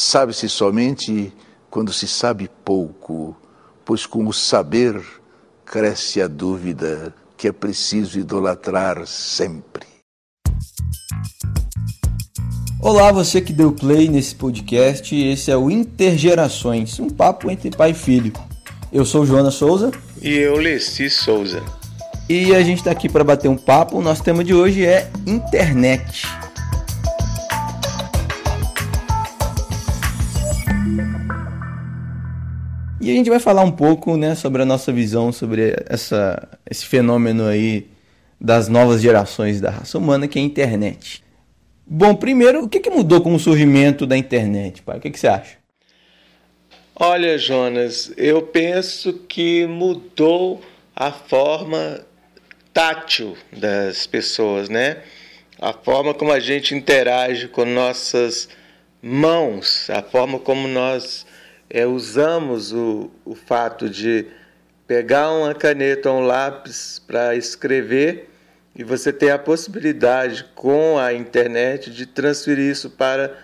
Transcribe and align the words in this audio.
sabe-se 0.00 0.48
somente 0.48 1.32
quando 1.68 1.92
se 1.92 2.08
sabe 2.08 2.50
pouco, 2.64 3.36
pois 3.84 4.06
com 4.06 4.26
o 4.26 4.32
saber 4.32 5.00
cresce 5.64 6.22
a 6.22 6.26
dúvida 6.26 7.14
que 7.36 7.46
é 7.46 7.52
preciso 7.52 8.18
idolatrar 8.18 9.06
sempre. 9.06 9.86
Olá, 12.80 13.12
você 13.12 13.42
que 13.42 13.52
deu 13.52 13.72
play 13.72 14.08
nesse 14.08 14.34
podcast. 14.34 15.14
Esse 15.14 15.50
é 15.50 15.56
o 15.56 15.70
Intergerações, 15.70 16.98
um 16.98 17.10
papo 17.10 17.50
entre 17.50 17.70
pai 17.70 17.90
e 17.90 17.94
filho. 17.94 18.32
Eu 18.90 19.04
sou 19.04 19.26
Joana 19.26 19.50
Souza. 19.50 19.90
E 20.20 20.34
eu, 20.34 20.56
Leci 20.56 21.10
Souza. 21.10 21.62
E 22.26 22.54
a 22.54 22.62
gente 22.62 22.78
está 22.78 22.90
aqui 22.90 23.08
para 23.08 23.22
bater 23.22 23.48
um 23.48 23.56
papo. 23.56 23.98
O 23.98 24.02
nosso 24.02 24.24
tema 24.24 24.42
de 24.42 24.54
hoje 24.54 24.84
é 24.84 25.10
internet. 25.26 26.26
E 33.00 33.10
a 33.10 33.14
gente 33.14 33.30
vai 33.30 33.40
falar 33.40 33.62
um 33.62 33.70
pouco 33.70 34.14
né, 34.14 34.34
sobre 34.34 34.60
a 34.60 34.66
nossa 34.66 34.92
visão 34.92 35.32
sobre 35.32 35.74
essa, 35.88 36.46
esse 36.70 36.84
fenômeno 36.84 37.46
aí 37.46 37.88
das 38.38 38.68
novas 38.68 39.00
gerações 39.00 39.58
da 39.58 39.70
raça 39.70 39.96
humana, 39.96 40.28
que 40.28 40.38
é 40.38 40.42
a 40.42 40.44
internet. 40.44 41.24
Bom, 41.86 42.14
primeiro, 42.14 42.64
o 42.64 42.68
que, 42.68 42.78
que 42.78 42.90
mudou 42.90 43.22
com 43.22 43.34
o 43.34 43.38
surgimento 43.38 44.06
da 44.06 44.18
internet, 44.18 44.82
pai? 44.82 44.98
O 44.98 45.00
que, 45.00 45.10
que 45.10 45.18
você 45.18 45.28
acha? 45.28 45.56
Olha, 46.94 47.38
Jonas, 47.38 48.12
eu 48.18 48.42
penso 48.42 49.14
que 49.26 49.66
mudou 49.66 50.60
a 50.94 51.10
forma 51.10 52.04
tátil 52.74 53.34
das 53.50 54.06
pessoas, 54.06 54.68
né? 54.68 54.98
A 55.58 55.72
forma 55.72 56.12
como 56.12 56.32
a 56.32 56.38
gente 56.38 56.74
interage 56.74 57.48
com 57.48 57.64
nossas 57.64 58.48
mãos, 59.02 59.88
a 59.88 60.02
forma 60.02 60.38
como 60.38 60.68
nós 60.68 61.26
é, 61.70 61.86
usamos 61.86 62.72
o, 62.72 63.10
o 63.24 63.36
fato 63.36 63.88
de 63.88 64.26
pegar 64.86 65.30
uma 65.30 65.54
caneta 65.54 66.10
ou 66.10 66.18
um 66.18 66.26
lápis 66.26 67.00
para 67.06 67.36
escrever 67.36 68.28
e 68.74 68.82
você 68.82 69.12
tem 69.12 69.30
a 69.30 69.38
possibilidade 69.38 70.44
com 70.54 70.98
a 70.98 71.14
internet 71.14 71.90
de 71.90 72.06
transferir 72.06 72.70
isso 72.70 72.90
para 72.90 73.36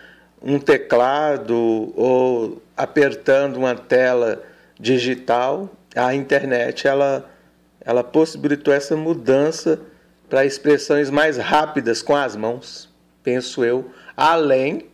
um 0.42 0.58
teclado 0.58 1.92
ou 1.96 2.62
apertando 2.76 3.56
uma 3.58 3.76
tela 3.76 4.42
digital. 4.78 5.70
A 5.94 6.14
internet 6.14 6.86
ela, 6.88 7.30
ela 7.80 8.02
possibilitou 8.02 8.74
essa 8.74 8.96
mudança 8.96 9.80
para 10.28 10.44
expressões 10.44 11.10
mais 11.10 11.36
rápidas 11.36 12.02
com 12.02 12.16
as 12.16 12.34
mãos, 12.34 12.92
penso 13.22 13.64
eu, 13.64 13.90
além 14.16 14.86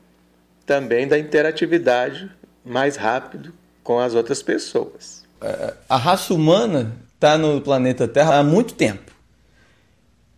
também 0.67 1.09
da 1.09 1.19
interatividade 1.19 2.31
mais 2.65 2.97
rápido 2.97 3.53
com 3.83 3.99
as 3.99 4.15
outras 4.15 4.43
pessoas. 4.43 5.25
É, 5.41 5.75
a 5.89 5.97
raça 5.97 6.33
humana 6.33 6.93
está 7.15 7.37
no 7.37 7.61
planeta 7.61 8.07
Terra 8.07 8.39
há 8.39 8.45
muito 8.45 8.75
tempo. 8.75 9.13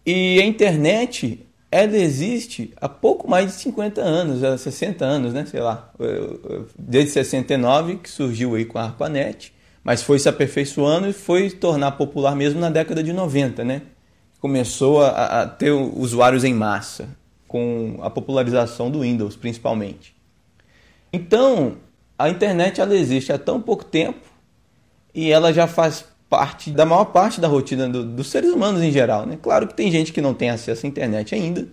E 0.06 0.40
a 0.40 0.44
internet, 0.44 1.46
ela 1.70 1.96
existe 1.96 2.72
há 2.80 2.88
pouco 2.88 3.28
mais 3.28 3.46
de 3.46 3.52
50 3.62 4.00
anos, 4.00 4.60
60 4.60 5.04
anos, 5.04 5.32
né? 5.32 5.46
Sei 5.46 5.60
lá. 5.60 5.90
Desde 6.78 7.12
69 7.12 7.96
que 7.96 8.10
surgiu 8.10 8.54
aí 8.54 8.64
com 8.64 8.78
a 8.78 8.84
ARPANET, 8.84 9.52
mas 9.82 10.02
foi 10.02 10.18
se 10.18 10.28
aperfeiçoando 10.28 11.08
e 11.08 11.12
foi 11.12 11.50
tornar 11.50 11.92
popular 11.92 12.34
mesmo 12.36 12.60
na 12.60 12.70
década 12.70 13.02
de 13.02 13.12
90, 13.12 13.64
né? 13.64 13.82
Começou 14.40 15.02
a, 15.02 15.42
a 15.42 15.46
ter 15.46 15.70
usuários 15.70 16.44
em 16.44 16.52
massa, 16.52 17.08
com 17.48 17.98
a 18.02 18.10
popularização 18.10 18.90
do 18.90 19.00
Windows, 19.00 19.36
principalmente. 19.36 20.14
Então, 21.10 21.78
a 22.18 22.28
internet 22.28 22.80
ela 22.80 22.96
existe 22.96 23.32
há 23.32 23.38
tão 23.38 23.60
pouco 23.60 23.84
tempo 23.84 24.20
e 25.14 25.30
ela 25.30 25.52
já 25.52 25.66
faz 25.66 26.04
parte 26.28 26.70
da 26.70 26.84
maior 26.84 27.06
parte 27.06 27.40
da 27.40 27.46
rotina 27.46 27.88
do, 27.88 28.04
dos 28.04 28.28
seres 28.28 28.50
humanos 28.50 28.82
em 28.82 28.90
geral. 28.90 29.26
Né? 29.26 29.38
Claro 29.40 29.68
que 29.68 29.74
tem 29.74 29.90
gente 29.90 30.12
que 30.12 30.20
não 30.20 30.34
tem 30.34 30.50
acesso 30.50 30.86
à 30.86 30.88
internet 30.88 31.34
ainda, 31.34 31.68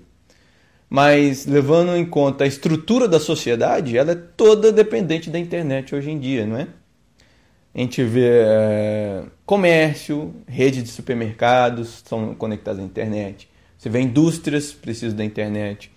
mas 0.90 1.46
levando 1.46 1.96
em 1.96 2.06
conta 2.06 2.44
a 2.44 2.48
estrutura 2.48 3.08
da 3.08 3.20
sociedade, 3.20 3.98
ela 3.98 4.12
é 4.12 4.16
toda 4.16 4.72
dependente 4.72 5.30
da 5.30 5.40
internet 5.40 5.96
hoje 5.96 6.12
em 6.12 6.20
dia, 6.20 6.46
não 6.46 6.58
é? 6.58 6.68
A 7.74 7.80
gente 7.80 8.04
vê 8.04 8.42
é, 8.44 9.24
comércio, 9.46 10.36
rede 10.46 10.84
de 10.84 10.90
supermercados 10.90 12.04
são 12.06 12.36
conectados 12.36 12.82
à 12.82 12.84
internet. 12.84 13.50
Você 13.78 13.90
vê 13.90 14.02
indústrias 14.02 14.74
precisam 14.74 15.16
da 15.16 15.24
internet. 15.24 15.90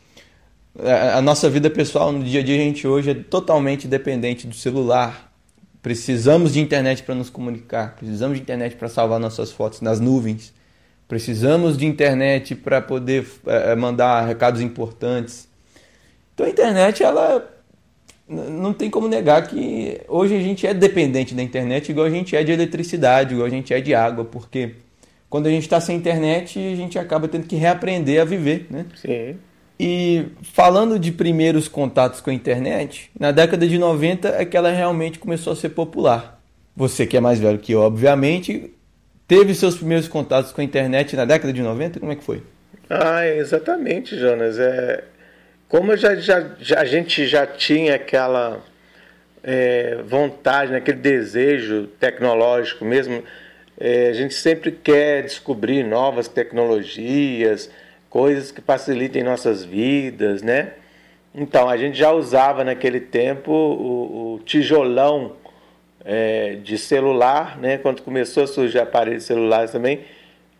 A, 0.78 1.22
nossa 1.22 1.48
vida 1.48 1.70
pessoal 1.70 2.10
no 2.10 2.24
dia 2.24 2.40
a 2.40 2.42
dia 2.42 2.56
a 2.56 2.58
gente 2.58 2.86
hoje 2.86 3.10
é 3.10 3.14
totalmente 3.14 3.86
dependente 3.86 4.46
do 4.46 4.54
celular, 4.54 5.34
Precisamos 5.84 6.54
de 6.54 6.60
internet 6.60 7.02
para 7.02 7.14
nos 7.14 7.28
comunicar, 7.28 7.94
precisamos 7.94 8.38
de 8.38 8.42
internet 8.42 8.74
para 8.74 8.88
salvar 8.88 9.20
nossas 9.20 9.52
fotos 9.52 9.82
nas 9.82 10.00
nuvens, 10.00 10.50
precisamos 11.06 11.76
de 11.76 11.84
internet 11.84 12.54
para 12.54 12.80
poder 12.80 13.26
é, 13.44 13.76
mandar 13.76 14.26
recados 14.26 14.62
importantes. 14.62 15.46
Então 16.32 16.46
a 16.46 16.48
internet, 16.48 17.02
ela 17.02 17.54
não 18.26 18.72
tem 18.72 18.88
como 18.88 19.08
negar 19.08 19.46
que 19.46 20.00
hoje 20.08 20.34
a 20.34 20.40
gente 20.40 20.66
é 20.66 20.72
dependente 20.72 21.34
da 21.34 21.42
internet, 21.42 21.90
igual 21.90 22.06
a 22.06 22.10
gente 22.10 22.34
é 22.34 22.42
de 22.42 22.52
eletricidade, 22.52 23.34
igual 23.34 23.46
a 23.46 23.50
gente 23.50 23.74
é 23.74 23.78
de 23.78 23.94
água, 23.94 24.24
porque 24.24 24.76
quando 25.28 25.48
a 25.48 25.50
gente 25.50 25.64
está 25.64 25.82
sem 25.82 25.98
internet, 25.98 26.58
a 26.58 26.76
gente 26.76 26.98
acaba 26.98 27.28
tendo 27.28 27.46
que 27.46 27.56
reaprender 27.56 28.22
a 28.22 28.24
viver, 28.24 28.68
né? 28.70 28.86
Sim. 28.96 29.36
E 29.78 30.26
falando 30.42 30.98
de 30.98 31.10
primeiros 31.10 31.66
contatos 31.66 32.20
com 32.20 32.30
a 32.30 32.34
internet, 32.34 33.10
na 33.18 33.32
década 33.32 33.66
de 33.66 33.76
90 33.76 34.28
é 34.28 34.44
que 34.44 34.56
ela 34.56 34.70
realmente 34.70 35.18
começou 35.18 35.52
a 35.52 35.56
ser 35.56 35.70
popular. 35.70 36.40
Você 36.76 37.06
que 37.06 37.16
é 37.16 37.20
mais 37.20 37.40
velho 37.40 37.58
que 37.58 37.72
eu, 37.72 37.80
obviamente, 37.80 38.72
teve 39.26 39.54
seus 39.54 39.76
primeiros 39.76 40.08
contatos 40.08 40.52
com 40.52 40.60
a 40.60 40.64
internet 40.64 41.16
na 41.16 41.24
década 41.24 41.52
de 41.52 41.62
90? 41.62 42.00
Como 42.00 42.12
é 42.12 42.16
que 42.16 42.24
foi? 42.24 42.42
Ah, 42.88 43.26
exatamente, 43.26 44.16
Jonas. 44.16 44.58
É, 44.58 45.04
como 45.68 45.96
já, 45.96 46.14
já, 46.16 46.50
já, 46.60 46.80
a 46.80 46.84
gente 46.84 47.26
já 47.26 47.46
tinha 47.46 47.96
aquela 47.96 48.62
é, 49.42 49.98
vontade, 50.06 50.70
né, 50.70 50.78
aquele 50.78 50.98
desejo 50.98 51.88
tecnológico 51.98 52.84
mesmo, 52.84 53.22
é, 53.78 54.08
a 54.08 54.12
gente 54.12 54.34
sempre 54.34 54.70
quer 54.70 55.22
descobrir 55.22 55.82
novas 55.82 56.28
tecnologias, 56.28 57.70
coisas 58.14 58.52
que 58.52 58.60
facilitem 58.60 59.24
nossas 59.24 59.64
vidas, 59.64 60.40
né? 60.40 60.74
Então, 61.34 61.68
a 61.68 61.76
gente 61.76 61.98
já 61.98 62.12
usava 62.12 62.62
naquele 62.62 63.00
tempo 63.00 63.50
o, 63.50 64.34
o 64.34 64.38
tijolão 64.44 65.32
é, 66.04 66.54
de 66.62 66.78
celular, 66.78 67.58
né? 67.58 67.76
Quando 67.76 68.02
começou 68.02 68.44
a 68.44 68.46
surgir 68.46 68.78
aparelhos 68.78 69.24
celulares 69.24 69.72
também, 69.72 70.02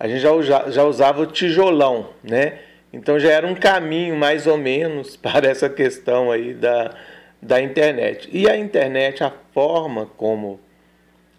a 0.00 0.08
gente 0.08 0.18
já, 0.18 0.68
já 0.68 0.82
usava 0.82 1.22
o 1.22 1.26
tijolão, 1.26 2.08
né? 2.24 2.58
Então 2.92 3.20
já 3.20 3.30
era 3.30 3.46
um 3.46 3.54
caminho 3.54 4.16
mais 4.16 4.48
ou 4.48 4.58
menos 4.58 5.14
para 5.16 5.46
essa 5.46 5.68
questão 5.68 6.32
aí 6.32 6.54
da, 6.54 6.92
da 7.40 7.60
internet. 7.60 8.28
E 8.32 8.50
a 8.50 8.56
internet, 8.56 9.22
a 9.22 9.32
forma 9.52 10.06
como 10.16 10.58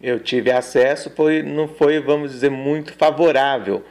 eu 0.02 0.18
tive 0.18 0.50
acesso 0.50 1.10
foi, 1.14 1.44
não 1.44 1.68
foi, 1.68 2.00
vamos 2.00 2.32
dizer, 2.32 2.52
muito 2.52 2.94
favorável 2.94 3.84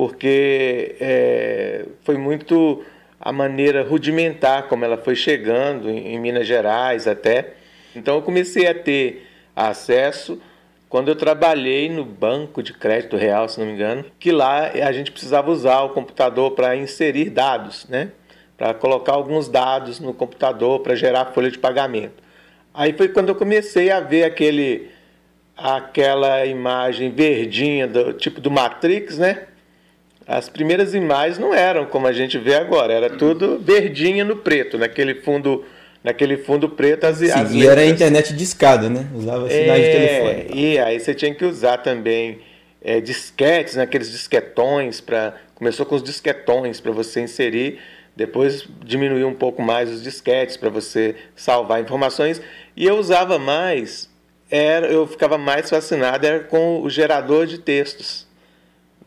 porque 0.00 0.96
é, 0.98 1.84
foi 2.04 2.16
muito 2.16 2.82
a 3.20 3.30
maneira 3.30 3.82
rudimentar 3.82 4.66
como 4.66 4.82
ela 4.82 4.96
foi 4.96 5.14
chegando 5.14 5.90
em, 5.90 6.14
em 6.14 6.18
Minas 6.18 6.46
Gerais 6.46 7.06
até. 7.06 7.52
Então 7.94 8.14
eu 8.14 8.22
comecei 8.22 8.66
a 8.66 8.72
ter 8.72 9.26
acesso 9.54 10.40
quando 10.88 11.08
eu 11.08 11.16
trabalhei 11.16 11.90
no 11.90 12.02
banco 12.02 12.62
de 12.62 12.72
crédito 12.72 13.14
real, 13.14 13.46
se 13.46 13.60
não 13.60 13.66
me 13.66 13.74
engano, 13.74 14.06
que 14.18 14.32
lá 14.32 14.68
a 14.68 14.90
gente 14.90 15.12
precisava 15.12 15.50
usar 15.50 15.82
o 15.82 15.90
computador 15.90 16.52
para 16.52 16.74
inserir 16.74 17.28
dados, 17.28 17.86
né? 17.86 18.10
Para 18.56 18.72
colocar 18.72 19.12
alguns 19.12 19.50
dados 19.50 20.00
no 20.00 20.14
computador 20.14 20.80
para 20.80 20.94
gerar 20.94 21.26
folha 21.26 21.50
de 21.50 21.58
pagamento. 21.58 22.22
Aí 22.72 22.94
foi 22.94 23.08
quando 23.08 23.28
eu 23.28 23.34
comecei 23.34 23.90
a 23.90 24.00
ver 24.00 24.24
aquele 24.24 24.88
aquela 25.54 26.46
imagem 26.46 27.10
verdinha 27.10 27.86
do 27.86 28.14
tipo 28.14 28.40
do 28.40 28.50
Matrix, 28.50 29.18
né? 29.18 29.48
As 30.30 30.48
primeiras 30.48 30.94
imagens 30.94 31.40
não 31.40 31.52
eram 31.52 31.86
como 31.86 32.06
a 32.06 32.12
gente 32.12 32.38
vê 32.38 32.54
agora, 32.54 32.92
era 32.92 33.10
tudo 33.10 33.58
verdinha 33.58 34.24
no 34.24 34.36
preto, 34.36 34.78
naquele 34.78 35.16
fundo, 35.16 35.64
naquele 36.04 36.36
fundo 36.36 36.68
preto 36.68 37.02
as, 37.02 37.18
Sim, 37.18 37.32
as 37.32 37.52
E 37.52 37.66
era 37.66 37.80
a 37.80 37.86
internet 37.86 38.32
de 38.32 38.44
escada, 38.44 38.88
né? 38.88 39.08
Usava 39.12 39.50
sinais 39.50 39.82
é, 39.82 39.90
de 39.90 39.98
telefone. 39.98 40.60
E 40.60 40.78
aí 40.78 41.00
você 41.00 41.14
tinha 41.16 41.34
que 41.34 41.44
usar 41.44 41.78
também 41.78 42.38
é, 42.80 43.00
disquetes, 43.00 43.74
naqueles 43.74 44.06
né? 44.06 44.12
disquetões 44.12 45.00
para 45.00 45.34
começou 45.56 45.84
com 45.84 45.96
os 45.96 46.02
disquetões 46.02 46.80
para 46.80 46.92
você 46.92 47.20
inserir, 47.20 47.80
depois 48.14 48.68
diminuiu 48.84 49.26
um 49.26 49.34
pouco 49.34 49.60
mais 49.60 49.90
os 49.90 50.00
disquetes 50.00 50.56
para 50.56 50.70
você 50.70 51.16
salvar 51.34 51.82
informações 51.82 52.40
e 52.76 52.86
eu 52.86 52.96
usava 52.96 53.36
mais 53.36 54.08
era 54.48 54.86
eu 54.86 55.08
ficava 55.08 55.36
mais 55.36 55.68
fascinado 55.68 56.24
era 56.24 56.40
com 56.40 56.82
o 56.82 56.88
gerador 56.88 57.46
de 57.46 57.58
textos 57.58 58.29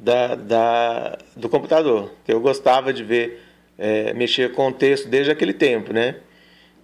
da, 0.03 0.35
da, 0.35 1.17
do 1.33 1.47
computador, 1.47 2.11
eu 2.27 2.41
gostava 2.41 2.91
de 2.91 3.05
ver, 3.05 3.41
é, 3.77 4.13
mexer 4.13 4.51
com 4.51 4.67
o 4.67 4.71
texto 4.73 5.07
desde 5.07 5.31
aquele 5.31 5.53
tempo, 5.53 5.93
né? 5.93 6.15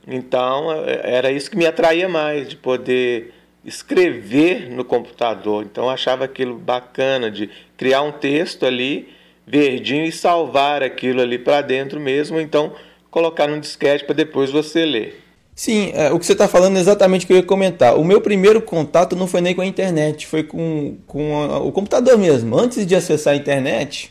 Então 0.07 0.71
era 0.86 1.30
isso 1.30 1.51
que 1.51 1.57
me 1.57 1.66
atraía 1.66 2.07
mais, 2.07 2.48
de 2.48 2.56
poder 2.56 3.33
escrever 3.66 4.69
no 4.69 4.86
computador. 4.86 5.66
Então 5.66 5.83
eu 5.83 5.89
achava 5.89 6.24
aquilo 6.24 6.56
bacana 6.56 7.30
de 7.30 7.50
criar 7.75 8.04
um 8.04 8.12
texto 8.13 8.66
ali 8.66 9.13
verdinho 9.45 10.06
e 10.06 10.12
salvar 10.13 10.81
aquilo 10.81 11.22
ali 11.22 11.38
para 11.38 11.62
dentro 11.62 12.00
mesmo, 12.00 12.39
então 12.39 12.74
colocar 13.12 13.48
num 13.48 13.60
disquete 13.60 14.06
para 14.06 14.15
depois 14.15 14.50
você 14.50 14.86
ler. 14.86 15.22
Sim, 15.60 15.92
é, 15.94 16.10
o 16.10 16.18
que 16.18 16.26
você 16.26 16.32
está 16.32 16.48
falando 16.48 16.78
é 16.78 16.80
exatamente 16.80 17.26
o 17.26 17.28
que 17.28 17.34
eu 17.34 17.38
ia 17.38 17.44
comentar. 17.44 17.98
O 17.98 18.06
meu 18.06 18.22
primeiro 18.22 18.62
contato 18.62 19.14
não 19.14 19.28
foi 19.28 19.42
nem 19.42 19.54
com 19.54 19.60
a 19.60 19.66
internet, 19.66 20.26
foi 20.26 20.42
com, 20.42 20.96
com 21.06 21.36
a, 21.36 21.60
o 21.60 21.70
computador 21.70 22.18
mesmo. 22.18 22.58
Antes 22.58 22.88
de 22.88 22.96
acessar 22.96 23.34
a 23.34 23.36
internet, 23.36 24.10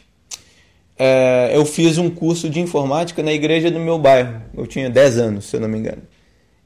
é, 0.98 1.52
eu 1.54 1.64
fiz 1.64 1.96
um 1.96 2.10
curso 2.10 2.50
de 2.50 2.60
informática 2.60 3.22
na 3.22 3.32
igreja 3.32 3.70
do 3.70 3.80
meu 3.80 3.98
bairro. 3.98 4.42
Eu 4.54 4.66
tinha 4.66 4.90
10 4.90 5.16
anos, 5.16 5.46
se 5.46 5.56
eu 5.56 5.60
não 5.60 5.70
me 5.70 5.78
engano. 5.78 6.02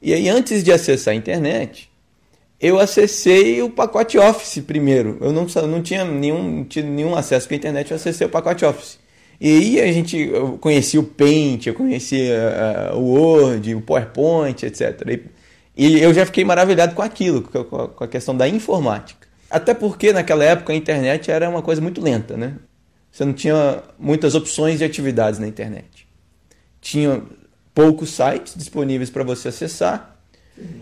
E 0.01 0.13
aí, 0.13 0.27
antes 0.27 0.61
de 0.61 0.73
acessar 0.73 1.13
a 1.13 1.15
internet, 1.15 1.89
eu 2.59 2.77
acessei 2.77 3.61
o 3.61 3.69
pacote 3.69 4.17
Office 4.17 4.61
primeiro. 4.67 5.17
Eu 5.21 5.31
não, 5.31 5.47
não 5.65 5.81
tinha 5.81 6.03
nenhum, 6.03 6.65
tinha 6.65 6.83
nenhum 6.83 7.15
acesso 7.15 7.47
com 7.47 7.53
a 7.53 7.57
internet, 7.57 7.89
eu 7.89 7.95
acessei 7.95 8.27
o 8.27 8.29
pacote 8.29 8.65
Office. 8.65 8.99
E 9.43 9.57
aí 9.57 9.81
a 9.81 9.91
gente 9.91 10.31
conhecia 10.61 11.01
o 11.01 11.03
Paint, 11.03 11.67
eu 11.67 11.73
conhecia 11.73 12.93
uh, 12.93 12.97
o 12.97 13.13
Word, 13.13 13.75
o 13.75 13.81
PowerPoint, 13.81 14.65
etc. 14.65 15.19
E, 15.75 15.99
eu 15.99 16.13
já 16.13 16.25
fiquei 16.25 16.45
maravilhado 16.45 16.95
com 16.95 17.01
aquilo, 17.01 17.41
com 17.41 17.59
a, 17.59 17.87
com 17.89 18.03
a 18.05 18.07
questão 18.07 18.37
da 18.37 18.47
informática. 18.47 19.27
Até 19.49 19.73
porque 19.73 20.13
naquela 20.13 20.45
época 20.45 20.71
a 20.71 20.75
internet 20.77 21.29
era 21.29 21.49
uma 21.49 21.61
coisa 21.61 21.81
muito 21.81 21.99
lenta, 21.99 22.37
né? 22.37 22.55
Você 23.11 23.25
não 23.25 23.33
tinha 23.33 23.83
muitas 23.99 24.33
opções 24.33 24.79
de 24.79 24.85
atividades 24.85 25.41
na 25.41 25.47
internet. 25.47 26.07
Tinha 26.79 27.21
poucos 27.75 28.11
sites 28.11 28.55
disponíveis 28.55 29.09
para 29.09 29.25
você 29.25 29.49
acessar 29.49 30.13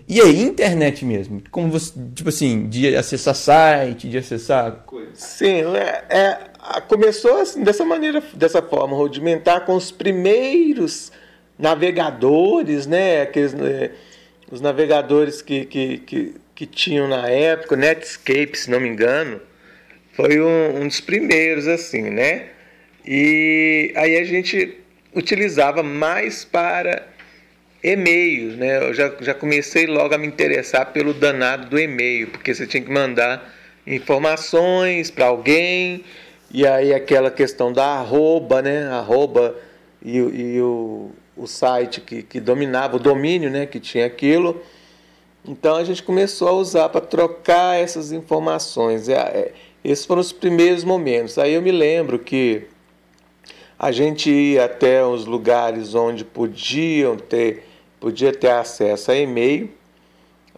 e 0.08 0.20
aí, 0.20 0.42
internet 0.44 1.06
mesmo? 1.06 1.42
Como 1.50 1.72
você, 1.72 1.94
tipo 2.14 2.30
assim, 2.30 2.68
de 2.68 2.94
acessar 2.96 3.34
site, 3.34 4.10
de 4.10 4.18
acessar 4.18 4.84
coisas? 4.86 5.18
Sim, 5.18 5.64
é, 5.76 6.04
é, 6.10 6.51
começou 6.88 7.42
assim, 7.42 7.64
dessa 7.64 7.84
maneira, 7.84 8.22
dessa 8.34 8.62
forma, 8.62 8.96
rudimentar 8.96 9.66
com 9.66 9.76
os 9.76 9.92
primeiros 9.92 11.12
navegadores, 11.58 12.86
né? 12.86 13.24
Aqueles, 13.24 13.54
né, 13.54 13.92
os 14.52 14.62
navegadores 14.62 15.42
que, 15.42 15.66
que, 15.66 15.98
que, 16.00 16.36
que, 16.54 16.66
tinham 16.66 17.08
na 17.08 17.28
época, 17.30 17.76
Netscape, 17.76 18.58
se 18.58 18.70
não 18.70 18.80
me 18.80 18.90
engano, 18.90 19.42
foi 20.14 20.40
um, 20.42 20.82
um 20.82 20.88
dos 20.88 21.02
primeiros, 21.02 21.68
assim, 21.68 22.10
né? 22.10 22.50
E 23.06 23.92
aí 23.96 24.18
a 24.18 24.24
gente 24.24 24.78
utilizava 25.16 25.82
mais 25.82 26.46
para 26.46 27.08
e-mails, 27.84 28.56
né? 28.58 28.78
Eu 28.90 28.94
já, 28.94 29.12
já 29.22 29.34
comecei 29.34 29.88
logo 29.88 30.14
a 30.14 30.18
me 30.18 30.28
interessar 30.28 30.92
pelo 30.94 31.14
danado 31.14 31.70
do 31.70 31.80
e-mail, 31.80 32.28
porque 32.28 32.54
você 32.54 32.68
tinha 32.68 32.84
que 32.84 32.92
mandar 32.92 33.52
informações 33.86 35.10
para 35.10 35.26
alguém, 35.26 36.04
e 36.54 36.68
aí 36.68 36.94
aquela 36.94 37.32
questão 37.32 37.72
da 37.72 37.86
arroba, 37.86 38.62
né? 38.62 38.88
Arroba 38.88 39.56
e, 40.04 40.18
e 40.18 40.62
o, 40.62 41.12
o 41.36 41.48
site 41.48 42.02
que, 42.02 42.24
que 42.24 42.40
dominava, 42.40 42.98
o 42.98 43.00
domínio, 43.00 43.50
né? 43.50 43.66
Que 43.66 43.80
tinha 43.80 44.06
aquilo. 44.06 44.62
Então 45.48 45.76
a 45.76 45.84
gente 45.84 46.04
começou 46.04 46.48
a 46.48 46.52
usar 46.52 46.90
para 46.90 47.02
trocar 47.02 47.80
essas 47.80 48.12
informações. 48.12 49.10
É, 49.10 49.16
é, 49.16 49.54
esses 49.84 50.06
foram 50.06 50.22
os 50.22 50.32
primeiros 50.32 50.84
momentos. 50.84 51.38
Aí 51.38 51.54
eu 51.54 51.62
me 51.62 51.72
lembro 51.72 52.20
que 52.20 52.68
a 53.80 53.92
gente 53.92 54.30
ia 54.30 54.66
até 54.66 55.04
os 55.04 55.26
lugares 55.26 55.96
onde 55.96 56.24
podiam 56.24 57.18
ter 57.18 57.68
podia 58.02 58.34
ter 58.34 58.50
acesso 58.50 59.12
a 59.12 59.16
e-mail, 59.16 59.70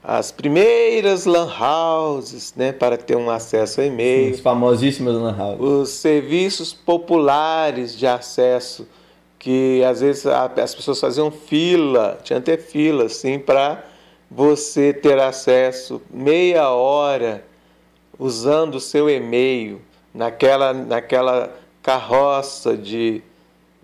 as 0.03 0.31
primeiras 0.31 1.25
lan 1.25 1.47
houses, 1.47 2.53
né, 2.57 2.73
para 2.73 2.97
ter 2.97 3.15
um 3.15 3.29
acesso 3.29 3.79
a 3.79 3.85
e-mail. 3.85 4.33
Os 4.33 4.41
famosíssimos 4.41 5.13
lan 5.13 5.35
houses. 5.38 5.61
Os 5.61 5.89
serviços 5.91 6.73
populares 6.73 7.97
de 7.97 8.05
acesso, 8.05 8.85
que 9.39 9.81
às 9.83 10.01
vezes 10.01 10.25
as 10.25 10.75
pessoas 10.75 11.00
faziam 11.00 11.31
fila, 11.31 12.19
tinha 12.21 12.39
até 12.39 12.57
fila, 12.57 13.05
assim, 13.05 13.39
para 13.39 13.81
você 14.29 14.91
ter 14.91 15.19
acesso 15.19 16.01
meia 16.11 16.69
hora 16.69 17.45
usando 18.19 18.75
o 18.75 18.79
seu 18.81 19.09
e-mail 19.09 19.81
naquela, 20.13 20.73
naquela 20.73 21.56
carroça 21.81 22.75
de, 22.75 23.21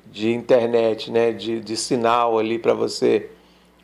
de 0.05 0.33
internet, 0.33 1.09
né, 1.09 1.31
de, 1.31 1.61
de 1.61 1.77
sinal 1.77 2.37
ali 2.37 2.59
para 2.59 2.73
você 2.73 3.29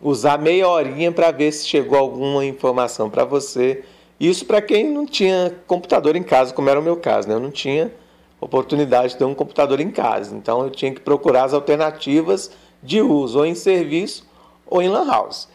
usar 0.06 0.38
meia 0.38 0.68
horinha 0.70 1.12
para 1.12 1.32
ver 1.32 1.52
se 1.52 1.68
chegou 1.68 1.98
alguma 1.98 2.46
informação 2.46 3.10
para 3.10 3.26
você. 3.26 3.84
Isso 4.20 4.46
para 4.46 4.62
quem 4.62 4.88
não 4.88 5.06
tinha 5.06 5.54
computador 5.66 6.16
em 6.16 6.22
casa, 6.22 6.54
como 6.54 6.70
era 6.70 6.80
o 6.80 6.84
meu 6.84 6.96
caso, 6.96 7.28
né? 7.28 7.34
Eu 7.34 7.40
não 7.40 7.50
tinha 7.50 7.92
oportunidade 8.40 9.14
de 9.14 9.18
ter 9.18 9.26
um 9.26 9.34
computador 9.34 9.80
em 9.80 9.90
casa, 9.90 10.36
então 10.36 10.62
eu 10.64 10.70
tinha 10.70 10.94
que 10.94 11.02
procurar 11.02 11.46
as 11.46 11.54
alternativas 11.54 12.52
de 12.84 13.02
uso, 13.02 13.40
ou 13.40 13.46
em 13.46 13.56
serviço 13.56 14.28
ou 14.68 14.80
em 14.82 14.88
lan 14.88 15.08
house. 15.08 15.48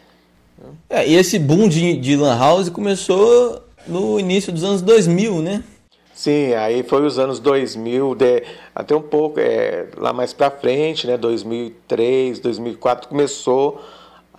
É, 0.89 1.07
e 1.07 1.15
esse 1.15 1.39
boom 1.39 1.69
de, 1.69 1.95
de 1.95 2.17
lan 2.17 2.37
house 2.37 2.69
começou 2.69 3.63
no 3.87 4.19
início 4.19 4.51
dos 4.51 4.65
anos 4.65 4.81
2000, 4.81 5.41
né? 5.41 5.63
Sim, 6.13 6.53
aí 6.53 6.83
foi 6.83 7.05
os 7.05 7.17
anos 7.17 7.39
2000, 7.39 8.15
de, 8.15 8.43
até 8.75 8.93
um 8.93 9.01
pouco 9.01 9.39
é, 9.39 9.87
lá 9.97 10.11
mais 10.11 10.33
para 10.33 10.51
frente, 10.51 11.07
né? 11.07 11.17
2003, 11.17 12.39
2004 12.39 13.07
começou 13.07 13.81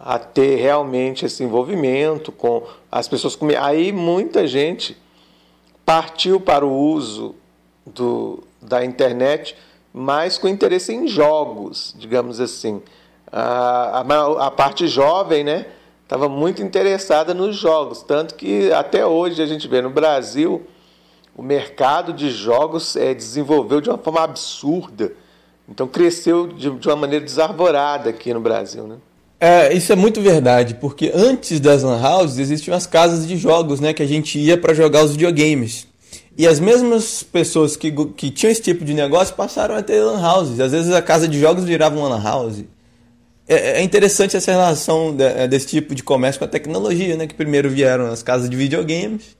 a 0.04 0.18
ter 0.18 0.56
realmente 0.56 1.24
esse 1.24 1.44
envolvimento 1.44 2.32
com 2.32 2.66
as 2.90 3.06
pessoas. 3.06 3.36
Com... 3.36 3.48
Aí 3.56 3.92
muita 3.92 4.48
gente 4.48 5.00
partiu 5.86 6.40
para 6.40 6.66
o 6.66 6.76
uso 6.76 7.36
do, 7.86 8.42
da 8.60 8.84
internet, 8.84 9.56
mas 9.94 10.38
com 10.38 10.48
interesse 10.48 10.92
em 10.92 11.06
jogos, 11.06 11.94
digamos 11.96 12.40
assim. 12.40 12.82
A, 13.30 14.00
a, 14.00 14.46
a 14.46 14.50
parte 14.50 14.88
jovem, 14.88 15.44
né? 15.44 15.66
Estava 16.02 16.28
muito 16.28 16.60
interessada 16.60 17.32
nos 17.32 17.56
jogos, 17.56 18.02
tanto 18.02 18.34
que 18.34 18.70
até 18.72 19.06
hoje 19.06 19.40
a 19.40 19.46
gente 19.46 19.66
vê 19.66 19.80
no 19.80 19.88
Brasil 19.88 20.66
o 21.34 21.42
mercado 21.42 22.12
de 22.12 22.28
jogos 22.28 22.96
é, 22.96 23.14
desenvolveu 23.14 23.80
de 23.80 23.88
uma 23.88 23.96
forma 23.96 24.20
absurda. 24.20 25.12
Então 25.66 25.86
cresceu 25.86 26.48
de, 26.48 26.68
de 26.70 26.88
uma 26.88 26.96
maneira 26.96 27.24
desarvorada 27.24 28.10
aqui 28.10 28.34
no 28.34 28.40
Brasil, 28.40 28.86
né? 28.86 28.96
É, 29.44 29.74
isso 29.74 29.92
é 29.92 29.96
muito 29.96 30.20
verdade, 30.20 30.76
porque 30.76 31.10
antes 31.12 31.58
das 31.58 31.82
lan 31.82 32.00
houses 32.00 32.38
existiam 32.38 32.76
as 32.76 32.86
casas 32.86 33.26
de 33.26 33.36
jogos, 33.36 33.80
né, 33.80 33.92
que 33.92 34.00
a 34.00 34.06
gente 34.06 34.38
ia 34.38 34.56
para 34.56 34.72
jogar 34.72 35.02
os 35.02 35.10
videogames. 35.10 35.84
E 36.38 36.46
as 36.46 36.60
mesmas 36.60 37.24
pessoas 37.24 37.74
que, 37.74 37.90
que 37.90 38.30
tinham 38.30 38.52
esse 38.52 38.62
tipo 38.62 38.84
de 38.84 38.94
negócio 38.94 39.34
passaram 39.34 39.74
a 39.74 39.82
ter 39.82 40.00
lan 40.00 40.20
houses. 40.24 40.60
Às 40.60 40.70
vezes 40.70 40.92
a 40.92 41.02
casa 41.02 41.26
de 41.26 41.40
jogos 41.40 41.64
virava 41.64 41.98
uma 41.98 42.06
lan 42.06 42.22
house. 42.22 42.62
É, 43.48 43.80
é 43.80 43.82
interessante 43.82 44.36
essa 44.36 44.52
relação 44.52 45.12
de, 45.12 45.24
é, 45.24 45.48
desse 45.48 45.66
tipo 45.66 45.92
de 45.92 46.04
comércio 46.04 46.38
com 46.38 46.44
a 46.44 46.48
tecnologia, 46.48 47.16
né, 47.16 47.26
que 47.26 47.34
primeiro 47.34 47.68
vieram 47.68 48.06
as 48.06 48.22
casas 48.22 48.48
de 48.48 48.54
videogames 48.54 49.36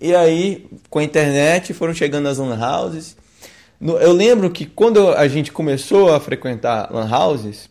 e 0.00 0.14
aí 0.14 0.66
com 0.88 0.98
a 0.98 1.04
internet 1.04 1.74
foram 1.74 1.92
chegando 1.92 2.26
as 2.26 2.38
lan 2.38 2.58
houses. 2.58 3.18
Eu 3.78 4.12
lembro 4.12 4.48
que 4.48 4.64
quando 4.64 5.10
a 5.10 5.28
gente 5.28 5.52
começou 5.52 6.10
a 6.10 6.18
frequentar 6.18 6.90
lan 6.90 7.06
houses, 7.06 7.68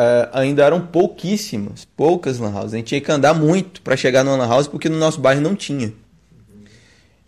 uh, 0.00 0.30
ainda 0.32 0.64
eram 0.64 0.80
pouquíssimas, 0.80 1.86
poucas 1.96 2.38
lan 2.38 2.54
houses. 2.54 2.74
A 2.74 2.76
gente 2.78 2.86
tinha 2.86 3.00
que 3.00 3.12
andar 3.12 3.34
muito 3.34 3.82
para 3.82 3.96
chegar 3.96 4.24
numa 4.24 4.36
lan 4.36 4.48
house 4.48 4.66
porque 4.66 4.88
no 4.88 4.96
nosso 4.96 5.20
bairro 5.20 5.40
não 5.42 5.54
tinha. 5.54 5.92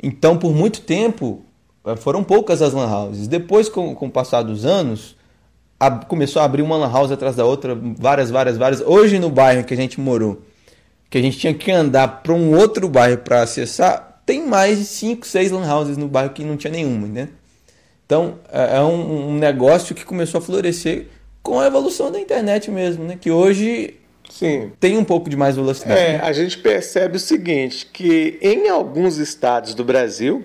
Então, 0.03 0.37
por 0.37 0.55
muito 0.55 0.81
tempo, 0.81 1.45
uh, 1.85 1.97
foram 1.97 2.25
poucas 2.25 2.63
as 2.63 2.73
lan 2.73 2.89
houses. 2.89 3.29
Depois, 3.29 3.69
com, 3.69 3.95
com 3.95 4.07
o 4.07 4.11
passar 4.11 4.43
dos 4.43 4.65
anos, 4.65 5.17
a, 5.79 5.91
começou 5.91 6.41
a 6.41 6.45
abrir 6.47 6.63
uma 6.63 6.77
lan 6.77 6.91
house 6.91 7.13
atrás 7.13 7.37
da 7.37 7.45
outra, 7.45 7.75
várias, 7.75 8.31
várias, 8.31 8.57
várias. 8.57 8.81
Hoje, 8.81 9.19
no 9.19 9.29
bairro 9.29 9.65
que 9.65 9.75
a 9.75 9.77
gente 9.77 10.01
morou, 10.01 10.41
que 11.11 11.19
a 11.19 11.23
gente 11.23 11.39
tinha 11.39 11.53
que 11.53 11.71
andar 11.71 12.23
para 12.23 12.33
um 12.33 12.57
outro 12.57 12.89
bairro 12.89 13.19
para 13.19 13.43
acessar, 13.43 14.23
tem 14.25 14.47
mais 14.47 14.79
de 14.79 14.85
5, 14.87 15.27
6 15.27 15.51
lan 15.53 15.71
houses 15.71 15.97
no 15.97 16.09
bairro 16.09 16.31
que 16.31 16.43
não 16.45 16.57
tinha 16.57 16.73
nenhuma, 16.73 17.07
né? 17.07 17.29
Então, 18.07 18.39
é, 18.51 18.77
é 18.77 18.81
um, 18.81 19.31
um 19.31 19.39
negócio 19.39 19.95
que 19.95 20.05
começou 20.05 20.39
a 20.39 20.43
florescer 20.43 21.09
com 21.43 21.59
a 21.59 21.67
evolução 21.67 22.11
da 22.11 22.21
internet 22.21 22.71
mesmo, 22.71 23.05
né? 23.05 23.19
Que 23.21 23.31
hoje 23.31 23.95
Sim. 24.31 24.73
tem 24.79 24.97
um 24.97 25.05
pouco 25.05 25.29
de 25.29 25.37
mais 25.37 25.57
velocidade. 25.57 26.01
É, 26.01 26.13
né? 26.15 26.21
a 26.23 26.33
gente 26.33 26.59
percebe 26.59 27.17
o 27.17 27.21
seguinte, 27.21 27.89
que 27.93 28.39
em 28.41 28.69
alguns 28.69 29.19
estados 29.19 29.75
do 29.75 29.85
Brasil, 29.85 30.45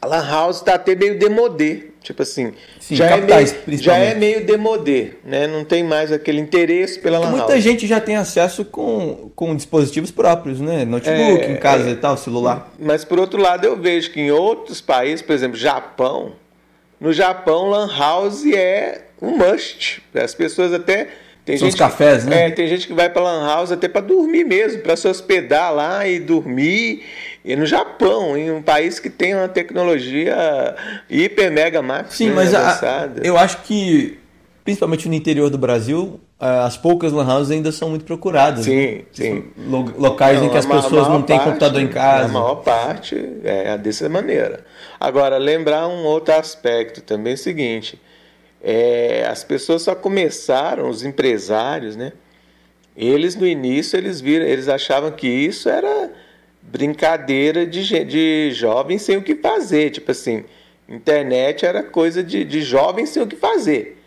a 0.00 0.06
Lan 0.06 0.28
House 0.28 0.56
está 0.56 0.74
até 0.74 0.94
meio 0.94 1.18
demodê. 1.18 1.92
Tipo 2.02 2.22
assim, 2.22 2.52
Sim, 2.80 2.96
já, 2.96 3.08
capitais, 3.08 3.52
é 3.52 3.56
meio, 3.64 3.82
já 3.82 3.96
é 3.96 4.14
meio 4.14 4.44
demodê, 4.44 5.12
né? 5.24 5.46
Não 5.46 5.64
tem 5.64 5.84
mais 5.84 6.10
aquele 6.10 6.40
interesse 6.40 6.98
pela 6.98 7.18
Lan 7.18 7.26
Muita 7.26 7.38
House. 7.38 7.52
Muita 7.52 7.60
gente 7.60 7.86
já 7.86 8.00
tem 8.00 8.16
acesso 8.16 8.64
com, 8.64 9.30
com 9.36 9.54
dispositivos 9.54 10.10
próprios, 10.10 10.60
né? 10.60 10.84
Notebook, 10.84 11.44
é, 11.44 11.52
em 11.52 11.56
casa 11.56 11.88
é, 11.88 11.92
e 11.92 11.96
tal, 11.96 12.16
celular. 12.16 12.72
Mas 12.76 13.04
por 13.04 13.20
outro 13.20 13.40
lado, 13.40 13.64
eu 13.64 13.80
vejo 13.80 14.10
que 14.10 14.20
em 14.20 14.32
outros 14.32 14.80
países, 14.80 15.22
por 15.22 15.32
exemplo, 15.32 15.56
Japão, 15.56 16.32
no 17.02 17.12
Japão, 17.12 17.68
Lan 17.68 17.88
House 17.94 18.46
é 18.46 19.02
um 19.20 19.36
must. 19.36 20.02
As 20.14 20.34
pessoas 20.34 20.72
até 20.72 21.08
Tem 21.44 21.56
São 21.56 21.66
gente 21.66 21.74
os 21.74 21.78
cafés, 21.78 22.22
que, 22.22 22.30
né? 22.30 22.46
É, 22.46 22.50
tem 22.52 22.68
gente 22.68 22.86
que 22.86 22.92
vai 22.94 23.10
para 23.10 23.20
lan 23.20 23.44
house 23.44 23.72
até 23.72 23.88
para 23.88 24.00
dormir 24.00 24.44
mesmo, 24.44 24.80
para 24.80 24.94
se 24.94 25.08
hospedar 25.08 25.74
lá 25.74 26.06
e 26.06 26.20
dormir. 26.20 27.02
E 27.44 27.56
no 27.56 27.66
Japão, 27.66 28.36
em 28.36 28.48
um 28.52 28.62
país 28.62 29.00
que 29.00 29.10
tem 29.10 29.34
uma 29.34 29.48
tecnologia 29.48 30.36
hiper 31.10 31.50
mega 31.50 31.82
max 31.82 32.14
Sim, 32.14 32.28
né, 32.28 32.34
mas 32.36 32.54
a- 32.54 32.60
avançada. 32.60 33.22
eu 33.26 33.36
acho 33.36 33.58
que, 33.62 34.18
principalmente 34.64 35.08
no 35.08 35.14
interior 35.14 35.50
do 35.50 35.58
Brasil, 35.58 36.20
as 36.38 36.76
poucas 36.76 37.10
lan 37.12 37.26
houses 37.34 37.50
ainda 37.50 37.72
são 37.72 37.88
muito 37.90 38.04
procuradas. 38.04 38.64
né? 38.66 38.72
Sim, 38.72 39.02
sim. 39.12 39.44
Lo- 39.68 39.92
Locais 39.98 40.38
em 40.40 40.48
que 40.48 40.52
Não, 40.52 40.58
as 40.60 40.66
a 40.66 40.68
a 40.78 40.82
pessoas 40.82 41.08
não 41.08 41.22
têm 41.22 41.36
parte, 41.36 41.48
computador 41.48 41.80
em 41.82 41.86
A 41.86 41.88
casa. 41.88 42.28
maior 42.28 42.54
parte 42.56 43.16
é 43.44 43.76
dessa 43.78 44.08
maneira. 44.08 44.64
Agora, 45.02 45.36
lembrar 45.36 45.88
um 45.88 46.04
outro 46.04 46.32
aspecto 46.32 47.02
também 47.02 47.32
é 47.32 47.34
o 47.34 47.38
seguinte: 47.38 48.00
é, 48.62 49.26
as 49.28 49.42
pessoas 49.42 49.82
só 49.82 49.96
começaram, 49.96 50.88
os 50.88 51.02
empresários, 51.04 51.96
né? 51.96 52.12
Eles 52.96 53.34
no 53.34 53.44
início 53.44 53.96
eles 53.96 54.20
viram, 54.20 54.46
eles 54.46 54.68
achavam 54.68 55.10
que 55.10 55.26
isso 55.26 55.68
era 55.68 56.08
brincadeira 56.60 57.66
de, 57.66 58.04
de 58.04 58.52
jovens 58.52 59.02
sem 59.02 59.16
o 59.16 59.22
que 59.22 59.34
fazer. 59.34 59.90
Tipo 59.90 60.12
assim, 60.12 60.44
internet 60.88 61.66
era 61.66 61.82
coisa 61.82 62.22
de, 62.22 62.44
de 62.44 62.62
jovens 62.62 63.08
sem 63.08 63.24
o 63.24 63.26
que 63.26 63.34
fazer. 63.34 64.01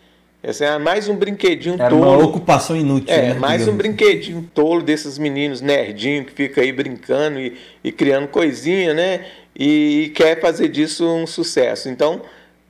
Esse 0.48 0.64
é 0.64 0.78
mais 0.78 1.10
um 1.10 1.16
brinquedinho 1.16 1.74
Era 1.74 1.90
tolo. 1.90 2.04
uma 2.04 2.24
ocupação 2.24 2.78
inútil. 2.78 3.12
É, 3.12 3.30
né, 3.30 3.34
mais 3.34 3.62
um 3.62 3.72
digamos. 3.72 3.78
brinquedinho 3.80 4.48
tolo 4.54 4.84
desses 4.84 5.18
meninos 5.18 5.60
nerdinhos 5.60 6.28
que 6.28 6.34
fica 6.34 6.62
aí 6.62 6.72
brincando 6.72 7.40
e, 7.40 7.58
e 7.84 7.92
criando 7.92 8.28
coisinha, 8.28 8.94
né? 8.94 9.26
E, 9.58 10.12
quer 10.14 10.40
fazer 10.40 10.68
disso 10.68 11.04
um 11.08 11.26
sucesso. 11.26 11.90
Então, 11.90 12.22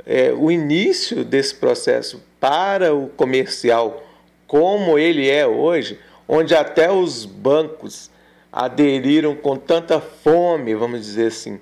é, 0.05 0.31
o 0.31 0.49
início 0.49 1.25
desse 1.25 1.55
processo 1.55 2.23
para 2.39 2.95
o 2.95 3.09
comercial, 3.09 4.05
como 4.47 4.97
ele 4.97 5.29
é 5.29 5.45
hoje, 5.45 5.99
onde 6.29 6.55
até 6.55 6.89
os 6.89 7.25
bancos 7.25 8.09
aderiram 8.53 9.35
com 9.35 9.57
tanta 9.57 9.99
fome, 9.99 10.73
vamos 10.75 11.01
dizer 11.01 11.27
assim, 11.27 11.59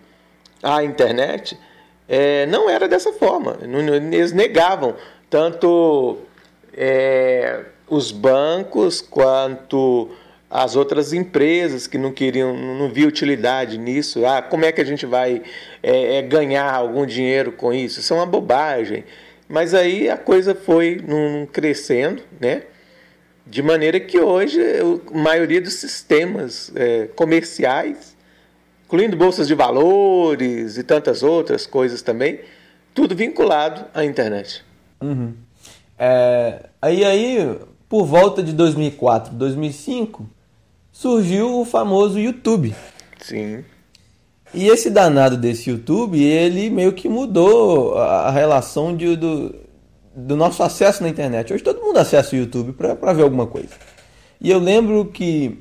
à 0.61 0.83
internet, 0.83 1.57
é, 2.07 2.45
não 2.45 2.69
era 2.69 2.87
dessa 2.87 3.11
forma. 3.13 3.57
Eles 4.11 4.31
negavam 4.31 4.95
tanto 5.33 6.19
é, 6.77 7.61
os 7.89 8.11
bancos 8.11 9.01
quanto 9.01 10.11
as 10.47 10.75
outras 10.75 11.11
empresas 11.11 11.87
que 11.87 11.97
não 11.97 12.11
queriam, 12.11 12.55
não 12.55 12.87
viam 12.87 13.07
utilidade 13.07 13.79
nisso. 13.79 14.23
Ah, 14.27 14.43
como 14.43 14.63
é 14.63 14.71
que 14.71 14.79
a 14.79 14.83
gente 14.83 15.07
vai 15.07 15.41
é, 15.81 16.17
é, 16.17 16.21
ganhar 16.21 16.71
algum 16.71 17.03
dinheiro 17.03 17.51
com 17.51 17.73
isso? 17.73 17.99
Isso 17.99 18.13
é 18.13 18.17
uma 18.17 18.27
bobagem. 18.27 19.05
Mas 19.49 19.73
aí 19.73 20.07
a 20.07 20.17
coisa 20.17 20.53
foi 20.53 21.01
num- 21.03 21.47
crescendo, 21.47 22.21
né? 22.39 22.61
De 23.43 23.63
maneira 23.63 23.99
que 23.99 24.19
hoje 24.19 24.61
a 24.61 25.17
maioria 25.17 25.59
dos 25.59 25.73
sistemas 25.73 26.71
é, 26.75 27.07
comerciais, 27.15 28.15
incluindo 28.85 29.17
bolsas 29.17 29.47
de 29.47 29.55
valores 29.55 30.77
e 30.77 30.83
tantas 30.83 31.23
outras 31.23 31.65
coisas 31.65 32.03
também, 32.03 32.41
tudo 32.93 33.15
vinculado 33.15 33.83
à 33.95 34.05
internet. 34.05 34.63
É, 35.97 36.69
aí, 36.81 37.03
aí, 37.05 37.57
por 37.87 38.05
volta 38.05 38.41
de 38.43 38.53
2004, 38.53 39.33
2005, 39.33 40.25
surgiu 40.91 41.59
o 41.59 41.65
famoso 41.65 42.19
YouTube. 42.19 42.73
Sim. 43.21 43.63
E 44.53 44.67
esse 44.67 44.89
danado 44.89 45.35
desse 45.37 45.69
YouTube, 45.69 46.21
ele 46.21 46.69
meio 46.69 46.93
que 46.93 47.09
mudou 47.09 47.97
a 47.97 48.27
a 48.27 48.31
relação 48.31 48.95
de- 48.95 49.15
do, 49.15 49.55
do 50.15 50.35
nosso 50.35 50.61
acesso 50.61 51.01
na 51.01 51.09
internet. 51.09 51.51
Hoje 51.53 51.63
todo 51.63 51.81
mundo 51.81 51.97
acessa 51.97 52.35
o 52.35 52.39
YouTube 52.39 52.73
para 52.73 53.13
ver 53.13 53.23
alguma 53.23 53.47
coisa. 53.47 53.69
E 54.39 54.49
eu 54.51 54.59
lembro 54.59 55.05
que 55.05 55.59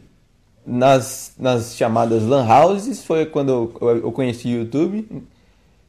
nas, 0.67 1.33
nas 1.39 1.75
chamadas 1.77 2.23
Lan 2.25 2.47
Houses 2.47 3.03
foi 3.05 3.25
quando 3.27 3.73
eu, 3.81 3.97
eu 4.05 4.13
conheci 4.13 4.49
o 4.49 4.59
YouTube. 4.59 5.23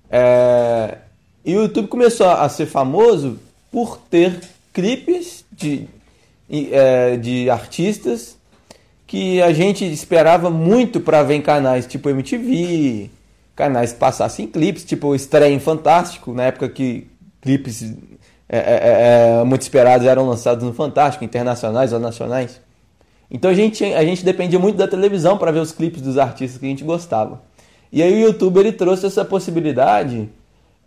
É, 0.10 0.98
e 1.46 1.56
o 1.56 1.64
YouTube 1.64 1.88
começou 1.88 2.28
a 2.30 2.48
ser 2.48 2.66
famoso 2.66 3.40
por 3.72 3.98
ter 3.98 4.40
clipes 4.72 5.44
de, 5.52 5.88
é, 6.50 7.18
de 7.18 7.50
artistas 7.50 8.38
que 9.06 9.42
a 9.42 9.52
gente 9.54 9.86
esperava 9.86 10.50
muito 10.50 11.00
para 11.00 11.22
ver 11.22 11.36
em 11.36 11.42
canais 11.42 11.86
tipo 11.86 12.10
MTV, 12.10 13.10
canais 13.56 13.94
que 13.94 14.00
passassem 14.00 14.48
clipes, 14.48 14.84
tipo 14.84 15.14
Estreia 15.14 15.54
em 15.54 15.60
Fantástico, 15.60 16.34
na 16.34 16.44
época 16.44 16.70
que 16.70 17.08
clipes 17.42 17.94
é, 18.50 18.58
é, 18.58 19.40
é, 19.40 19.44
muito 19.44 19.62
esperados 19.62 20.08
eram 20.08 20.28
lançados 20.28 20.64
no 20.64 20.74
Fantástico, 20.74 21.24
internacionais 21.24 21.92
ou 21.92 22.00
nacionais. 22.00 22.62
Então 23.30 23.52
a 23.52 23.54
gente, 23.54 23.84
a 23.84 24.04
gente 24.04 24.24
dependia 24.24 24.60
muito 24.60 24.78
da 24.78 24.88
televisão 24.88 25.38
para 25.38 25.52
ver 25.52 25.60
os 25.60 25.72
clipes 25.72 26.02
dos 26.02 26.18
artistas 26.18 26.60
que 26.60 26.66
a 26.66 26.70
gente 26.70 26.84
gostava. 26.84 27.42
E 27.92 28.02
aí 28.02 28.14
o 28.14 28.28
YouTube 28.28 28.60
ele 28.60 28.72
trouxe 28.72 29.06
essa 29.06 29.26
possibilidade 29.26 30.30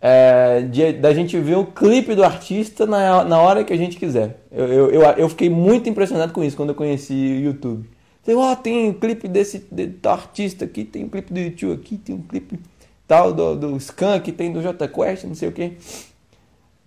é, 0.01 0.61
de, 0.61 0.93
da 0.93 1.13
gente 1.13 1.37
ver 1.39 1.57
o 1.57 1.65
clipe 1.65 2.13
do 2.15 2.23
artista 2.23 2.85
na, 2.85 3.23
na 3.23 3.39
hora 3.41 3.63
que 3.63 3.73
a 3.73 3.77
gente 3.77 3.97
quiser. 3.97 4.37
Eu, 4.51 4.65
eu, 4.67 4.89
eu, 4.91 5.01
eu 5.01 5.29
fiquei 5.29 5.49
muito 5.49 5.89
impressionado 5.89 6.33
com 6.33 6.43
isso 6.43 6.55
quando 6.57 6.69
eu 6.69 6.75
conheci 6.75 7.13
o 7.13 7.41
YouTube. 7.45 7.89
Falei, 8.23 8.39
ó, 8.39 8.55
tem 8.55 8.89
um 8.89 8.93
clipe 8.93 9.27
desse 9.27 9.65
de, 9.71 9.87
do 9.87 10.09
artista 10.09 10.65
aqui, 10.65 10.83
tem 10.83 11.05
um 11.05 11.09
clipe 11.09 11.33
do 11.33 11.39
YouTube 11.39 11.73
aqui, 11.73 11.97
tem 11.97 12.15
um 12.15 12.21
clipe 12.21 12.59
tal 13.07 13.31
do, 13.33 13.55
do 13.55 13.77
Skank, 13.77 14.31
tem 14.33 14.51
do 14.51 14.61
J 14.61 14.87
Quest, 14.87 15.23
não 15.23 15.33
sei 15.35 15.49
o 15.49 15.51
que. 15.51 15.73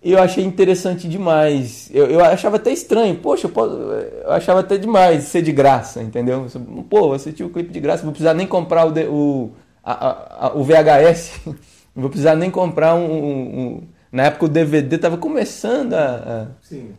E 0.03 0.13
eu 0.13 0.19
achei 0.19 0.43
interessante 0.45 1.07
demais. 1.09 1.91
Eu, 1.93 2.07
eu 2.07 2.25
achava 2.25 2.57
até 2.57 2.71
estranho. 2.73 3.17
Poxa, 3.17 3.47
eu, 3.47 3.51
posso- 3.51 3.75
eu 3.75 4.31
achava 4.33 4.61
até 4.61 4.79
demais 4.79 5.25
ser 5.25 5.43
de 5.43 5.53
graça, 5.53 6.03
entendeu? 6.03 6.47
Pô, 6.89 7.01
vou 7.03 7.13
assistir 7.15 7.45
o 7.45 7.51
clipe 7.51 7.71
de 7.73 7.81
graça, 7.81 7.99
não 7.99 8.05
vou 8.07 8.13
precisar 8.13 8.33
nem 8.35 8.47
comprar 8.47 8.87
o, 8.87 8.93
o, 9.13 9.51
a- 9.85 10.47
a- 10.49 10.53
o 10.55 10.63
VHS, 10.65 11.41
não 12.01 12.03
vou 12.03 12.11
precisar 12.11 12.35
nem 12.35 12.51
comprar 12.51 12.95
um. 12.95 13.05
um- 13.05 13.61
um- 13.61 13.83
na 14.11 14.25
época 14.25 14.47
o 14.47 14.49
DVD 14.49 14.97
estava 14.97 15.17
começando 15.17 15.93
a, 15.95 15.99
a- 16.01 16.47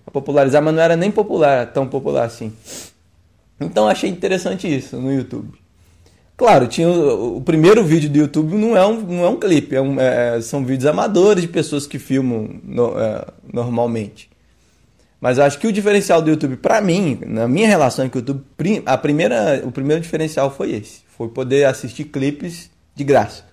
a 0.07 0.11
popularizar, 0.11 0.61
mas 0.61 0.73
não 0.73 0.81
era 0.81 0.95
nem 0.95 1.11
popular, 1.11 1.65
tão 1.73 1.85
popular 1.87 2.23
assim. 2.23 2.53
Então 3.59 3.87
achei 3.87 4.09
interessante 4.09 4.73
isso 4.73 4.95
no 4.97 5.11
YouTube. 5.13 5.59
Claro, 6.37 6.67
tinha 6.67 6.87
o, 6.87 7.37
o 7.37 7.41
primeiro 7.41 7.83
vídeo 7.83 8.09
do 8.09 8.17
YouTube 8.17 8.55
não 8.55 8.75
é 8.77 8.85
um, 8.85 9.01
não 9.01 9.25
é 9.25 9.29
um 9.29 9.35
clipe, 9.35 9.75
é 9.75 9.81
um- 9.81 9.99
é- 9.99 10.39
são 10.41 10.63
vídeos 10.65 10.85
amadores 10.85 11.41
de 11.43 11.47
pessoas 11.49 11.85
que 11.85 11.99
filmam 11.99 12.49
no- 12.63 12.97
é, 12.97 13.25
normalmente. 13.51 14.29
Mas 15.19 15.37
acho 15.37 15.59
que 15.59 15.67
o 15.67 15.71
diferencial 15.71 16.21
do 16.21 16.29
YouTube, 16.31 16.55
pra 16.57 16.79
mim, 16.81 17.19
na 17.27 17.47
minha 17.47 17.67
relação 17.67 18.07
com 18.09 18.17
o 18.17 18.21
YouTube, 18.21 18.43
a 18.85 18.97
primeira, 18.97 19.61
o 19.65 19.71
primeiro 19.71 20.01
diferencial 20.01 20.49
foi 20.49 20.71
esse: 20.71 21.01
foi 21.15 21.27
poder 21.27 21.65
assistir 21.65 22.05
clipes 22.05 22.71
de 22.95 23.03
graça. 23.03 23.43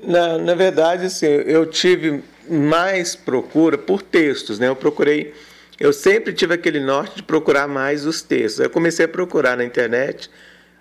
Na, 0.00 0.38
na 0.38 0.54
verdade, 0.54 1.06
assim, 1.06 1.26
eu 1.26 1.66
tive 1.66 2.22
mais 2.48 3.16
procura 3.16 3.76
por 3.76 4.00
textos, 4.00 4.58
né? 4.58 4.68
Eu 4.68 4.76
procurei, 4.76 5.34
eu 5.78 5.92
sempre 5.92 6.32
tive 6.32 6.54
aquele 6.54 6.80
norte 6.80 7.16
de 7.16 7.22
procurar 7.22 7.66
mais 7.66 8.06
os 8.06 8.22
textos. 8.22 8.60
Eu 8.60 8.70
comecei 8.70 9.04
a 9.04 9.08
procurar 9.08 9.56
na 9.56 9.64
internet 9.64 10.30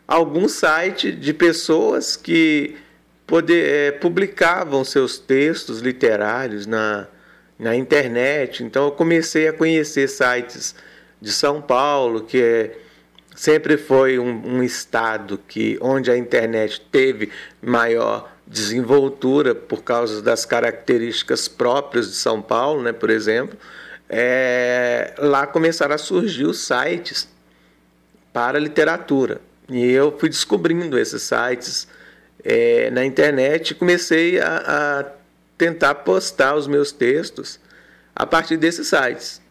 algum 0.07 0.47
site 0.47 1.11
de 1.11 1.33
pessoas 1.33 2.15
que 2.15 2.77
poder, 3.25 3.65
eh, 3.69 3.91
publicavam 3.91 4.83
seus 4.85 5.17
textos 5.17 5.79
literários 5.81 6.65
na, 6.65 7.07
na 7.57 7.75
internet. 7.75 8.63
Então 8.63 8.85
eu 8.85 8.91
comecei 8.91 9.47
a 9.47 9.53
conhecer 9.53 10.07
sites 10.07 10.75
de 11.19 11.31
São 11.31 11.61
Paulo, 11.61 12.21
que 12.21 12.41
é 12.41 12.77
sempre 13.35 13.77
foi 13.77 14.17
um, 14.17 14.57
um 14.57 14.63
estado 14.63 15.39
que 15.47 15.77
onde 15.81 16.09
a 16.09 16.17
internet 16.17 16.81
teve 16.91 17.29
maior 17.61 18.36
desenvoltura 18.47 19.53
por 19.53 19.83
causa 19.83 20.21
das 20.21 20.45
características 20.45 21.47
próprias 21.47 22.07
de 22.07 22.15
São 22.15 22.41
Paulo, 22.41 22.81
né, 22.81 22.93
por 22.93 23.09
exemplo, 23.09 23.57
é, 24.09 25.13
lá 25.17 25.45
começaram 25.45 25.93
a 25.93 25.97
surgir 25.97 26.45
os 26.45 26.59
sites 26.65 27.27
para 28.31 28.57
literatura. 28.57 29.41
E 29.69 29.91
eu 29.91 30.17
fui 30.17 30.29
descobrindo 30.29 30.97
esses 30.97 31.23
sites 31.23 31.87
é, 32.43 32.89
na 32.89 33.03
internet 33.03 33.71
e 33.71 33.75
comecei 33.75 34.39
a, 34.39 34.57
a 34.99 35.05
tentar 35.57 35.95
postar 35.95 36.55
os 36.55 36.67
meus 36.67 36.93
textos 36.93 37.59
a 38.15 38.25
partir 38.25 38.55
desses 38.55 38.87
sites. 38.87 39.41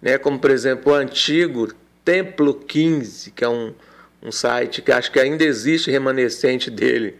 Né? 0.00 0.18
Como, 0.18 0.38
por 0.38 0.52
exemplo, 0.52 0.92
o 0.92 0.94
antigo 0.94 1.74
Templo 2.04 2.54
15, 2.54 3.32
que 3.32 3.42
é 3.42 3.48
um, 3.48 3.74
um 4.22 4.30
site 4.30 4.80
que 4.82 4.92
acho 4.92 5.10
que 5.10 5.18
ainda 5.18 5.42
existe 5.42 5.90
remanescente 5.90 6.70
dele 6.70 7.18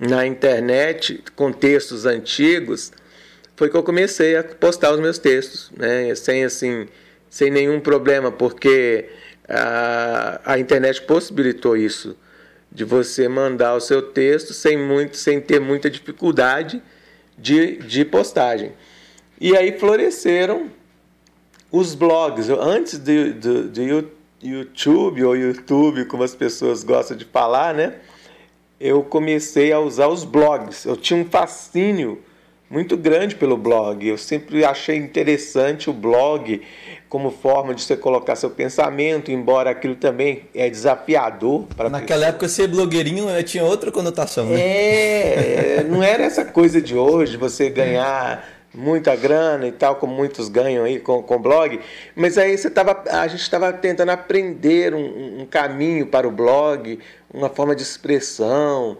na 0.00 0.26
internet, 0.26 1.22
com 1.34 1.52
textos 1.52 2.06
antigos, 2.06 2.92
foi 3.56 3.68
que 3.68 3.76
eu 3.76 3.82
comecei 3.82 4.36
a 4.36 4.44
postar 4.44 4.92
os 4.92 5.00
meus 5.00 5.18
textos, 5.18 5.70
né? 5.76 6.14
sem, 6.14 6.44
assim, 6.44 6.86
sem 7.28 7.50
nenhum 7.50 7.80
problema, 7.80 8.30
porque 8.30 9.08
a, 9.48 10.40
a 10.44 10.58
internet 10.58 11.02
possibilitou 11.02 11.76
isso, 11.76 12.16
de 12.70 12.84
você 12.84 13.28
mandar 13.28 13.74
o 13.74 13.80
seu 13.80 14.02
texto 14.02 14.52
sem, 14.52 14.76
muito, 14.76 15.16
sem 15.16 15.40
ter 15.40 15.58
muita 15.58 15.90
dificuldade 15.90 16.82
de, 17.36 17.78
de 17.78 18.04
postagem. 18.04 18.72
E 19.40 19.56
aí 19.56 19.78
floresceram 19.78 20.70
os 21.72 21.94
blogs, 21.94 22.48
antes 22.50 22.98
do, 22.98 23.34
do, 23.34 23.64
do 23.68 24.10
YouTube 24.40 25.24
ou 25.24 25.36
YouTube, 25.36 26.04
como 26.04 26.22
as 26.22 26.34
pessoas 26.34 26.84
gostam 26.84 27.16
de 27.16 27.24
falar, 27.24 27.74
né? 27.74 27.94
Eu 28.80 29.02
comecei 29.02 29.72
a 29.72 29.80
usar 29.80 30.08
os 30.08 30.24
blogs. 30.24 30.84
Eu 30.84 30.96
tinha 30.96 31.20
um 31.20 31.24
fascínio 31.24 32.22
muito 32.70 32.96
grande 32.96 33.34
pelo 33.34 33.56
blog. 33.56 34.06
Eu 34.06 34.18
sempre 34.18 34.64
achei 34.64 34.96
interessante 34.96 35.88
o 35.88 35.92
blog 35.92 36.60
como 37.08 37.30
forma 37.30 37.74
de 37.74 37.82
você 37.82 37.96
colocar 37.96 38.36
seu 38.36 38.50
pensamento, 38.50 39.32
embora 39.32 39.70
aquilo 39.70 39.94
também 39.94 40.42
é 40.54 40.68
desafiador 40.68 41.66
para 41.74 41.88
Naquela 41.88 42.20
pessoa. 42.20 42.28
época 42.28 42.48
ser 42.48 42.68
blogueirinho 42.68 43.26
né, 43.26 43.42
tinha 43.42 43.64
outra 43.64 43.90
conotação, 43.90 44.46
né? 44.46 44.60
É, 44.60 45.86
não 45.88 46.02
era 46.02 46.22
essa 46.22 46.44
coisa 46.44 46.82
de 46.82 46.94
hoje, 46.94 47.36
você 47.38 47.70
ganhar 47.70 48.57
muita 48.74 49.16
grana 49.16 49.66
e 49.66 49.72
tal, 49.72 49.96
como 49.96 50.14
muitos 50.14 50.48
ganham 50.48 50.84
aí 50.84 51.00
com, 51.00 51.22
com 51.22 51.38
blog, 51.38 51.80
mas 52.14 52.36
aí 52.36 52.56
você 52.56 52.70
tava, 52.70 53.02
a 53.10 53.26
gente 53.26 53.40
estava 53.40 53.72
tentando 53.72 54.10
aprender 54.10 54.94
um, 54.94 55.40
um 55.42 55.46
caminho 55.46 56.06
para 56.06 56.28
o 56.28 56.30
blog, 56.30 56.98
uma 57.32 57.48
forma 57.48 57.74
de 57.74 57.82
expressão, 57.82 58.98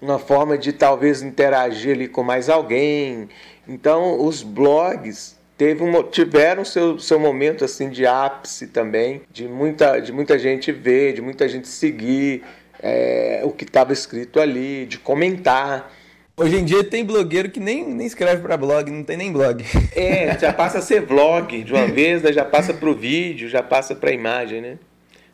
uma 0.00 0.18
forma 0.18 0.58
de 0.58 0.72
talvez 0.72 1.22
interagir 1.22 1.94
ali 1.94 2.08
com 2.08 2.22
mais 2.22 2.48
alguém. 2.48 3.28
Então, 3.68 4.20
os 4.24 4.42
blogs 4.42 5.36
teve 5.56 5.84
um, 5.84 6.02
tiveram 6.02 6.64
seu, 6.64 6.98
seu 6.98 7.20
momento 7.20 7.64
assim 7.64 7.88
de 7.88 8.04
ápice 8.04 8.66
também, 8.66 9.22
de 9.30 9.46
muita, 9.46 10.00
de 10.00 10.12
muita 10.12 10.36
gente 10.38 10.72
ver, 10.72 11.12
de 11.12 11.22
muita 11.22 11.48
gente 11.48 11.68
seguir 11.68 12.42
é, 12.82 13.42
o 13.44 13.50
que 13.50 13.62
estava 13.62 13.92
escrito 13.92 14.40
ali, 14.40 14.86
de 14.86 14.98
comentar. 14.98 15.92
Hoje 16.36 16.56
em 16.56 16.64
dia 16.64 16.82
tem 16.82 17.04
blogueiro 17.04 17.50
que 17.50 17.60
nem, 17.60 17.86
nem 17.86 18.06
escreve 18.06 18.40
para 18.42 18.56
blog, 18.56 18.90
não 18.90 19.04
tem 19.04 19.16
nem 19.16 19.30
blog. 19.30 19.64
É, 19.94 20.38
já 20.38 20.52
passa 20.52 20.78
a 20.78 20.82
ser 20.82 21.02
vlog 21.02 21.62
de 21.62 21.72
uma 21.72 21.86
vez, 21.86 22.22
né? 22.22 22.32
já 22.32 22.44
passa 22.44 22.72
para 22.72 22.88
o 22.88 22.94
vídeo, 22.94 23.48
já 23.48 23.62
passa 23.62 23.94
para 23.94 24.10
a 24.10 24.12
imagem, 24.12 24.60
né? 24.60 24.78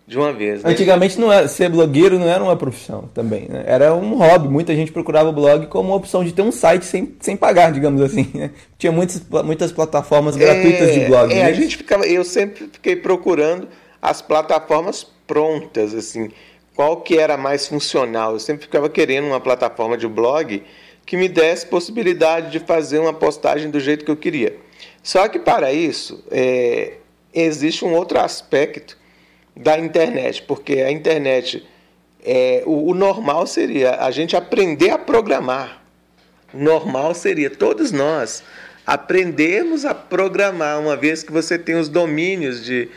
de 0.08 0.18
uma 0.18 0.32
vez. 0.32 0.62
Né? 0.62 0.70
Antigamente 0.70 1.20
não 1.20 1.30
era, 1.30 1.46
ser 1.46 1.68
blogueiro 1.68 2.18
não 2.18 2.26
era 2.26 2.42
uma 2.42 2.56
profissão 2.56 3.10
também, 3.12 3.46
né? 3.46 3.62
era 3.66 3.94
um 3.94 4.16
hobby. 4.16 4.48
Muita 4.48 4.74
gente 4.74 4.90
procurava 4.90 5.28
o 5.28 5.32
blog 5.32 5.66
como 5.66 5.90
uma 5.90 5.96
opção 5.96 6.24
de 6.24 6.32
ter 6.32 6.40
um 6.40 6.50
site 6.50 6.86
sem, 6.86 7.14
sem 7.20 7.36
pagar, 7.36 7.70
digamos 7.70 8.00
assim. 8.00 8.28
Né? 8.34 8.50
Tinha 8.78 8.90
muitas, 8.90 9.22
muitas 9.44 9.70
plataformas 9.70 10.34
gratuitas 10.34 10.88
é, 10.88 10.92
de 10.92 11.04
blog. 11.04 11.32
É, 11.32 11.44
a 11.44 11.52
gente 11.52 11.76
ficava, 11.76 12.06
eu 12.06 12.24
sempre 12.24 12.68
fiquei 12.72 12.96
procurando 12.96 13.68
as 14.00 14.22
plataformas 14.22 15.06
prontas, 15.26 15.94
assim, 15.94 16.30
qual 16.74 17.02
que 17.02 17.18
era 17.18 17.36
mais 17.36 17.68
funcional. 17.68 18.32
Eu 18.32 18.40
sempre 18.40 18.62
ficava 18.62 18.88
querendo 18.88 19.26
uma 19.26 19.40
plataforma 19.40 19.98
de 19.98 20.08
blog 20.08 20.62
que 21.08 21.16
me 21.16 21.26
desse 21.26 21.64
possibilidade 21.64 22.50
de 22.50 22.58
fazer 22.58 22.98
uma 22.98 23.14
postagem 23.14 23.70
do 23.70 23.80
jeito 23.80 24.04
que 24.04 24.10
eu 24.10 24.16
queria. 24.16 24.54
Só 25.02 25.26
que 25.26 25.38
para 25.38 25.72
isso 25.72 26.22
é, 26.30 26.98
existe 27.32 27.82
um 27.82 27.94
outro 27.94 28.20
aspecto 28.20 28.94
da 29.56 29.78
internet, 29.78 30.42
porque 30.42 30.82
a 30.82 30.92
internet, 30.92 31.66
é, 32.22 32.62
o, 32.66 32.90
o 32.90 32.94
normal 32.94 33.46
seria 33.46 34.04
a 34.04 34.10
gente 34.10 34.36
aprender 34.36 34.90
a 34.90 34.98
programar. 34.98 35.82
Normal 36.52 37.14
seria 37.14 37.48
todos 37.48 37.90
nós 37.90 38.42
aprendermos 38.86 39.86
a 39.86 39.94
programar, 39.94 40.78
uma 40.78 40.94
vez 40.94 41.22
que 41.22 41.32
você 41.32 41.58
tem 41.58 41.76
os 41.76 41.88
domínios 41.88 42.62
de, 42.62 42.90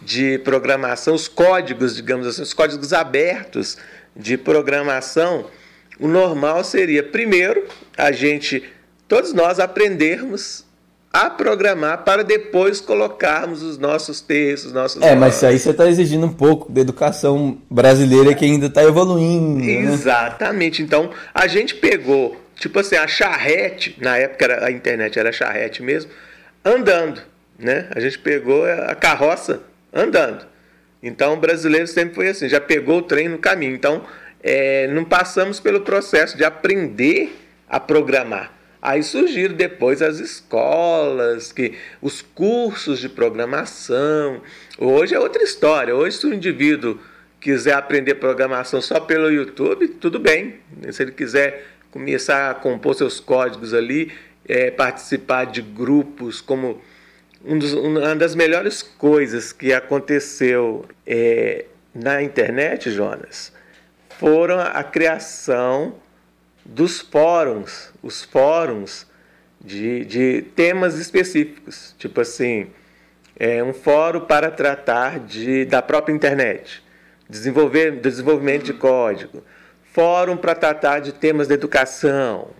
de 0.00 0.38
programação, 0.38 1.16
os 1.16 1.26
códigos, 1.26 1.96
digamos 1.96 2.28
assim, 2.28 2.42
os 2.42 2.54
códigos 2.54 2.92
abertos 2.92 3.76
de 4.14 4.38
programação, 4.38 5.50
o 5.98 6.08
normal 6.08 6.62
seria, 6.64 7.02
primeiro, 7.02 7.64
a 7.96 8.12
gente, 8.12 8.62
todos 9.08 9.32
nós 9.32 9.58
aprendermos 9.58 10.66
a 11.12 11.30
programar 11.30 12.04
para 12.04 12.22
depois 12.22 12.78
colocarmos 12.78 13.62
os 13.62 13.78
nossos 13.78 14.20
textos, 14.20 14.72
nossos. 14.72 15.00
É, 15.00 15.14
mas 15.14 15.42
aí 15.42 15.58
você 15.58 15.70
está 15.70 15.88
exigindo 15.88 16.26
um 16.26 16.32
pouco 16.32 16.70
da 16.70 16.82
educação 16.82 17.58
brasileira 17.70 18.34
que 18.34 18.44
ainda 18.44 18.66
está 18.66 18.82
evoluindo. 18.84 19.64
Né? 19.64 19.92
Exatamente. 19.92 20.82
Né? 20.82 20.86
Então 20.86 21.10
a 21.32 21.46
gente 21.46 21.74
pegou, 21.76 22.36
tipo 22.56 22.78
assim, 22.78 22.96
a 22.96 23.06
charrete, 23.06 23.96
na 23.98 24.18
época 24.18 24.44
era, 24.44 24.66
a 24.66 24.70
internet 24.70 25.18
era 25.18 25.32
charrete 25.32 25.82
mesmo, 25.82 26.10
andando. 26.62 27.22
Né? 27.58 27.86
A 27.94 28.00
gente 28.00 28.18
pegou 28.18 28.66
a 28.66 28.94
carroça 28.94 29.62
andando. 29.94 30.44
Então 31.02 31.32
o 31.32 31.36
brasileiro 31.38 31.86
sempre 31.86 32.14
foi 32.14 32.28
assim, 32.28 32.46
já 32.46 32.60
pegou 32.60 32.98
o 32.98 33.02
trem 33.02 33.28
no 33.28 33.38
caminho. 33.38 33.74
Então 33.74 34.02
é, 34.48 34.86
não 34.86 35.04
passamos 35.04 35.58
pelo 35.58 35.80
processo 35.80 36.36
de 36.36 36.44
aprender 36.44 37.36
a 37.68 37.80
programar. 37.80 38.52
Aí 38.80 39.02
surgiram 39.02 39.56
depois 39.56 40.00
as 40.00 40.20
escolas, 40.20 41.50
que 41.50 41.74
os 42.00 42.22
cursos 42.22 43.00
de 43.00 43.08
programação. 43.08 44.40
Hoje 44.78 45.16
é 45.16 45.18
outra 45.18 45.42
história. 45.42 45.96
Hoje, 45.96 46.18
se 46.18 46.26
o 46.28 46.32
indivíduo 46.32 46.96
quiser 47.40 47.72
aprender 47.72 48.14
programação 48.14 48.80
só 48.80 49.00
pelo 49.00 49.32
YouTube, 49.32 49.88
tudo 49.88 50.20
bem. 50.20 50.60
Se 50.92 51.02
ele 51.02 51.10
quiser 51.10 51.66
começar 51.90 52.48
a 52.48 52.54
compor 52.54 52.94
seus 52.94 53.18
códigos 53.18 53.74
ali, 53.74 54.12
é, 54.46 54.70
participar 54.70 55.46
de 55.46 55.60
grupos, 55.60 56.40
como 56.40 56.80
um 57.44 57.58
dos, 57.58 57.72
uma 57.72 58.14
das 58.14 58.36
melhores 58.36 58.80
coisas 58.80 59.52
que 59.52 59.72
aconteceu 59.72 60.84
é, 61.04 61.64
na 61.92 62.22
internet, 62.22 62.92
Jonas, 62.92 63.55
foram 64.18 64.58
a 64.60 64.82
criação 64.82 65.94
dos 66.64 67.00
fóruns, 67.00 67.90
os 68.02 68.22
fóruns 68.24 69.06
de, 69.60 70.04
de 70.04 70.42
temas 70.54 70.98
específicos, 70.98 71.94
tipo 71.98 72.20
assim, 72.20 72.68
é 73.38 73.62
um 73.62 73.72
fórum 73.72 74.20
para 74.20 74.50
tratar 74.50 75.20
de, 75.20 75.64
da 75.64 75.82
própria 75.82 76.14
internet, 76.14 76.82
desenvolver, 77.28 78.00
desenvolvimento 78.00 78.64
de 78.64 78.72
código, 78.72 79.42
fórum 79.92 80.36
para 80.36 80.54
tratar 80.54 81.00
de 81.00 81.12
temas 81.12 81.48
de 81.48 81.54
educação. 81.54 82.50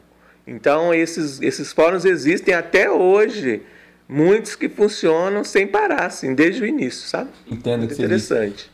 Então, 0.46 0.94
esses, 0.94 1.40
esses 1.40 1.72
fóruns 1.72 2.04
existem 2.04 2.54
até 2.54 2.90
hoje, 2.90 3.62
muitos 4.08 4.54
que 4.54 4.68
funcionam 4.68 5.42
sem 5.42 5.66
parar, 5.66 6.06
assim, 6.06 6.34
desde 6.34 6.62
o 6.62 6.66
início, 6.66 7.08
sabe? 7.08 7.30
Entendo 7.50 7.88
que 7.88 7.94
interessante. 7.94 8.70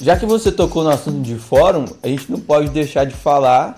Já 0.00 0.16
que 0.16 0.26
você 0.26 0.52
tocou 0.52 0.84
no 0.84 0.90
assunto 0.90 1.22
de 1.22 1.36
fórum, 1.36 1.86
a 2.02 2.08
gente 2.08 2.30
não 2.30 2.38
pode 2.38 2.68
deixar 2.68 3.04
de 3.04 3.14
falar 3.14 3.76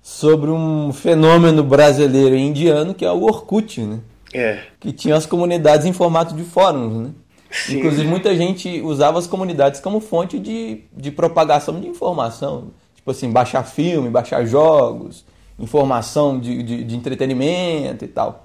sobre 0.00 0.50
um 0.50 0.92
fenômeno 0.92 1.64
brasileiro 1.64 2.36
e 2.36 2.40
indiano 2.40 2.94
que 2.94 3.04
é 3.04 3.10
o 3.10 3.22
Orkut, 3.22 3.80
né? 3.80 4.00
É. 4.32 4.60
Que 4.78 4.92
tinha 4.92 5.16
as 5.16 5.26
comunidades 5.26 5.84
em 5.84 5.92
formato 5.92 6.34
de 6.34 6.44
fóruns, 6.44 6.94
né? 6.94 7.10
Sim. 7.50 7.78
Inclusive, 7.78 8.06
muita 8.08 8.34
gente 8.34 8.80
usava 8.80 9.18
as 9.18 9.26
comunidades 9.26 9.80
como 9.80 10.00
fonte 10.00 10.38
de, 10.38 10.84
de 10.96 11.10
propagação 11.10 11.78
de 11.80 11.86
informação. 11.86 12.70
Tipo 12.94 13.10
assim, 13.10 13.30
baixar 13.30 13.64
filme, 13.64 14.08
baixar 14.08 14.44
jogos, 14.46 15.24
informação 15.58 16.38
de, 16.38 16.62
de, 16.62 16.84
de 16.84 16.96
entretenimento 16.96 18.04
e 18.04 18.08
tal. 18.08 18.44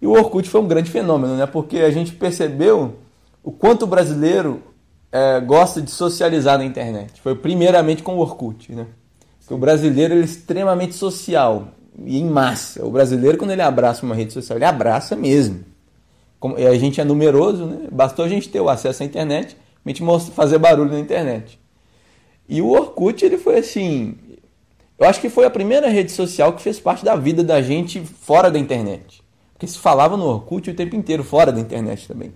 E 0.00 0.06
o 0.06 0.12
Orkut 0.12 0.48
foi 0.48 0.60
um 0.60 0.68
grande 0.68 0.90
fenômeno, 0.90 1.36
né? 1.36 1.44
Porque 1.44 1.78
a 1.78 1.90
gente 1.90 2.12
percebeu 2.12 2.94
o 3.42 3.50
quanto 3.52 3.82
o 3.82 3.86
brasileiro 3.86 4.62
é, 5.14 5.38
gosta 5.38 5.80
de 5.80 5.92
socializar 5.92 6.58
na 6.58 6.64
internet. 6.64 7.20
Foi 7.20 7.36
primeiramente 7.36 8.02
com 8.02 8.16
o 8.16 8.18
Orkut, 8.18 8.72
né? 8.72 8.84
Porque 9.38 9.54
o 9.54 9.58
brasileiro 9.58 10.14
é 10.14 10.18
extremamente 10.18 10.96
social 10.96 11.68
e 12.04 12.18
em 12.18 12.24
massa. 12.24 12.84
O 12.84 12.90
brasileiro, 12.90 13.38
quando 13.38 13.52
ele 13.52 13.62
abraça 13.62 14.04
uma 14.04 14.14
rede 14.16 14.32
social, 14.32 14.58
ele 14.58 14.64
abraça 14.64 15.14
mesmo. 15.14 15.64
Como, 16.40 16.56
a 16.56 16.76
gente 16.76 17.00
é 17.00 17.04
numeroso, 17.04 17.64
né? 17.64 17.86
Bastou 17.92 18.24
a 18.24 18.28
gente 18.28 18.48
ter 18.48 18.60
o 18.60 18.68
acesso 18.68 19.04
à 19.04 19.06
internet, 19.06 19.56
a 19.84 19.88
gente 19.88 20.02
mostra, 20.02 20.34
fazer 20.34 20.58
barulho 20.58 20.90
na 20.90 20.98
internet. 20.98 21.60
E 22.48 22.60
o 22.60 22.70
Orkut, 22.70 23.24
ele 23.24 23.38
foi 23.38 23.58
assim. 23.58 24.16
Eu 24.98 25.06
acho 25.06 25.20
que 25.20 25.28
foi 25.28 25.44
a 25.44 25.50
primeira 25.50 25.88
rede 25.88 26.10
social 26.10 26.52
que 26.54 26.60
fez 26.60 26.80
parte 26.80 27.04
da 27.04 27.14
vida 27.14 27.44
da 27.44 27.62
gente 27.62 28.00
fora 28.00 28.50
da 28.50 28.58
internet. 28.58 29.22
Porque 29.52 29.68
se 29.68 29.78
falava 29.78 30.16
no 30.16 30.24
Orkut 30.24 30.68
o 30.70 30.74
tempo 30.74 30.96
inteiro, 30.96 31.22
fora 31.22 31.52
da 31.52 31.60
internet 31.60 32.08
também. 32.08 32.32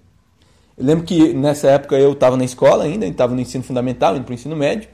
Eu 0.79 0.87
lembro 0.87 1.05
que 1.05 1.35
nessa 1.35 1.69
época 1.69 1.97
eu 1.97 2.13
estava 2.13 2.37
na 2.37 2.45
escola 2.45 2.85
ainda, 2.85 3.05
estava 3.05 3.35
no 3.35 3.41
ensino 3.41 3.65
fundamental, 3.65 4.15
indo 4.15 4.25
para 4.25 4.31
o 4.31 4.35
ensino 4.35 4.55
médio. 4.55 4.89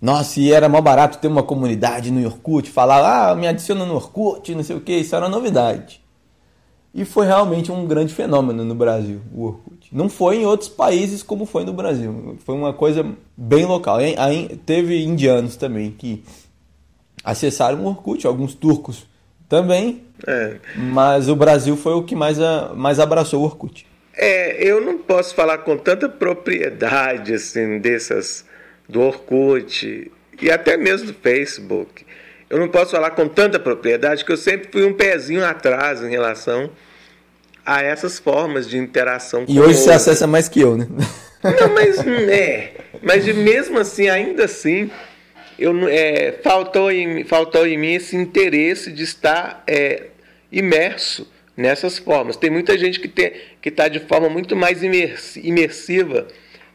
Nossa, 0.00 0.40
e 0.40 0.50
era 0.50 0.66
mal 0.66 0.80
barato 0.80 1.18
ter 1.18 1.28
uma 1.28 1.42
comunidade 1.42 2.10
no 2.10 2.24
Orkut, 2.24 2.70
falar, 2.70 3.32
ah, 3.32 3.34
me 3.34 3.46
adiciona 3.46 3.84
no 3.84 3.96
Orkut, 3.96 4.54
não 4.54 4.62
sei 4.62 4.76
o 4.76 4.80
que, 4.80 4.96
isso 4.96 5.14
era 5.14 5.26
uma 5.26 5.30
novidade. 5.30 6.00
E 6.94 7.04
foi 7.04 7.26
realmente 7.26 7.70
um 7.70 7.86
grande 7.86 8.14
fenômeno 8.14 8.64
no 8.64 8.74
Brasil, 8.74 9.20
o 9.34 9.44
Orkut. 9.44 9.88
Não 9.92 10.08
foi 10.08 10.38
em 10.38 10.46
outros 10.46 10.70
países 10.70 11.22
como 11.22 11.44
foi 11.44 11.64
no 11.64 11.74
Brasil. 11.74 12.38
Foi 12.44 12.54
uma 12.54 12.72
coisa 12.72 13.06
bem 13.36 13.66
local. 13.66 13.98
Aí 13.98 14.60
teve 14.64 15.04
indianos 15.04 15.54
também 15.54 15.90
que 15.90 16.24
acessaram 17.22 17.84
o 17.84 17.86
Orkut, 17.86 18.26
alguns 18.26 18.54
turcos 18.54 19.06
também. 19.48 20.02
É. 20.26 20.56
Mas 20.76 21.28
o 21.28 21.36
Brasil 21.36 21.76
foi 21.76 21.92
o 21.92 22.02
que 22.02 22.16
mais, 22.16 22.38
mais 22.74 22.98
abraçou 22.98 23.42
o 23.42 23.44
Orkut. 23.44 23.89
É, 24.22 24.62
eu 24.62 24.82
não 24.82 24.98
posso 24.98 25.34
falar 25.34 25.56
com 25.58 25.78
tanta 25.78 26.06
propriedade 26.06 27.32
assim 27.32 27.78
dessas 27.78 28.44
do 28.86 29.00
Orkut 29.00 30.12
e 30.42 30.50
até 30.50 30.76
mesmo 30.76 31.06
do 31.06 31.14
Facebook. 31.14 32.04
eu 32.50 32.58
não 32.58 32.68
posso 32.68 32.90
falar 32.90 33.12
com 33.12 33.26
tanta 33.26 33.58
propriedade 33.58 34.22
que 34.22 34.30
eu 34.30 34.36
sempre 34.36 34.68
fui 34.70 34.84
um 34.84 34.92
pezinho 34.92 35.42
atrás 35.42 36.02
em 36.02 36.10
relação 36.10 36.70
a 37.64 37.82
essas 37.82 38.18
formas 38.18 38.68
de 38.68 38.76
interação. 38.76 39.46
E 39.48 39.58
hoje 39.58 39.78
você 39.78 39.92
acessa 39.92 40.26
mais 40.26 40.50
que 40.50 40.60
eu, 40.60 40.76
né? 40.76 40.86
Não, 41.42 41.72
mas 41.72 42.06
é, 42.06 42.74
mas 43.00 43.24
mesmo 43.24 43.78
assim, 43.78 44.10
ainda 44.10 44.44
assim, 44.44 44.90
eu 45.58 45.88
é, 45.88 46.32
faltou 46.42 46.92
em 46.92 47.24
faltou 47.24 47.66
em 47.66 47.78
mim 47.78 47.94
esse 47.94 48.16
interesse 48.16 48.92
de 48.92 49.02
estar 49.02 49.64
é, 49.66 50.08
imerso 50.52 51.26
nessas 51.60 51.98
formas. 51.98 52.36
Tem 52.36 52.50
muita 52.50 52.76
gente 52.78 52.98
que 52.98 53.68
está 53.68 53.88
de 53.88 54.00
forma 54.00 54.28
muito 54.28 54.56
mais 54.56 54.82
imersiva 54.82 56.26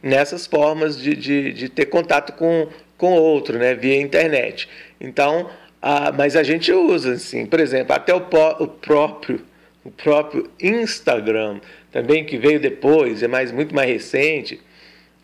nessas 0.02 0.46
formas 0.46 1.00
de, 1.00 1.14
de, 1.14 1.52
de 1.52 1.68
ter 1.68 1.86
contato 1.86 2.32
com 2.32 2.68
com 2.96 3.12
outro, 3.12 3.58
né, 3.58 3.74
via 3.74 4.00
internet. 4.00 4.68
Então, 5.00 5.50
a, 5.82 6.10
mas 6.12 6.34
a 6.34 6.42
gente 6.42 6.72
usa, 6.72 7.12
assim, 7.12 7.44
por 7.46 7.60
exemplo, 7.60 7.94
até 7.94 8.14
o, 8.14 8.18
o 8.18 8.68
próprio 8.68 9.40
o 9.84 9.90
próprio 9.90 10.50
Instagram, 10.60 11.60
também 11.92 12.24
que 12.24 12.36
veio 12.36 12.58
depois, 12.58 13.22
é 13.22 13.28
mais 13.28 13.52
muito 13.52 13.72
mais 13.72 13.88
recente. 13.88 14.60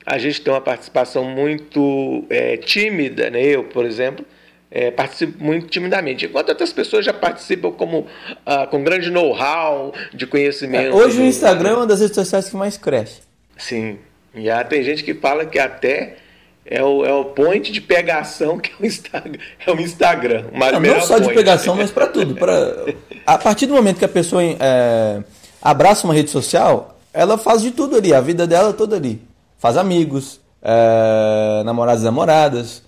A 0.06 0.18
gente 0.18 0.40
tem 0.40 0.52
uma 0.52 0.60
participação 0.60 1.24
muito 1.24 2.24
é, 2.30 2.56
tímida, 2.56 3.28
né? 3.28 3.42
Eu, 3.42 3.64
por 3.64 3.84
exemplo, 3.84 4.24
é, 4.72 4.90
participo 4.90 5.44
muito 5.44 5.66
timidamente. 5.66 6.24
Enquanto 6.24 6.48
outras 6.48 6.72
pessoas 6.72 7.04
já 7.04 7.12
participam 7.12 7.70
como, 7.72 8.06
ah, 8.46 8.66
com 8.66 8.82
grande 8.82 9.10
know-how 9.10 9.92
de 10.14 10.26
conhecimento. 10.26 10.86
É, 10.86 10.90
hoje 10.94 11.20
o 11.20 11.24
Instagram 11.24 11.70
é 11.70 11.74
uma 11.74 11.86
das 11.86 12.00
redes 12.00 12.14
sociais 12.14 12.48
que 12.48 12.56
mais 12.56 12.78
cresce. 12.78 13.20
Sim. 13.58 13.98
E 14.34 14.48
há, 14.48 14.64
tem 14.64 14.82
gente 14.82 15.04
que 15.04 15.12
fala 15.12 15.44
que 15.44 15.58
até 15.58 16.16
é 16.64 16.82
o, 16.82 17.04
é 17.04 17.12
o 17.12 17.26
point 17.26 17.70
de 17.70 17.80
pegação 17.82 18.58
que 18.58 18.70
é 18.70 18.74
o 18.82 18.86
Instagram. 18.86 19.38
É 19.66 19.70
o 19.70 19.78
Instagram 19.78 20.44
não, 20.52 20.80
não 20.80 21.00
só 21.02 21.16
point. 21.16 21.28
de 21.28 21.34
pegação, 21.34 21.76
mas 21.76 21.90
para 21.90 22.06
tudo. 22.06 22.34
Pra, 22.34 22.86
a 23.26 23.36
partir 23.36 23.66
do 23.66 23.74
momento 23.74 23.98
que 23.98 24.04
a 24.06 24.08
pessoa 24.08 24.42
é, 24.42 25.22
abraça 25.60 26.06
uma 26.06 26.14
rede 26.14 26.30
social, 26.30 26.98
ela 27.12 27.36
faz 27.36 27.60
de 27.60 27.72
tudo 27.72 27.96
ali, 27.96 28.14
a 28.14 28.22
vida 28.22 28.46
dela 28.46 28.72
toda 28.72 28.96
ali. 28.96 29.20
Faz 29.58 29.76
amigos, 29.76 30.40
é, 30.62 31.62
namorados 31.62 32.02
e 32.02 32.04
namoradas, 32.06 32.82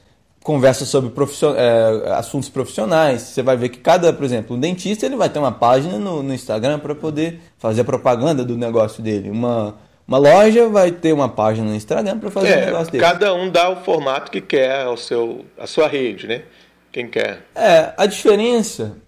conversa 0.44 0.84
sobre 0.84 1.10
profission... 1.10 1.54
É, 1.56 2.12
assuntos 2.12 2.50
profissionais. 2.50 3.22
Você 3.22 3.42
vai 3.42 3.56
ver 3.56 3.70
que 3.70 3.78
cada, 3.78 4.12
por 4.12 4.24
exemplo, 4.24 4.54
um 4.54 4.60
dentista 4.60 5.06
ele 5.06 5.16
vai 5.16 5.28
ter 5.30 5.38
uma 5.38 5.50
página 5.50 5.98
no, 5.98 6.22
no 6.22 6.34
Instagram 6.34 6.78
para 6.78 6.94
poder 6.94 7.40
fazer 7.58 7.80
a 7.80 7.84
propaganda 7.84 8.44
do 8.44 8.56
negócio 8.56 9.02
dele. 9.02 9.30
Uma, 9.30 9.74
uma 10.06 10.18
loja 10.18 10.68
vai 10.68 10.92
ter 10.92 11.14
uma 11.14 11.30
página 11.30 11.66
no 11.66 11.74
Instagram 11.74 12.18
para 12.18 12.30
fazer 12.30 12.50
é, 12.50 12.62
o 12.62 12.66
negócio 12.66 12.92
dele. 12.92 13.02
Cada 13.02 13.34
um 13.34 13.50
dá 13.50 13.70
o 13.70 13.76
formato 13.76 14.30
que 14.30 14.42
quer 14.42 14.84
ao 14.84 14.98
seu, 14.98 15.46
a 15.58 15.66
sua 15.66 15.88
rede, 15.88 16.26
né? 16.26 16.42
Quem 16.92 17.08
quer. 17.08 17.46
É, 17.54 17.94
a 17.96 18.04
diferença, 18.04 18.98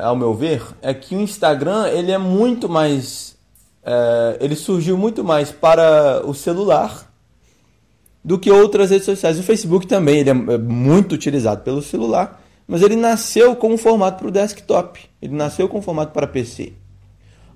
ao 0.00 0.14
meu 0.14 0.32
ver, 0.32 0.62
é 0.80 0.94
que 0.94 1.16
o 1.16 1.20
Instagram 1.20 1.88
ele 1.88 2.12
é 2.12 2.18
muito 2.18 2.68
mais. 2.68 3.36
É, 3.84 4.38
ele 4.40 4.54
surgiu 4.54 4.96
muito 4.96 5.24
mais 5.24 5.50
para 5.50 6.22
o 6.24 6.32
celular 6.32 7.11
do 8.24 8.38
que 8.38 8.50
outras 8.50 8.90
redes 8.90 9.04
sociais. 9.04 9.38
O 9.38 9.42
Facebook 9.42 9.86
também 9.86 10.20
ele 10.20 10.30
é, 10.30 10.32
é 10.32 10.58
muito 10.58 11.12
utilizado 11.14 11.62
pelo 11.62 11.82
celular, 11.82 12.42
mas 12.66 12.82
ele 12.82 12.96
nasceu 12.96 13.56
com 13.56 13.72
um 13.72 13.78
formato 13.78 14.18
para 14.18 14.28
o 14.28 14.30
desktop. 14.30 15.00
Ele 15.20 15.34
nasceu 15.34 15.68
com 15.68 15.78
um 15.78 15.82
formato 15.82 16.12
para 16.12 16.26
PC. 16.26 16.72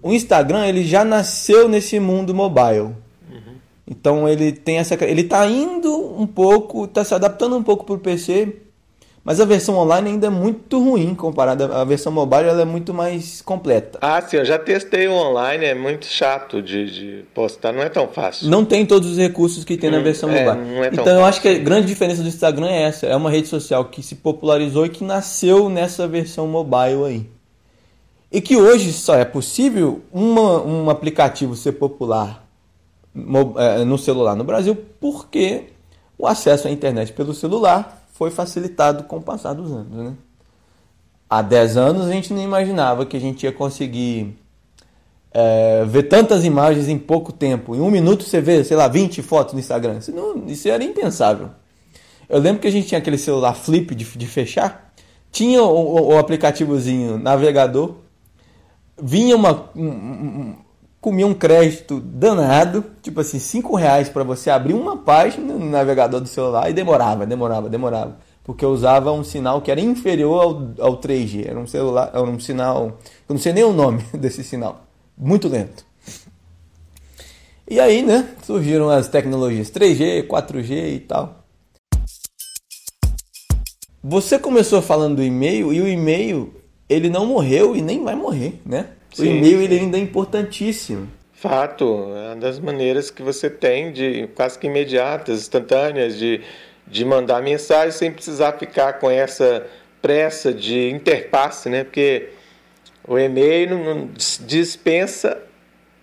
O 0.02 0.12
Instagram 0.12 0.66
ele 0.66 0.84
já 0.84 1.04
nasceu 1.04 1.68
nesse 1.68 1.98
mundo 1.98 2.34
mobile. 2.34 2.94
Uhum. 3.30 3.54
Então 3.86 4.28
ele 4.28 4.52
tem 4.52 4.78
essa, 4.78 4.94
ele 5.04 5.22
está 5.22 5.46
indo 5.46 5.90
um 6.20 6.26
pouco, 6.26 6.84
está 6.84 7.04
se 7.04 7.14
adaptando 7.14 7.56
um 7.56 7.62
pouco 7.62 7.84
para 7.84 7.94
o 7.94 7.98
PC 7.98 8.65
mas 9.26 9.40
a 9.40 9.44
versão 9.44 9.76
online 9.76 10.10
ainda 10.10 10.28
é 10.28 10.30
muito 10.30 10.78
ruim 10.78 11.12
comparada 11.12 11.64
à 11.74 11.82
versão 11.82 12.12
mobile, 12.12 12.44
ela 12.44 12.62
é 12.62 12.64
muito 12.64 12.94
mais 12.94 13.42
completa. 13.42 13.98
Ah, 14.00 14.22
sim, 14.22 14.36
eu 14.36 14.44
já 14.44 14.56
testei 14.56 15.08
o 15.08 15.12
online, 15.12 15.64
é 15.64 15.74
muito 15.74 16.06
chato 16.06 16.62
de, 16.62 16.88
de 16.88 17.24
postar, 17.34 17.72
não 17.72 17.82
é 17.82 17.88
tão 17.88 18.06
fácil. 18.06 18.48
Não 18.48 18.64
tem 18.64 18.86
todos 18.86 19.10
os 19.10 19.18
recursos 19.18 19.64
que 19.64 19.76
tem 19.76 19.90
hum, 19.90 19.94
na 19.94 19.98
versão 19.98 20.30
é, 20.30 20.44
mobile. 20.44 20.78
É 20.78 20.90
então 20.92 21.08
eu 21.08 21.24
acho 21.24 21.42
que 21.42 21.48
a 21.48 21.58
grande 21.58 21.88
diferença 21.88 22.22
do 22.22 22.28
Instagram 22.28 22.68
é 22.68 22.82
essa, 22.82 23.04
é 23.04 23.16
uma 23.16 23.28
rede 23.28 23.48
social 23.48 23.86
que 23.86 24.00
se 24.00 24.14
popularizou 24.14 24.86
e 24.86 24.90
que 24.90 25.02
nasceu 25.02 25.68
nessa 25.68 26.06
versão 26.06 26.46
mobile 26.46 27.04
aí. 27.04 27.26
E 28.30 28.40
que 28.40 28.56
hoje 28.56 28.92
só 28.92 29.16
é 29.16 29.24
possível 29.24 30.02
uma, 30.12 30.62
um 30.62 30.88
aplicativo 30.88 31.56
ser 31.56 31.72
popular 31.72 32.46
é, 33.56 33.84
no 33.84 33.98
celular 33.98 34.36
no 34.36 34.44
Brasil 34.44 34.76
porque 35.00 35.64
o 36.16 36.28
acesso 36.28 36.68
à 36.68 36.70
internet 36.70 37.12
pelo 37.12 37.34
celular 37.34 38.05
foi 38.16 38.30
facilitado 38.30 39.04
com 39.04 39.18
o 39.18 39.22
passar 39.22 39.52
dos 39.52 39.70
anos. 39.70 39.92
Né? 39.92 40.14
Há 41.28 41.42
10 41.42 41.76
anos 41.76 42.06
a 42.06 42.12
gente 42.12 42.32
não 42.32 42.42
imaginava 42.42 43.04
que 43.04 43.16
a 43.16 43.20
gente 43.20 43.42
ia 43.44 43.52
conseguir 43.52 44.38
é, 45.32 45.84
ver 45.84 46.04
tantas 46.04 46.44
imagens 46.44 46.88
em 46.88 46.98
pouco 46.98 47.30
tempo. 47.30 47.76
Em 47.76 47.80
um 47.80 47.90
minuto 47.90 48.24
você 48.24 48.40
vê, 48.40 48.64
sei 48.64 48.76
lá, 48.76 48.88
20 48.88 49.20
fotos 49.20 49.52
no 49.52 49.60
Instagram. 49.60 49.98
Isso, 49.98 50.12
não, 50.12 50.46
isso 50.46 50.66
era 50.66 50.82
impensável. 50.82 51.50
Eu 52.26 52.40
lembro 52.40 52.60
que 52.60 52.66
a 52.66 52.70
gente 52.70 52.88
tinha 52.88 52.98
aquele 52.98 53.18
celular 53.18 53.54
flip 53.54 53.94
de, 53.94 54.04
de 54.04 54.26
fechar, 54.26 54.92
tinha 55.30 55.62
o, 55.62 55.68
o, 55.68 56.14
o, 56.14 56.18
aplicativozinho 56.18 57.18
navegador, 57.18 57.96
vinha 59.00 59.36
uma, 59.36 59.70
um, 59.76 60.56
comia 61.06 61.24
um 61.24 61.34
crédito 61.34 62.00
danado, 62.00 62.84
tipo 63.00 63.20
assim, 63.20 63.38
5 63.38 63.76
reais 63.76 64.08
para 64.08 64.24
você 64.24 64.50
abrir 64.50 64.74
uma 64.74 64.96
página 64.96 65.54
no 65.54 65.70
navegador 65.70 66.20
do 66.20 66.26
celular 66.26 66.68
e 66.68 66.72
demorava, 66.72 67.24
demorava, 67.24 67.68
demorava. 67.68 68.18
Porque 68.42 68.64
eu 68.64 68.70
usava 68.70 69.12
um 69.12 69.22
sinal 69.22 69.62
que 69.62 69.70
era 69.70 69.80
inferior 69.80 70.42
ao, 70.42 70.84
ao 70.84 71.00
3G. 71.00 71.46
Era 71.46 71.60
um 71.60 71.66
celular, 71.66 72.10
era 72.12 72.24
um 72.24 72.40
sinal. 72.40 72.98
Eu 73.28 73.34
não 73.34 73.38
sei 73.38 73.52
nem 73.52 73.62
o 73.62 73.72
nome 73.72 74.02
desse 74.18 74.42
sinal. 74.42 74.84
Muito 75.16 75.46
lento. 75.46 75.86
E 77.70 77.78
aí, 77.78 78.02
né, 78.02 78.28
surgiram 78.42 78.90
as 78.90 79.06
tecnologias 79.06 79.70
3G, 79.70 80.26
4G 80.26 80.92
e 80.92 80.98
tal. 80.98 81.44
Você 84.02 84.40
começou 84.40 84.82
falando 84.82 85.14
do 85.14 85.22
e-mail 85.22 85.72
e 85.72 85.80
o 85.80 85.86
e-mail 85.86 86.52
ele 86.88 87.08
não 87.08 87.26
morreu 87.26 87.76
e 87.76 87.80
nem 87.80 88.02
vai 88.02 88.16
morrer, 88.16 88.60
né? 88.66 88.95
O 89.18 89.24
e-mail 89.24 89.62
ele 89.62 89.78
ainda 89.78 89.96
é 89.96 90.00
importantíssimo. 90.00 91.08
Fato, 91.32 91.84
é 92.16 92.28
uma 92.28 92.36
das 92.36 92.58
maneiras 92.58 93.10
que 93.10 93.22
você 93.22 93.50
tem 93.50 93.92
de 93.92 94.28
quase 94.34 94.58
que 94.58 94.66
imediatas, 94.66 95.40
instantâneas, 95.40 96.18
de, 96.18 96.40
de 96.86 97.04
mandar 97.04 97.42
mensagem 97.42 97.92
sem 97.92 98.10
precisar 98.10 98.52
ficar 98.52 98.94
com 98.94 99.10
essa 99.10 99.66
pressa 100.00 100.52
de 100.52 100.90
interface, 100.90 101.68
né? 101.68 101.84
Porque 101.84 102.30
o 103.06 103.18
e-mail 103.18 104.10
dispensa 104.46 105.42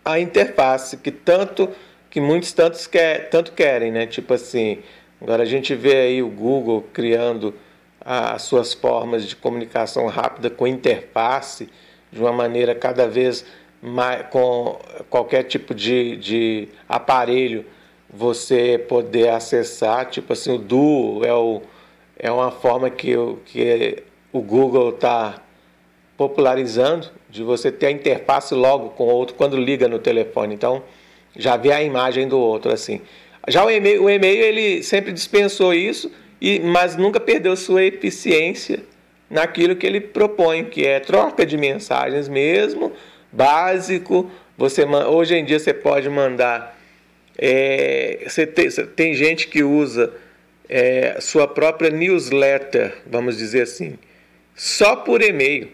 a 0.06 0.20
interface 0.20 0.98
que 0.98 1.12
tanto 1.12 1.70
que 2.10 2.22
muitos 2.22 2.54
tantos 2.54 2.86
quer, 2.86 3.30
tanto 3.30 3.54
querem, 3.54 3.92
né? 3.92 4.06
Tipo 4.06 4.36
assim, 4.36 4.80
agora 5.20 5.42
a 5.42 5.48
gente 5.48 5.74
vê 5.74 5.96
aí 5.96 6.22
o 6.22 6.30
Google 6.30 6.86
criando 6.94 7.56
as 8.00 8.44
suas 8.44 8.74
formas 8.74 9.26
de 9.26 9.36
comunicação 9.36 10.06
rápida 10.08 10.50
com 10.50 10.68
interface 10.68 11.70
de 12.14 12.22
uma 12.22 12.32
maneira 12.32 12.76
cada 12.76 13.08
vez 13.08 13.44
mais 13.82 14.26
com 14.30 14.80
qualquer 15.10 15.44
tipo 15.44 15.74
de, 15.74 16.16
de 16.18 16.70
aparelho 16.88 17.66
você 18.10 18.78
poder 18.78 19.30
acessar, 19.30 20.10
tipo 20.10 20.32
assim, 20.32 20.54
o 20.54 20.58
Duo 20.58 21.26
é, 21.26 21.34
o, 21.34 21.62
é 22.18 22.32
uma 22.32 22.52
forma 22.52 22.90
que, 22.90 23.18
o, 23.18 23.40
que 23.44 24.04
o 24.32 24.40
Google 24.40 24.92
está 24.92 25.42
popularizando 26.16 27.10
de 27.28 27.42
você 27.42 27.72
ter 27.72 27.88
a 27.88 27.92
interface 27.92 28.54
logo 28.54 28.90
com 28.92 29.06
o 29.06 29.08
outro 29.08 29.36
quando 29.36 29.58
liga 29.58 29.88
no 29.88 29.98
telefone. 29.98 30.54
Então, 30.54 30.84
já 31.36 31.58
vê 31.58 31.72
a 31.72 31.82
imagem 31.82 32.28
do 32.28 32.38
outro 32.38 32.72
assim. 32.72 33.02
Já 33.48 33.66
o 33.66 33.72
e-mail, 33.72 34.04
o 34.04 34.10
e-mail 34.10 34.44
ele 34.44 34.84
sempre 34.84 35.12
dispensou 35.12 35.74
isso, 35.74 36.12
e, 36.40 36.60
mas 36.60 36.96
nunca 36.96 37.20
perdeu 37.20 37.56
sua 37.58 37.84
eficiência 37.84 38.84
naquilo 39.34 39.76
que 39.76 39.88
ele 39.88 40.00
propõe, 40.00 40.64
que 40.64 40.86
é 40.86 41.00
troca 41.00 41.44
de 41.44 41.58
mensagens 41.58 42.30
mesmo, 42.30 42.94
básico. 43.32 44.32
Você 44.56 44.86
hoje 44.86 45.36
em 45.36 45.44
dia 45.44 45.58
você 45.58 45.74
pode 45.74 46.08
mandar. 46.08 46.80
É, 47.36 48.26
você 48.28 48.46
tem, 48.46 48.70
tem 48.70 49.16
gente 49.16 49.48
que 49.48 49.64
usa 49.64 50.14
é, 50.70 51.18
sua 51.20 51.48
própria 51.48 51.90
newsletter, 51.90 52.94
vamos 53.08 53.36
dizer 53.40 53.64
assim, 53.64 53.98
só 54.56 54.96
por 54.96 55.24
e-mail. 55.24 55.70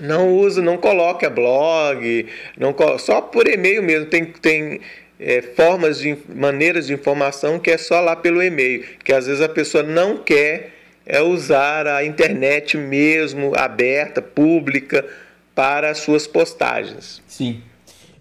Não 0.00 0.34
usa, 0.34 0.60
não 0.60 0.76
coloca 0.76 1.30
blog, 1.30 2.26
não 2.58 2.74
só 2.98 3.20
por 3.20 3.46
e-mail 3.46 3.80
mesmo. 3.80 4.06
Tem, 4.06 4.24
tem 4.24 4.80
é, 5.20 5.40
formas 5.40 6.00
de 6.00 6.18
maneiras 6.28 6.88
de 6.88 6.94
informação 6.94 7.60
que 7.60 7.70
é 7.70 7.78
só 7.78 8.00
lá 8.00 8.16
pelo 8.16 8.42
e-mail, 8.42 8.84
que 9.04 9.12
às 9.12 9.28
vezes 9.28 9.40
a 9.40 9.48
pessoa 9.48 9.84
não 9.84 10.18
quer 10.18 10.75
é 11.06 11.22
usar 11.22 11.86
a 11.86 12.04
internet 12.04 12.76
mesmo, 12.76 13.52
aberta, 13.56 14.20
pública, 14.20 15.06
para 15.54 15.90
as 15.90 15.98
suas 15.98 16.26
postagens. 16.26 17.22
Sim. 17.26 17.62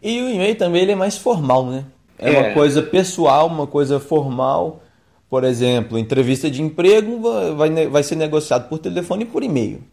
E 0.02 0.22
o 0.22 0.30
e-mail 0.30 0.56
também 0.56 0.84
ele 0.84 0.92
é 0.92 0.96
mais 0.96 1.18
formal, 1.18 1.66
né? 1.66 1.86
É, 2.20 2.32
é, 2.32 2.40
uma 2.40 2.54
coisa 2.54 2.82
pessoal, 2.84 3.48
uma 3.48 3.66
coisa 3.66 4.00
formal. 4.00 4.84
Por 5.28 5.44
exemplo, 5.44 5.98
entrevista 5.98 6.50
de 6.50 6.62
emprego 6.62 7.20
vai, 7.56 7.88
vai 7.88 8.04
ser 8.04 8.16
negociado 8.16 8.70
por 8.70 8.78
telefone 8.78 9.24
e 9.24 9.28
por 9.28 9.44
e-mail. 9.44 9.84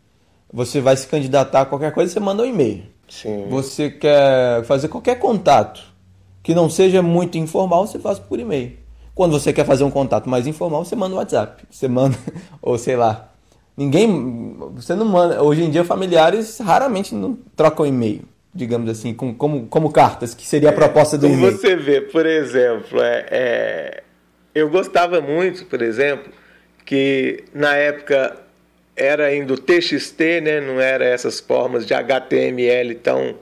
Você 0.52 0.80
vai 0.80 0.94
se 0.96 1.06
candidatar 1.06 1.62
a 1.62 1.66
qualquer 1.66 1.92
coisa, 1.92 2.12
você 2.12 2.20
manda 2.20 2.42
um 2.42 2.46
e-mail. 2.46 2.84
Sim. 3.08 3.46
Você 3.48 3.90
quer 3.90 4.62
fazer 4.64 4.88
qualquer 4.88 5.18
contato 5.18 5.82
que 6.42 6.54
não 6.54 6.68
seja 6.68 7.00
muito 7.00 7.38
informal, 7.38 7.86
você 7.86 7.98
faz 7.98 8.18
por 8.18 8.38
e-mail. 8.38 8.81
Quando 9.14 9.38
você 9.38 9.52
quer 9.52 9.66
fazer 9.66 9.84
um 9.84 9.90
contato 9.90 10.28
mais 10.28 10.46
informal, 10.46 10.84
você 10.84 10.96
manda 10.96 11.14
um 11.14 11.18
WhatsApp. 11.18 11.64
Você 11.70 11.86
manda, 11.86 12.16
ou 12.62 12.78
sei 12.78 12.96
lá. 12.96 13.30
Ninguém. 13.76 14.56
Você 14.74 14.94
não 14.94 15.04
manda. 15.04 15.42
Hoje 15.42 15.62
em 15.62 15.70
dia, 15.70 15.84
familiares 15.84 16.58
raramente 16.58 17.14
não 17.14 17.38
trocam 17.54 17.86
e-mail, 17.86 18.22
digamos 18.54 18.88
assim, 18.88 19.12
como, 19.12 19.34
como, 19.34 19.66
como 19.66 19.92
cartas, 19.92 20.34
que 20.34 20.46
seria 20.46 20.70
a 20.70 20.72
proposta 20.72 21.18
do 21.18 21.26
e-mail. 21.26 21.52
Você 21.52 21.76
vê, 21.76 22.00
por 22.00 22.24
exemplo, 22.24 23.00
é, 23.02 23.26
é, 23.30 24.02
eu 24.54 24.68
gostava 24.70 25.20
muito, 25.20 25.66
por 25.66 25.82
exemplo, 25.82 26.32
que 26.84 27.44
na 27.54 27.74
época 27.74 28.38
era 28.96 29.26
ainda 29.26 29.54
o 29.54 29.58
TXT, 29.58 30.20
né? 30.42 30.60
não 30.60 30.80
era 30.80 31.04
essas 31.04 31.40
formas 31.40 31.86
de 31.86 31.94
HTML 31.94 32.94
tão, 32.96 33.36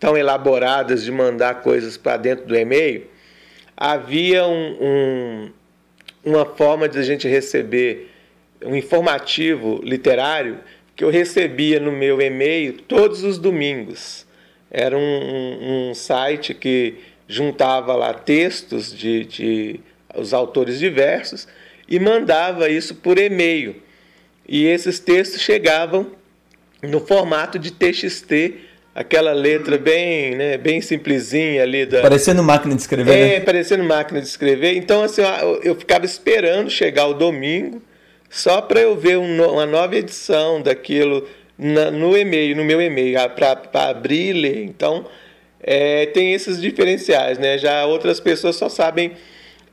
tão 0.00 0.16
elaboradas 0.16 1.02
de 1.02 1.12
mandar 1.12 1.62
coisas 1.62 1.96
para 1.96 2.16
dentro 2.16 2.46
do 2.46 2.56
e-mail 2.56 3.13
havia 3.76 4.46
um, 4.46 4.76
um, 4.80 5.50
uma 6.24 6.44
forma 6.44 6.88
de 6.88 6.98
a 6.98 7.02
gente 7.02 7.28
receber 7.28 8.10
um 8.64 8.74
informativo 8.74 9.80
literário 9.82 10.60
que 10.96 11.04
eu 11.04 11.10
recebia 11.10 11.80
no 11.80 11.92
meu 11.92 12.20
e-mail 12.20 12.74
todos 12.82 13.22
os 13.24 13.38
domingos. 13.38 14.26
Era 14.70 14.96
um, 14.96 15.90
um 15.90 15.94
site 15.94 16.54
que 16.54 16.96
juntava 17.26 17.94
lá 17.94 18.14
textos 18.14 18.96
de, 18.96 19.24
de 19.24 19.80
os 20.14 20.32
autores 20.32 20.78
diversos 20.78 21.48
e 21.88 21.98
mandava 21.98 22.68
isso 22.68 22.94
por 22.94 23.18
e-mail. 23.18 23.76
E 24.46 24.66
esses 24.66 24.98
textos 24.98 25.40
chegavam 25.40 26.12
no 26.82 27.00
formato 27.00 27.58
de 27.58 27.72
TXT 27.72 28.58
aquela 28.94 29.32
letra 29.32 29.76
bem, 29.76 30.36
né, 30.36 30.56
bem 30.56 30.80
simplesinha 30.80 31.62
ali 31.62 31.84
da 31.84 32.00
parecendo 32.00 32.42
máquina 32.42 32.74
de 32.74 32.80
escrever, 32.80 33.12
é, 33.12 33.38
né? 33.38 33.40
parecendo 33.40 33.82
máquina 33.82 34.20
de 34.20 34.26
escrever. 34.26 34.76
Então 34.76 35.02
assim, 35.02 35.22
eu, 35.22 35.60
eu 35.62 35.74
ficava 35.74 36.04
esperando 36.04 36.70
chegar 36.70 37.06
o 37.06 37.14
domingo 37.14 37.82
só 38.30 38.60
para 38.60 38.80
eu 38.80 38.96
ver 38.96 39.18
um, 39.18 39.42
uma 39.50 39.66
nova 39.66 39.96
edição 39.96 40.62
daquilo 40.62 41.26
na, 41.58 41.90
no 41.90 42.16
e-mail, 42.16 42.56
no 42.56 42.64
meu 42.64 42.80
e-mail, 42.80 43.18
para 43.30 43.88
abrir 43.88 44.30
e 44.30 44.32
ler. 44.32 44.64
Então 44.64 45.06
é, 45.60 46.06
tem 46.06 46.32
esses 46.32 46.60
diferenciais, 46.60 47.38
né? 47.38 47.58
Já 47.58 47.84
outras 47.86 48.20
pessoas 48.20 48.54
só 48.54 48.68
sabem 48.68 49.12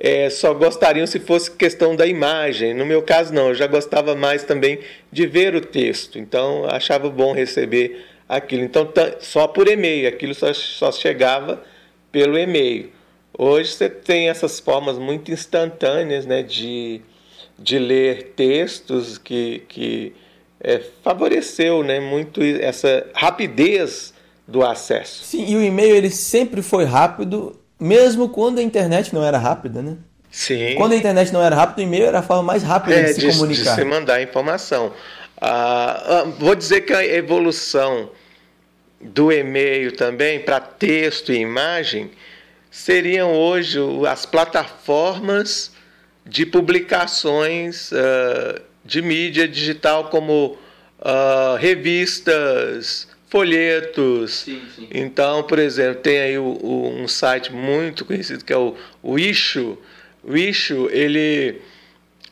é, 0.03 0.31
só 0.31 0.51
gostariam 0.51 1.05
se 1.05 1.19
fosse 1.19 1.51
questão 1.51 1.95
da 1.95 2.07
imagem. 2.07 2.73
No 2.73 2.84
meu 2.88 3.03
caso, 3.03 3.31
não, 3.31 3.49
eu 3.49 3.55
já 3.55 3.67
gostava 3.67 4.15
mais 4.15 4.43
também 4.43 4.79
de 5.12 5.27
ver 5.27 5.53
o 5.53 5.62
texto, 5.62 6.17
então 6.17 6.65
achava 6.65 7.07
bom 7.07 7.34
receber 7.34 8.03
aquilo. 8.31 8.63
Então, 8.63 8.87
só 9.19 9.45
por 9.45 9.67
e-mail, 9.67 10.07
aquilo 10.07 10.33
só, 10.33 10.53
só 10.53 10.89
chegava 10.91 11.61
pelo 12.11 12.37
e-mail. 12.37 12.89
Hoje 13.37 13.73
você 13.73 13.89
tem 13.89 14.29
essas 14.29 14.59
formas 14.59 14.97
muito 14.97 15.31
instantâneas 15.31 16.25
né, 16.25 16.41
de, 16.41 17.01
de 17.59 17.77
ler 17.77 18.33
textos 18.35 19.17
que, 19.17 19.63
que 19.67 20.13
é, 20.61 20.81
favoreceu 21.03 21.83
né, 21.83 21.99
muito 21.99 22.41
essa 22.41 23.05
rapidez 23.13 24.13
do 24.47 24.63
acesso. 24.63 25.23
Sim, 25.23 25.45
e 25.47 25.55
o 25.55 25.61
e-mail 25.61 25.95
ele 25.95 26.09
sempre 26.09 26.61
foi 26.61 26.85
rápido, 26.85 27.59
mesmo 27.79 28.29
quando 28.29 28.59
a 28.59 28.61
internet 28.61 29.13
não 29.13 29.23
era 29.23 29.37
rápida, 29.37 29.81
né? 29.81 29.97
Sim. 30.29 30.75
Quando 30.75 30.93
a 30.93 30.95
internet 30.95 31.33
não 31.33 31.41
era 31.41 31.55
rápida, 31.55 31.81
o 31.81 31.83
e-mail 31.83 32.05
era 32.05 32.19
a 32.19 32.21
forma 32.21 32.43
mais 32.43 32.63
rápida 32.63 32.95
é, 32.95 33.03
de 33.03 33.13
se 33.13 33.19
de, 33.19 33.27
comunicar. 33.27 33.75
De 33.75 33.81
se 33.81 33.83
mandar 33.83 34.21
informação. 34.21 34.93
Ah, 35.41 36.03
ah, 36.05 36.23
vou 36.39 36.55
dizer 36.55 36.81
que 36.81 36.93
a 36.93 37.05
evolução 37.05 38.09
do 39.03 39.31
e-mail 39.31 39.91
também 39.91 40.39
para 40.39 40.59
texto 40.59 41.31
e 41.31 41.37
imagem 41.37 42.11
seriam 42.69 43.33
hoje 43.33 43.77
as 44.07 44.25
plataformas 44.25 45.73
de 46.25 46.45
publicações 46.45 47.91
uh, 47.91 48.61
de 48.85 49.01
mídia 49.01 49.47
digital 49.47 50.09
como 50.09 50.57
uh, 50.99 51.55
revistas, 51.59 53.07
folhetos. 53.27 54.31
Sim, 54.45 54.61
sim. 54.75 54.87
Então, 54.91 55.43
por 55.43 55.59
exemplo, 55.59 56.01
tem 56.01 56.19
aí 56.19 56.37
o, 56.37 56.57
o, 56.61 56.89
um 56.95 57.07
site 57.07 57.51
muito 57.51 58.05
conhecido 58.05 58.45
que 58.45 58.53
é 58.53 58.57
o, 58.57 58.75
o. 59.03 59.15
O 60.23 60.37
Issue, 60.37 60.87
ele, 60.91 61.59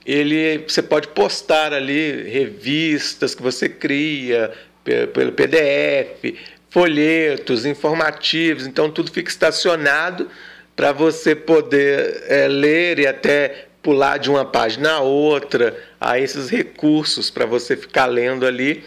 ele, 0.06 0.60
você 0.68 0.80
pode 0.80 1.08
postar 1.08 1.74
ali 1.74 2.22
revistas 2.30 3.34
que 3.34 3.42
você 3.42 3.68
cria 3.68 4.54
pelo 4.84 5.32
PDF, 5.32 6.36
folhetos 6.70 7.66
informativos, 7.66 8.68
então 8.68 8.90
tudo 8.90 9.12
fica 9.12 9.30
estacionado 9.30 10.30
para 10.76 10.92
você 10.92 11.36
poder 11.36 12.24
é, 12.28 12.48
ler 12.48 13.00
e 13.00 13.08
até 13.08 13.68
pular 13.82 14.18
de 14.18 14.30
uma 14.30 14.46
página 14.46 14.94
a 14.94 15.00
outra, 15.02 15.78
a 16.00 16.20
esses 16.20 16.50
recursos 16.50 17.30
para 17.30 17.46
você 17.46 17.76
ficar 17.76 18.06
lendo 18.06 18.46
ali 18.46 18.84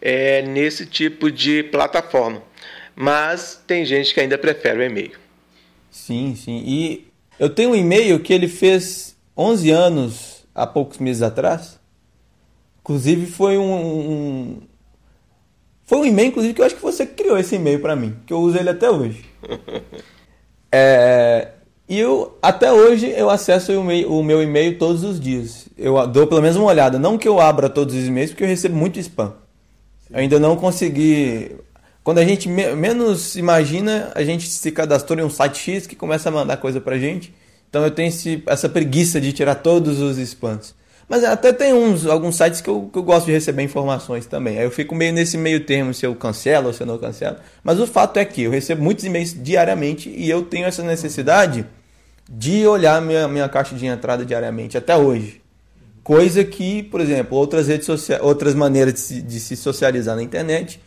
é, 0.00 0.42
nesse 0.42 0.86
tipo 0.86 1.30
de 1.30 1.62
plataforma. 1.64 2.42
Mas 2.94 3.62
tem 3.66 3.84
gente 3.84 4.14
que 4.14 4.20
ainda 4.20 4.38
prefere 4.38 4.78
o 4.78 4.82
e-mail. 4.82 5.12
Sim, 5.90 6.34
sim. 6.34 6.62
E 6.66 7.06
eu 7.38 7.50
tenho 7.50 7.70
um 7.70 7.76
e-mail 7.76 8.18
que 8.20 8.32
ele 8.32 8.48
fez 8.48 9.16
11 9.36 9.70
anos 9.70 10.46
há 10.54 10.66
poucos 10.66 10.98
meses 10.98 11.22
atrás. 11.22 11.78
Inclusive 12.80 13.26
foi 13.26 13.58
um, 13.58 13.72
um 13.72 14.62
foi 15.86 15.98
um 15.98 16.04
e-mail, 16.04 16.28
inclusive, 16.28 16.52
que 16.52 16.60
eu 16.60 16.64
acho 16.64 16.74
que 16.74 16.82
você 16.82 17.06
criou 17.26 17.38
esse 17.38 17.56
e-mail 17.56 17.80
para 17.80 17.96
mim, 17.96 18.16
que 18.24 18.32
eu 18.32 18.38
uso 18.38 18.56
ele 18.56 18.70
até 18.70 18.88
hoje. 18.88 19.24
é, 20.70 21.48
e 21.88 21.98
eu, 21.98 22.38
até 22.40 22.72
hoje, 22.72 23.08
eu 23.08 23.28
acesso 23.28 23.72
o, 23.72 24.18
o 24.18 24.22
meu 24.22 24.40
e-mail 24.40 24.78
todos 24.78 25.02
os 25.02 25.18
dias. 25.18 25.66
Eu 25.76 26.06
dou 26.06 26.26
pelo 26.28 26.40
menos 26.40 26.56
uma 26.56 26.66
olhada. 26.66 26.98
Não 26.98 27.18
que 27.18 27.26
eu 27.26 27.40
abra 27.40 27.68
todos 27.68 27.96
os 27.96 28.06
e-mails, 28.06 28.30
porque 28.30 28.44
eu 28.44 28.48
recebo 28.48 28.76
muito 28.76 29.00
spam. 29.00 29.34
Eu 30.08 30.20
ainda 30.20 30.38
não 30.38 30.54
consegui. 30.56 31.56
Quando 32.04 32.18
a 32.18 32.24
gente 32.24 32.48
me 32.48 32.72
menos 32.76 33.34
imagina, 33.34 34.12
a 34.14 34.22
gente 34.22 34.48
se 34.48 34.70
cadastrou 34.70 35.18
em 35.18 35.22
um 35.22 35.30
site 35.30 35.58
X 35.58 35.86
que 35.88 35.96
começa 35.96 36.28
a 36.28 36.32
mandar 36.32 36.56
coisa 36.58 36.80
pra 36.80 36.96
gente. 36.96 37.34
Então 37.68 37.82
eu 37.82 37.90
tenho 37.90 38.08
esse, 38.08 38.42
essa 38.46 38.68
preguiça 38.68 39.20
de 39.20 39.32
tirar 39.32 39.56
todos 39.56 40.00
os 40.00 40.16
spams. 40.16 40.74
Mas 41.08 41.22
até 41.22 41.52
tem 41.52 41.72
uns, 41.72 42.04
alguns 42.04 42.36
sites 42.36 42.60
que 42.60 42.68
eu, 42.68 42.90
que 42.92 42.98
eu 42.98 43.02
gosto 43.02 43.26
de 43.26 43.32
receber 43.32 43.62
informações 43.62 44.26
também. 44.26 44.58
Aí 44.58 44.64
eu 44.64 44.70
fico 44.70 44.94
meio 44.94 45.12
nesse 45.12 45.38
meio 45.38 45.60
termo 45.60 45.94
se 45.94 46.04
eu 46.04 46.14
cancelo 46.16 46.66
ou 46.68 46.72
se 46.72 46.82
eu 46.82 46.86
não 46.86 46.98
cancelo. 46.98 47.36
Mas 47.62 47.78
o 47.78 47.86
fato 47.86 48.18
é 48.18 48.24
que 48.24 48.42
eu 48.42 48.50
recebo 48.50 48.82
muitos 48.82 49.04
e-mails 49.04 49.32
diariamente 49.32 50.08
e 50.08 50.28
eu 50.28 50.42
tenho 50.42 50.66
essa 50.66 50.82
necessidade 50.82 51.64
de 52.28 52.66
olhar 52.66 53.00
minha, 53.00 53.28
minha 53.28 53.48
caixa 53.48 53.76
de 53.76 53.86
entrada 53.86 54.24
diariamente, 54.24 54.76
até 54.76 54.96
hoje. 54.96 55.40
Coisa 56.02 56.44
que, 56.44 56.82
por 56.84 57.00
exemplo, 57.00 57.38
outras 57.38 57.68
redes 57.68 57.86
sociais, 57.86 58.20
outras 58.22 58.54
maneiras 58.54 58.94
de 58.94 59.00
se, 59.00 59.22
de 59.22 59.40
se 59.40 59.56
socializar 59.56 60.16
na 60.16 60.22
internet 60.22 60.80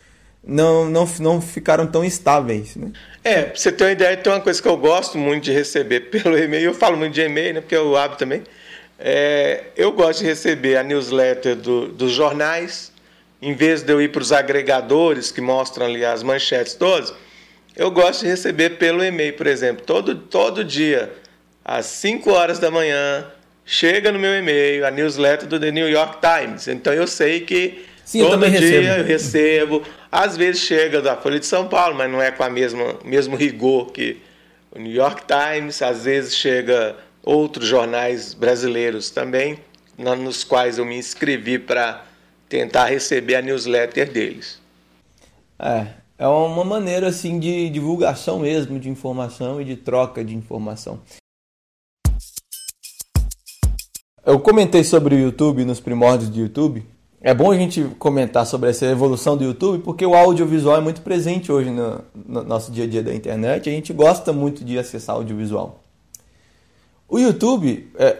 não, 0.44 0.88
não, 0.88 1.08
não 1.18 1.40
ficaram 1.40 1.86
tão 1.86 2.04
estáveis. 2.04 2.76
Né? 2.76 2.92
É, 3.24 3.42
pra 3.42 3.56
você 3.58 3.72
ter 3.72 3.84
uma 3.84 3.92
ideia, 3.92 4.16
tem 4.18 4.32
uma 4.32 4.40
coisa 4.40 4.60
que 4.60 4.68
eu 4.68 4.76
gosto 4.76 5.16
muito 5.16 5.44
de 5.44 5.52
receber 5.52 6.00
pelo 6.12 6.36
e-mail, 6.36 6.66
eu 6.66 6.74
falo 6.74 6.98
muito 6.98 7.14
de 7.14 7.22
e-mail, 7.22 7.54
né, 7.54 7.60
porque 7.62 7.76
eu 7.76 7.96
abro 7.96 8.18
também 8.18 8.42
é, 9.00 9.64
eu 9.76 9.92
gosto 9.92 10.20
de 10.20 10.26
receber 10.26 10.76
a 10.76 10.82
newsletter 10.82 11.56
do, 11.56 11.88
dos 11.88 12.12
jornais, 12.12 12.92
em 13.40 13.54
vez 13.54 13.82
de 13.82 13.92
eu 13.92 14.00
ir 14.00 14.12
para 14.12 14.20
os 14.20 14.30
agregadores 14.30 15.32
que 15.32 15.40
mostram 15.40 15.86
ali 15.86 16.04
as 16.04 16.22
manchetes 16.22 16.74
todas, 16.74 17.14
eu 17.74 17.90
gosto 17.90 18.20
de 18.22 18.28
receber 18.28 18.70
pelo 18.70 19.02
e-mail, 19.02 19.32
por 19.32 19.46
exemplo. 19.46 19.84
Todo, 19.86 20.14
todo 20.14 20.62
dia, 20.62 21.10
às 21.64 21.86
5 21.86 22.30
horas 22.30 22.58
da 22.58 22.70
manhã, 22.70 23.26
chega 23.64 24.12
no 24.12 24.18
meu 24.18 24.36
e-mail 24.36 24.86
a 24.86 24.90
newsletter 24.90 25.48
do 25.48 25.58
The 25.58 25.70
New 25.70 25.88
York 25.88 26.18
Times. 26.20 26.68
Então 26.68 26.92
eu 26.92 27.06
sei 27.06 27.40
que 27.40 27.86
Sim, 28.04 28.20
todo 28.20 28.44
eu 28.44 28.50
dia 28.50 28.60
recebo. 28.60 28.86
eu 28.88 29.04
recebo. 29.04 29.82
Às 30.12 30.36
vezes 30.36 30.62
chega 30.62 31.00
da 31.00 31.16
Folha 31.16 31.38
de 31.38 31.46
São 31.46 31.68
Paulo, 31.68 31.94
mas 31.94 32.10
não 32.10 32.20
é 32.20 32.30
com 32.30 32.42
a 32.42 32.50
mesma 32.50 32.96
mesmo 33.04 33.36
rigor 33.36 33.92
que 33.92 34.20
o 34.72 34.78
New 34.78 34.92
York 34.92 35.22
Times. 35.26 35.80
Às 35.80 36.04
vezes 36.04 36.36
chega 36.36 36.96
outros 37.30 37.68
jornais 37.68 38.34
brasileiros 38.34 39.08
também, 39.08 39.60
nos 39.96 40.42
quais 40.42 40.78
eu 40.78 40.84
me 40.84 40.96
inscrevi 40.96 41.60
para 41.60 42.04
tentar 42.48 42.86
receber 42.86 43.36
a 43.36 43.42
newsletter 43.42 44.10
deles. 44.10 44.58
É, 45.56 45.86
é 46.18 46.26
uma 46.26 46.64
maneira 46.64 47.06
assim 47.06 47.38
de 47.38 47.70
divulgação 47.70 48.40
mesmo 48.40 48.80
de 48.80 48.88
informação 48.88 49.60
e 49.60 49.64
de 49.64 49.76
troca 49.76 50.24
de 50.24 50.34
informação. 50.34 50.98
Eu 54.26 54.40
comentei 54.40 54.82
sobre 54.82 55.14
o 55.14 55.18
YouTube 55.18 55.64
nos 55.64 55.78
primórdios 55.78 56.30
do 56.30 56.40
YouTube. 56.40 56.84
É 57.20 57.32
bom 57.32 57.52
a 57.52 57.56
gente 57.56 57.84
comentar 57.98 58.44
sobre 58.44 58.70
essa 58.70 58.86
evolução 58.86 59.36
do 59.36 59.44
YouTube 59.44 59.84
porque 59.84 60.04
o 60.04 60.16
audiovisual 60.16 60.78
é 60.78 60.80
muito 60.80 61.00
presente 61.02 61.52
hoje 61.52 61.70
no, 61.70 62.00
no 62.12 62.42
nosso 62.42 62.72
dia 62.72 62.84
a 62.84 62.88
dia 62.88 63.04
da 63.04 63.14
internet. 63.14 63.68
A 63.68 63.72
gente 63.72 63.92
gosta 63.92 64.32
muito 64.32 64.64
de 64.64 64.76
acessar 64.76 65.14
audiovisual. 65.14 65.80
O 67.10 67.18
YouTube, 67.18 67.90
é, 67.98 68.16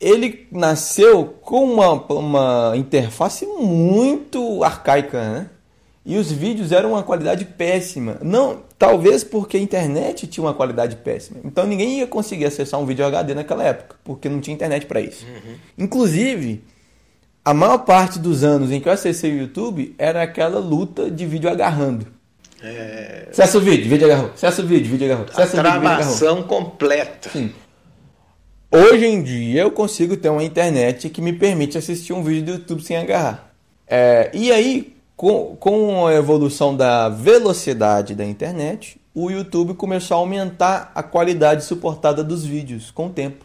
ele 0.00 0.48
nasceu 0.50 1.26
com 1.40 1.64
uma, 1.64 1.92
uma 2.12 2.72
interface 2.76 3.46
muito 3.46 4.64
arcaica, 4.64 5.22
né? 5.22 5.46
E 6.04 6.16
os 6.18 6.32
vídeos 6.32 6.72
eram 6.72 6.90
uma 6.90 7.04
qualidade 7.04 7.44
péssima. 7.44 8.18
Não, 8.20 8.64
talvez 8.76 9.22
porque 9.22 9.56
a 9.56 9.60
internet 9.60 10.26
tinha 10.26 10.42
uma 10.42 10.52
qualidade 10.52 10.96
péssima. 10.96 11.38
Então 11.44 11.64
ninguém 11.64 12.00
ia 12.00 12.06
conseguir 12.08 12.44
acessar 12.44 12.80
um 12.80 12.84
vídeo 12.84 13.06
HD 13.06 13.34
naquela 13.34 13.62
época, 13.62 13.94
porque 14.02 14.28
não 14.28 14.40
tinha 14.40 14.52
internet 14.52 14.86
para 14.86 15.00
isso. 15.00 15.24
Uhum. 15.24 15.54
Inclusive, 15.78 16.64
a 17.44 17.54
maior 17.54 17.78
parte 17.78 18.18
dos 18.18 18.42
anos 18.42 18.72
em 18.72 18.80
que 18.80 18.88
eu 18.88 18.92
acessei 18.92 19.32
o 19.32 19.38
YouTube 19.38 19.94
era 19.96 20.20
aquela 20.20 20.58
luta 20.58 21.08
de 21.08 21.24
vídeo 21.24 21.48
agarrando. 21.48 22.08
É... 22.60 23.28
Acessa 23.30 23.58
o 23.58 23.60
vídeo, 23.60 23.88
vídeo 23.88 24.06
agarrou. 24.06 24.30
Acessa 24.34 24.62
o 24.62 24.66
vídeo, 24.66 24.90
vídeo 24.90 25.06
agarrou. 25.06 25.26
Acessa 25.32 25.60
a 25.60 25.62
tramação 25.62 26.42
completa. 26.42 27.30
Sim. 27.30 27.52
Hoje 28.74 29.04
em 29.04 29.22
dia 29.22 29.60
eu 29.60 29.70
consigo 29.70 30.16
ter 30.16 30.30
uma 30.30 30.42
internet 30.42 31.10
que 31.10 31.20
me 31.20 31.34
permite 31.34 31.76
assistir 31.76 32.14
um 32.14 32.22
vídeo 32.22 32.42
do 32.42 32.52
YouTube 32.52 32.82
sem 32.82 32.96
agarrar. 32.96 33.52
É, 33.86 34.30
e 34.32 34.50
aí, 34.50 34.96
com, 35.14 35.54
com 35.60 36.06
a 36.06 36.14
evolução 36.14 36.74
da 36.74 37.10
velocidade 37.10 38.14
da 38.14 38.24
internet, 38.24 38.98
o 39.14 39.30
YouTube 39.30 39.74
começou 39.74 40.16
a 40.16 40.20
aumentar 40.20 40.90
a 40.94 41.02
qualidade 41.02 41.64
suportada 41.64 42.24
dos 42.24 42.46
vídeos 42.46 42.90
com 42.90 43.08
o 43.08 43.10
tempo. 43.10 43.44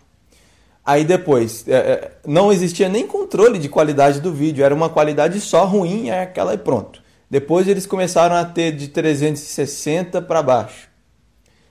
Aí 0.86 1.04
depois, 1.04 1.68
é, 1.68 1.76
é 1.76 2.12
não 2.26 2.50
existia 2.50 2.88
nem 2.88 3.06
controle 3.06 3.60
de 3.60 3.68
qualidade 3.68 4.22
do 4.22 4.32
vídeo, 4.32 4.64
era 4.64 4.74
uma 4.74 4.88
qualidade 4.88 5.42
só 5.42 5.66
ruim, 5.66 6.08
é 6.08 6.22
aquela 6.22 6.54
e 6.54 6.58
pronto. 6.58 7.04
Depois 7.30 7.68
eles 7.68 7.86
começaram 7.86 8.38
a 8.38 8.46
ter 8.46 8.72
de 8.72 8.88
360 8.88 10.22
para 10.22 10.42
baixo. 10.42 10.88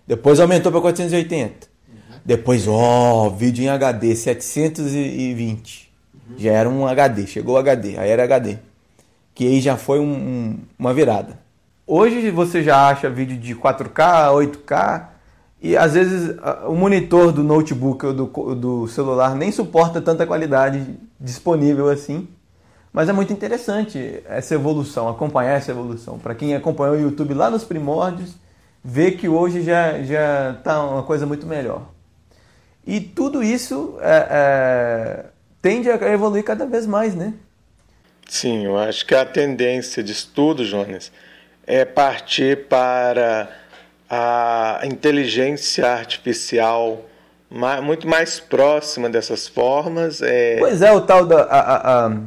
Depois 0.06 0.40
aumentou 0.40 0.70
para 0.70 0.82
480. 0.82 1.75
Depois, 2.26 2.66
ó, 2.66 3.26
oh, 3.26 3.30
vídeo 3.30 3.62
em 3.62 3.68
HD, 3.68 4.16
720. 4.16 5.92
Uhum. 6.12 6.36
Já 6.36 6.50
era 6.50 6.68
um 6.68 6.84
HD, 6.84 7.24
chegou 7.24 7.56
HD, 7.56 7.96
aí 7.96 8.10
era 8.10 8.24
HD. 8.24 8.58
Que 9.32 9.46
aí 9.46 9.60
já 9.60 9.76
foi 9.76 10.00
um, 10.00 10.12
um, 10.12 10.58
uma 10.76 10.92
virada. 10.92 11.38
Hoje 11.86 12.28
você 12.32 12.64
já 12.64 12.88
acha 12.88 13.08
vídeo 13.08 13.36
de 13.36 13.54
4K, 13.54 14.32
8K, 14.32 15.06
e 15.62 15.76
às 15.76 15.94
vezes 15.94 16.34
o 16.66 16.74
monitor 16.74 17.30
do 17.30 17.44
notebook 17.44 18.04
ou 18.04 18.12
do, 18.12 18.54
do 18.56 18.88
celular 18.88 19.36
nem 19.36 19.52
suporta 19.52 20.02
tanta 20.02 20.26
qualidade 20.26 20.98
disponível 21.20 21.88
assim. 21.88 22.26
Mas 22.92 23.08
é 23.08 23.12
muito 23.12 23.32
interessante 23.32 24.20
essa 24.28 24.52
evolução, 24.52 25.08
acompanhar 25.08 25.58
essa 25.58 25.70
evolução. 25.70 26.18
Para 26.18 26.34
quem 26.34 26.56
acompanhou 26.56 26.96
o 26.96 27.00
YouTube 27.00 27.34
lá 27.34 27.48
nos 27.48 27.62
primórdios, 27.62 28.34
vê 28.82 29.12
que 29.12 29.28
hoje 29.28 29.62
já 29.62 29.96
está 30.58 30.84
uma 30.84 31.04
coisa 31.04 31.24
muito 31.24 31.46
melhor. 31.46 31.94
E 32.86 33.00
tudo 33.00 33.42
isso 33.42 33.98
é, 34.00 34.26
é, 34.30 35.24
tende 35.60 35.90
a 35.90 35.96
evoluir 36.12 36.44
cada 36.44 36.64
vez 36.64 36.86
mais, 36.86 37.14
né? 37.14 37.34
Sim, 38.28 38.64
eu 38.64 38.78
acho 38.78 39.04
que 39.04 39.14
a 39.14 39.24
tendência 39.24 40.02
de 40.02 40.12
estudo, 40.12 40.64
Jonas, 40.64 41.10
é 41.66 41.84
partir 41.84 42.66
para 42.68 43.48
a 44.08 44.80
inteligência 44.84 45.88
artificial 45.88 47.04
muito 47.82 48.06
mais 48.08 48.40
próxima 48.40 49.08
dessas 49.08 49.46
formas. 49.46 50.20
É... 50.22 50.58
Pois 50.58 50.82
é, 50.82 50.92
o 50.92 51.00
tal 51.00 51.26
da. 51.26 51.42
A, 51.42 51.60
a, 51.60 52.06
a, 52.06 52.20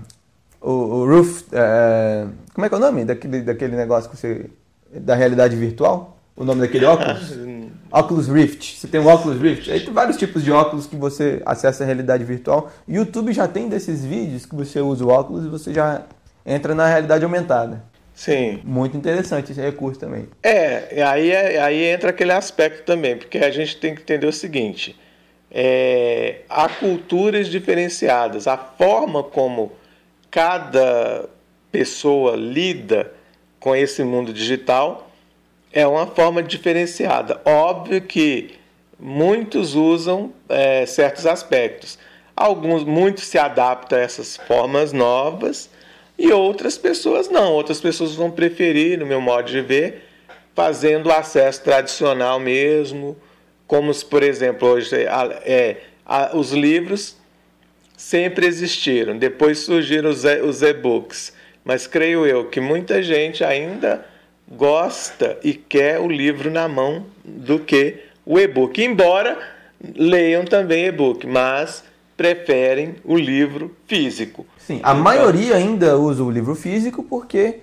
o, 0.62 0.72
o 0.72 1.06
Roof. 1.06 1.44
É, 1.52 2.26
como 2.54 2.66
é 2.66 2.70
que 2.70 2.76
é 2.76 2.78
o 2.78 2.82
nome 2.82 3.06
daquele, 3.06 3.42
daquele 3.42 3.76
negócio 3.76 4.10
que 4.10 4.18
você, 4.18 4.50
da 4.92 5.16
realidade 5.16 5.56
virtual? 5.56 6.18
O 6.36 6.44
nome 6.44 6.62
daquele 6.62 6.86
óculos? 6.86 7.32
Oculus 7.92 8.28
Rift. 8.28 8.78
Você 8.78 8.88
tem 8.88 9.00
o 9.00 9.08
Oculus 9.08 9.42
Rift. 9.42 9.72
Aí 9.72 9.80
tem 9.80 9.94
vários 9.94 10.18
tipos 10.18 10.44
de 10.44 10.52
óculos 10.52 10.86
que 10.86 10.96
você 10.96 11.42
acessa 11.46 11.84
a 11.84 11.86
realidade 11.86 12.24
virtual. 12.24 12.72
YouTube 12.88 13.34
já 13.34 13.48
tem 13.48 13.68
desses 13.68 14.06
vídeos 14.06 14.46
que 14.46 14.56
você 14.56 14.80
usa 14.80 15.04
o 15.06 15.10
óculos 15.10 15.46
e 15.46 15.50
você 15.50 15.74
já 15.74 16.04
entra 16.46 16.76
na 16.76 16.88
realidade 16.88 17.24
aumentada. 17.24 17.84
Sim. 18.14 18.60
Muito 18.66 18.98
interessante 18.98 19.52
esse 19.52 19.62
recurso 19.62 20.00
também. 20.00 20.28
É, 20.44 21.02
aí, 21.04 21.32
é, 21.32 21.62
aí 21.62 21.86
entra 21.86 22.10
aquele 22.10 22.34
aspecto 22.34 22.84
também, 22.84 23.16
porque 23.16 23.38
a 23.38 23.50
gente 23.50 23.78
tem 23.78 23.96
que 23.96 24.02
entender 24.02 24.28
o 24.28 24.34
seguinte: 24.34 25.00
é, 25.50 26.42
há 26.50 26.68
culturas 26.68 27.48
diferenciadas, 27.48 28.46
a 28.46 28.58
forma 28.58 29.24
como 29.24 29.72
cada 30.30 31.30
pessoa 31.72 32.36
lida 32.36 33.12
com 33.60 33.76
esse 33.76 34.04
mundo 34.04 34.34
digital 34.34 35.09
é 35.72 35.86
uma 35.86 36.08
forma 36.08 36.42
diferenciada. 36.42 37.42
Óbvio 37.46 38.02
que 38.02 38.56
muitos 39.00 39.76
usam 39.76 40.34
é, 40.48 40.86
certos 40.86 41.26
aspectos. 41.26 41.98
Alguns, 42.36 42.84
muitos 42.84 43.26
se 43.26 43.38
adaptam 43.38 44.00
a 44.00 44.02
essas 44.02 44.38
formas 44.38 44.94
novas 44.94 45.70
e 46.18 46.32
outras 46.32 46.78
pessoas 46.78 47.30
não. 47.30 47.54
Outras 47.54 47.80
pessoas 47.80 48.16
vão 48.16 48.32
preferir, 48.32 49.00
no 49.00 49.06
meu 49.06 49.22
modo 49.22 49.50
de 49.50 49.62
ver, 49.62 50.06
fazendo 50.56 51.08
o 51.08 51.12
acesso 51.12 51.64
tradicional 51.64 52.40
mesmo, 52.40 53.16
como 53.68 53.94
se, 53.94 54.04
por 54.04 54.24
exemplo, 54.24 54.68
hoje 54.68 54.96
é, 54.96 55.78
os 56.34 56.52
livros 56.52 57.16
sempre 57.96 58.48
existiram. 58.48 59.18
Depois 59.18 59.60
surgiram 59.60 60.10
os 60.10 60.62
e-books, 60.64 61.34
mas 61.64 61.86
creio 61.86 62.26
eu 62.26 62.46
que 62.50 62.60
muita 62.60 63.04
gente 63.04 63.44
ainda 63.44 64.06
gosta 64.50 65.38
e 65.44 65.54
quer 65.54 66.00
o 66.00 66.08
livro 66.08 66.50
na 66.50 66.68
mão 66.68 67.06
do 67.24 67.60
que 67.60 67.98
o 68.26 68.40
e-book. 68.40 68.82
Embora 68.84 69.38
leiam 69.96 70.44
também 70.44 70.86
e-book, 70.86 71.26
mas 71.28 71.84
preferem 72.18 72.96
o 73.04 73.16
livro 73.16 73.76
físico. 73.88 74.46
Sim, 74.58 74.82
a 74.84 74.92
então, 74.92 74.96
maioria 74.96 75.56
ainda 75.56 75.98
usa 75.98 76.24
o 76.24 76.30
livro 76.30 76.54
físico 76.56 77.04
porque 77.04 77.60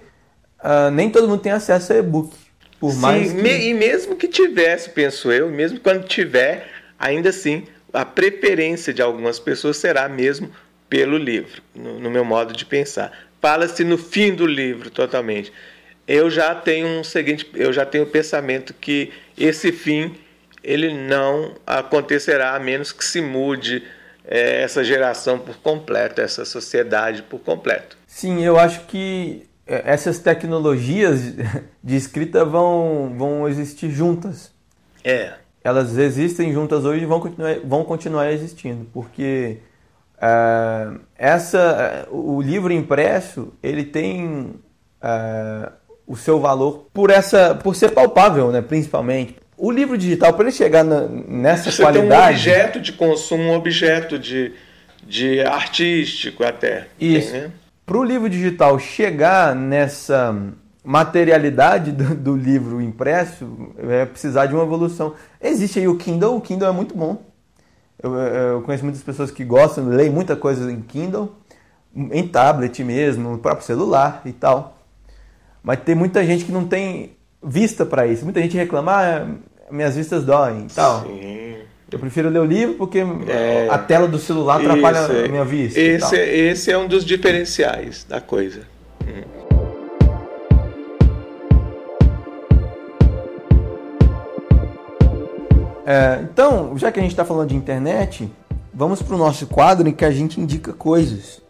uh, 0.61 0.91
nem 0.91 1.11
todo 1.11 1.29
mundo 1.29 1.41
tem 1.41 1.53
acesso 1.53 1.93
a 1.93 1.97
e-book. 1.97 2.31
Por 2.81 2.93
Sim, 2.93 2.99
mais 2.99 3.33
que... 3.33 3.39
e 3.39 3.75
mesmo 3.75 4.17
que 4.17 4.29
tivesse, 4.29 4.91
penso 4.91 5.33
eu, 5.33 5.51
mesmo 5.51 5.81
quando 5.81 6.05
tiver, 6.05 6.69
ainda 6.99 7.31
assim, 7.31 7.65
a 7.93 8.05
preferência 8.05 8.93
de 8.93 9.03
algumas 9.03 9.39
pessoas 9.39 9.77
será 9.79 10.09
mesmo 10.09 10.51
pelo 10.89 11.17
livro, 11.17 11.63
no, 11.75 11.99
no 11.99 12.11
meu 12.11 12.25
modo 12.25 12.53
de 12.53 12.65
pensar. 12.65 13.13
Fala-se 13.41 13.85
no 13.85 13.99
fim 13.99 14.35
do 14.35 14.47
livro 14.47 14.91
totalmente 14.91 15.53
eu 16.07 16.31
já 16.31 16.55
tenho 16.55 16.87
um 16.87 17.05
seguinte, 17.05 17.51
eu 17.55 17.73
já 17.73 17.85
tenho 17.85 18.05
o 18.05 18.07
pensamento 18.07 18.75
que 18.75 19.13
esse 19.37 19.73
fim 19.73 20.15
ele 20.63 20.93
não 20.93 21.55
acontecerá 21.67 22.55
a 22.55 22.59
menos 22.59 22.93
que 22.93 23.05
se 23.05 23.21
mude 23.21 23.85
é, 24.25 24.63
essa 24.63 24.83
geração 24.83 25.39
por 25.39 25.57
completo, 25.59 26.21
essa 26.21 26.45
sociedade 26.45 27.23
por 27.23 27.39
completo. 27.41 27.97
Sim, 28.07 28.45
eu 28.45 28.59
acho 28.59 28.81
que 28.87 29.49
é, 29.67 29.83
essas 29.85 30.19
tecnologias 30.19 31.35
de 31.83 31.97
escrita 31.97 32.45
vão, 32.45 33.15
vão 33.17 33.49
existir 33.49 33.91
juntas. 33.91 34.53
É. 35.05 35.35
Elas 35.63 35.97
existem 35.97 36.53
juntas 36.53 36.85
hoje 36.85 37.03
e 37.03 37.07
vão 37.07 37.21
continuar, 37.21 37.59
vão 37.65 37.85
continuar 37.85 38.33
existindo, 38.33 38.87
porque 38.93 39.59
é, 40.21 40.91
essa, 41.17 41.59
é, 41.59 42.09
o 42.11 42.41
livro 42.41 42.73
impresso 42.73 43.53
ele 43.63 43.85
tem 43.85 44.55
o 46.07 46.17
seu 46.17 46.39
valor 46.39 46.87
por 46.93 47.11
essa 47.11 47.55
por 47.55 47.75
ser 47.75 47.91
palpável, 47.91 48.51
né, 48.53 48.63
principalmente. 48.63 49.37
O 49.59 49.71
livro 49.71 49.97
digital, 49.97 50.35
para 50.35 50.45
ele 50.45 50.53
chegar 50.53 50.85
na, 50.85 51.09
nessa 51.09 51.71
Você 51.71 51.83
qualidade... 51.83 52.45
Tem 52.45 52.53
um 52.53 52.57
objeto 52.57 52.81
de 52.81 52.93
consumo, 52.93 53.43
um 53.45 53.55
objeto 53.55 54.19
de, 54.19 54.53
de 55.03 55.41
artístico 55.41 56.45
até. 56.45 56.89
Isso. 57.01 57.33
Né? 57.33 57.51
Para 57.87 57.97
o 57.97 58.05
livro 58.05 58.29
digital 58.29 58.79
chegar 58.79 59.55
nessa 59.55 60.37
materialidade 60.85 61.91
do, 61.91 62.15
do, 62.15 62.37
livro 62.37 62.83
impresso, 62.83 63.73
é 63.79 64.05
precisar 64.05 64.47
de 64.47 64.55
uma 64.55 64.63
evolução. 64.63 65.15
Existe 65.41 65.79
aí 65.79 65.89
o 65.89 65.97
Kindle, 65.97 66.37
o 66.37 66.41
Kindle 66.41 66.69
é 66.69 66.73
muito 66.73 66.95
bom. 66.95 67.23
Eu, 68.01 68.15
eu 68.15 68.63
conheço 68.63 68.85
muitas 68.85 69.03
pessoas 69.03 69.31
que 69.31 69.43
gostam, 69.43 69.89
leem 69.89 70.11
muita 70.11 70.37
coisa 70.37 70.71
em 70.71 70.83
Kindle, 70.83 71.35
em 71.95 72.29
tablet 72.29 72.85
mesmo, 72.85 73.31
no 73.31 73.39
próprio 73.39 73.67
celular 73.67 74.21
e 74.27 74.33
tal. 74.33 74.76
Mas 75.67 75.81
tem 75.81 75.97
muita 75.97 76.25
gente 76.25 76.45
que 76.45 76.53
não 76.53 76.65
tem 76.65 77.17
vista 77.43 77.85
para 77.85 78.07
isso. 78.07 78.23
Muita 78.23 78.41
gente 78.41 78.57
reclama, 78.57 78.93
ah, 78.93 79.27
minhas 79.69 79.97
vistas 79.97 80.23
doem 80.23 80.67
e 80.71 80.73
tal. 80.73 81.03
Sim. 81.03 81.57
Eu 81.91 81.99
prefiro 81.99 82.29
ler 82.29 82.39
o 82.39 82.45
livro 82.45 82.77
porque 82.77 83.01
é, 83.27 83.67
a 83.69 83.77
tela 83.77 84.07
do 84.07 84.17
celular 84.17 84.61
atrapalha 84.61 84.99
esse, 85.01 85.25
a 85.25 85.29
minha 85.29 85.45
vista. 85.45 85.81
Esse, 85.81 86.17
é, 86.17 86.37
esse 86.37 86.71
é 86.71 86.79
um 86.79 86.87
dos 86.87 87.05
diferenciais 87.05 88.07
da 88.09 88.21
coisa. 88.21 88.61
Hum. 89.03 89.25
É, 95.85 96.21
então, 96.23 96.79
já 96.79 96.93
que 96.93 97.01
a 97.01 97.03
gente 97.03 97.11
está 97.11 97.25
falando 97.25 97.49
de 97.49 97.57
internet, 97.57 98.31
vamos 98.73 99.03
para 99.03 99.17
o 99.17 99.19
nosso 99.19 99.49
quadro 99.49 99.89
em 99.89 99.93
que 99.93 100.05
a 100.05 100.13
gente 100.13 100.41
indica 100.41 100.73
coisas. 100.73 101.43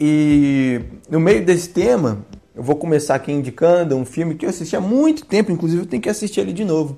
E 0.00 0.80
no 1.08 1.20
meio 1.20 1.44
desse 1.44 1.68
tema, 1.68 2.18
eu 2.56 2.62
vou 2.62 2.74
começar 2.76 3.14
aqui 3.14 3.30
indicando 3.30 3.94
um 3.94 4.06
filme 4.06 4.34
que 4.34 4.46
eu 4.46 4.50
assisti 4.50 4.74
há 4.74 4.80
muito 4.80 5.26
tempo, 5.26 5.52
inclusive 5.52 5.82
eu 5.82 5.86
tenho 5.86 6.02
que 6.02 6.08
assistir 6.08 6.40
ele 6.40 6.54
de 6.54 6.64
novo. 6.64 6.96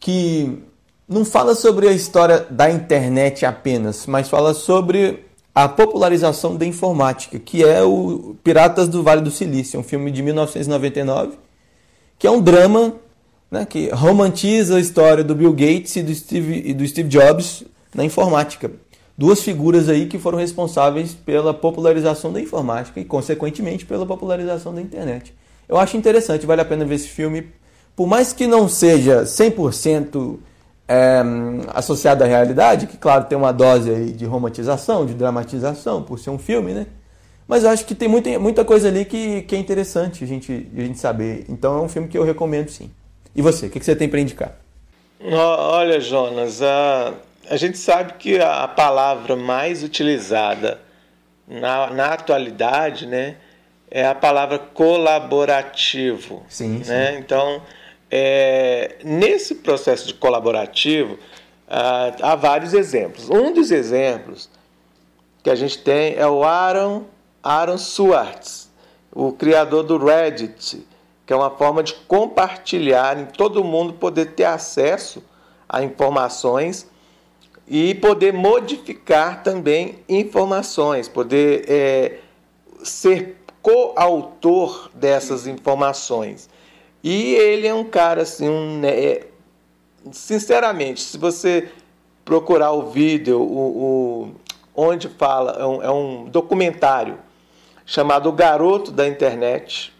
Que 0.00 0.58
não 1.06 1.22
fala 1.22 1.54
sobre 1.54 1.86
a 1.86 1.92
história 1.92 2.46
da 2.48 2.70
internet 2.70 3.44
apenas, 3.44 4.06
mas 4.06 4.28
fala 4.28 4.54
sobre 4.54 5.26
a 5.54 5.68
popularização 5.68 6.56
da 6.56 6.64
informática, 6.64 7.38
que 7.38 7.62
é 7.62 7.82
o 7.82 8.36
Piratas 8.42 8.88
do 8.88 9.02
Vale 9.02 9.20
do 9.20 9.30
Silício, 9.30 9.78
um 9.78 9.82
filme 9.82 10.10
de 10.10 10.22
1999, 10.22 11.36
que 12.18 12.26
é 12.26 12.30
um 12.30 12.40
drama 12.40 12.94
né, 13.50 13.66
que 13.66 13.90
romantiza 13.90 14.76
a 14.76 14.80
história 14.80 15.22
do 15.22 15.34
Bill 15.34 15.52
Gates 15.52 15.96
e 15.96 16.02
do 16.02 16.14
Steve, 16.14 16.62
e 16.64 16.72
do 16.72 16.86
Steve 16.86 17.08
Jobs 17.08 17.64
na 17.94 18.02
informática. 18.02 18.70
Duas 19.18 19.42
figuras 19.42 19.88
aí 19.88 20.06
que 20.06 20.16
foram 20.16 20.38
responsáveis 20.38 21.12
pela 21.12 21.52
popularização 21.52 22.32
da 22.32 22.40
informática 22.40 23.00
e, 23.00 23.04
consequentemente, 23.04 23.84
pela 23.84 24.06
popularização 24.06 24.72
da 24.72 24.80
internet. 24.80 25.34
Eu 25.68 25.76
acho 25.76 25.96
interessante, 25.96 26.46
vale 26.46 26.60
a 26.60 26.64
pena 26.64 26.84
ver 26.84 26.94
esse 26.94 27.08
filme, 27.08 27.48
por 27.96 28.06
mais 28.06 28.32
que 28.32 28.46
não 28.46 28.68
seja 28.68 29.24
100% 29.24 30.38
é, 30.86 31.20
associado 31.74 32.22
à 32.22 32.28
realidade, 32.28 32.86
que, 32.86 32.96
claro, 32.96 33.24
tem 33.24 33.36
uma 33.36 33.50
dose 33.50 33.90
aí 33.90 34.12
de 34.12 34.24
romantização, 34.24 35.04
de 35.04 35.14
dramatização, 35.14 36.00
por 36.00 36.20
ser 36.20 36.30
um 36.30 36.38
filme, 36.38 36.72
né? 36.72 36.86
Mas 37.48 37.64
eu 37.64 37.70
acho 37.70 37.86
que 37.86 37.96
tem 37.96 38.06
muita, 38.06 38.38
muita 38.38 38.64
coisa 38.64 38.86
ali 38.86 39.04
que, 39.04 39.42
que 39.42 39.56
é 39.56 39.58
interessante 39.58 40.22
a 40.22 40.26
gente, 40.28 40.68
a 40.76 40.80
gente 40.80 40.98
saber. 41.00 41.44
Então 41.48 41.76
é 41.76 41.82
um 41.82 41.88
filme 41.88 42.06
que 42.06 42.16
eu 42.16 42.22
recomendo 42.22 42.68
sim. 42.68 42.88
E 43.34 43.42
você, 43.42 43.66
o 43.66 43.70
que, 43.70 43.80
que 43.80 43.84
você 43.84 43.96
tem 43.96 44.08
para 44.08 44.20
indicar? 44.20 44.56
Olha, 45.20 45.98
Jonas, 45.98 46.62
a, 46.62 47.14
a 47.50 47.56
gente 47.56 47.78
sabe 47.78 48.14
que 48.14 48.40
a 48.40 48.68
palavra 48.68 49.36
mais 49.36 49.82
utilizada 49.82 50.80
na, 51.46 51.90
na 51.90 52.06
atualidade 52.12 53.06
né, 53.06 53.36
é 53.90 54.06
a 54.06 54.14
palavra 54.14 54.58
colaborativo. 54.58 56.44
Sim, 56.48 56.82
né? 56.86 57.12
Sim. 57.12 57.18
Então, 57.18 57.62
é, 58.10 58.96
nesse 59.02 59.56
processo 59.56 60.06
de 60.06 60.14
colaborativo, 60.14 61.18
ah, 61.68 62.12
há 62.20 62.34
vários 62.34 62.74
exemplos. 62.74 63.28
Um 63.30 63.52
dos 63.52 63.70
exemplos 63.70 64.48
que 65.42 65.50
a 65.50 65.54
gente 65.54 65.78
tem 65.78 66.14
é 66.16 66.26
o 66.26 66.44
Aaron, 66.44 67.04
Aaron 67.42 67.78
Swartz, 67.78 68.70
o 69.12 69.32
criador 69.32 69.84
do 69.84 69.96
Reddit, 69.96 70.86
que 71.26 71.32
é 71.32 71.36
uma 71.36 71.50
forma 71.50 71.82
de 71.82 71.94
compartilhar, 71.94 73.18
em 73.18 73.26
todo 73.26 73.64
mundo 73.64 73.94
poder 73.94 74.32
ter 74.32 74.44
acesso 74.44 75.22
a 75.68 75.82
informações 75.82 76.86
e 77.68 77.94
poder 77.94 78.32
modificar 78.32 79.42
também 79.42 79.98
informações, 80.08 81.08
poder 81.08 81.64
é, 81.68 82.18
ser 82.82 83.36
coautor 83.60 84.90
dessas 84.94 85.46
informações. 85.46 86.48
E 87.02 87.34
ele 87.34 87.66
é 87.66 87.74
um 87.74 87.84
cara 87.84 88.22
assim, 88.22 88.48
um, 88.48 88.80
é, 88.84 89.26
sinceramente, 90.10 91.00
se 91.00 91.18
você 91.18 91.68
procurar 92.24 92.72
o 92.72 92.90
vídeo, 92.90 93.40
o, 93.40 94.24
o 94.24 94.34
onde 94.74 95.08
fala, 95.08 95.52
é 95.60 95.66
um, 95.66 95.82
é 95.82 95.90
um 95.90 96.24
documentário 96.24 97.18
chamado 97.84 98.28
O 98.28 98.32
Garoto 98.32 98.90
da 98.90 99.06
Internet, 99.08 99.92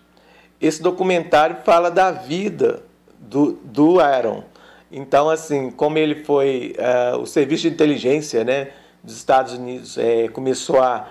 esse 0.60 0.82
documentário 0.82 1.58
fala 1.64 1.90
da 1.90 2.10
vida 2.10 2.82
do, 3.18 3.52
do 3.62 4.00
Aaron. 4.00 4.44
Então, 4.90 5.28
assim, 5.28 5.70
como 5.70 5.98
ele 5.98 6.24
foi, 6.24 6.74
uh, 6.78 7.18
o 7.18 7.26
serviço 7.26 7.62
de 7.62 7.68
inteligência 7.68 8.42
né, 8.42 8.70
dos 9.02 9.16
Estados 9.16 9.52
Unidos 9.52 9.98
é, 9.98 10.28
começou 10.28 10.80
a, 10.80 11.08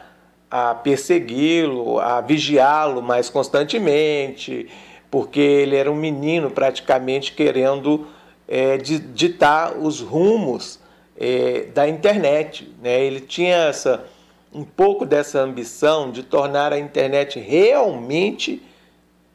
a 0.50 0.74
persegui-lo, 0.74 2.00
a 2.00 2.22
vigiá-lo 2.22 3.02
mais 3.02 3.30
constantemente, 3.30 4.68
porque 5.12 5.40
ele 5.40 5.76
era 5.76 5.92
um 5.92 5.96
menino 5.96 6.50
praticamente 6.50 7.34
querendo 7.34 8.08
é, 8.48 8.78
ditar 8.78 9.78
os 9.78 10.02
rumos 10.02 10.80
é, 11.16 11.68
da 11.74 11.88
internet. 11.88 12.74
Né? 12.82 13.04
Ele 13.04 13.20
tinha 13.20 13.58
essa, 13.68 14.06
um 14.54 14.64
pouco 14.64 15.06
dessa 15.06 15.40
ambição 15.40 16.12
de 16.12 16.24
tornar 16.24 16.74
a 16.74 16.80
internet 16.80 17.40
realmente 17.40 18.62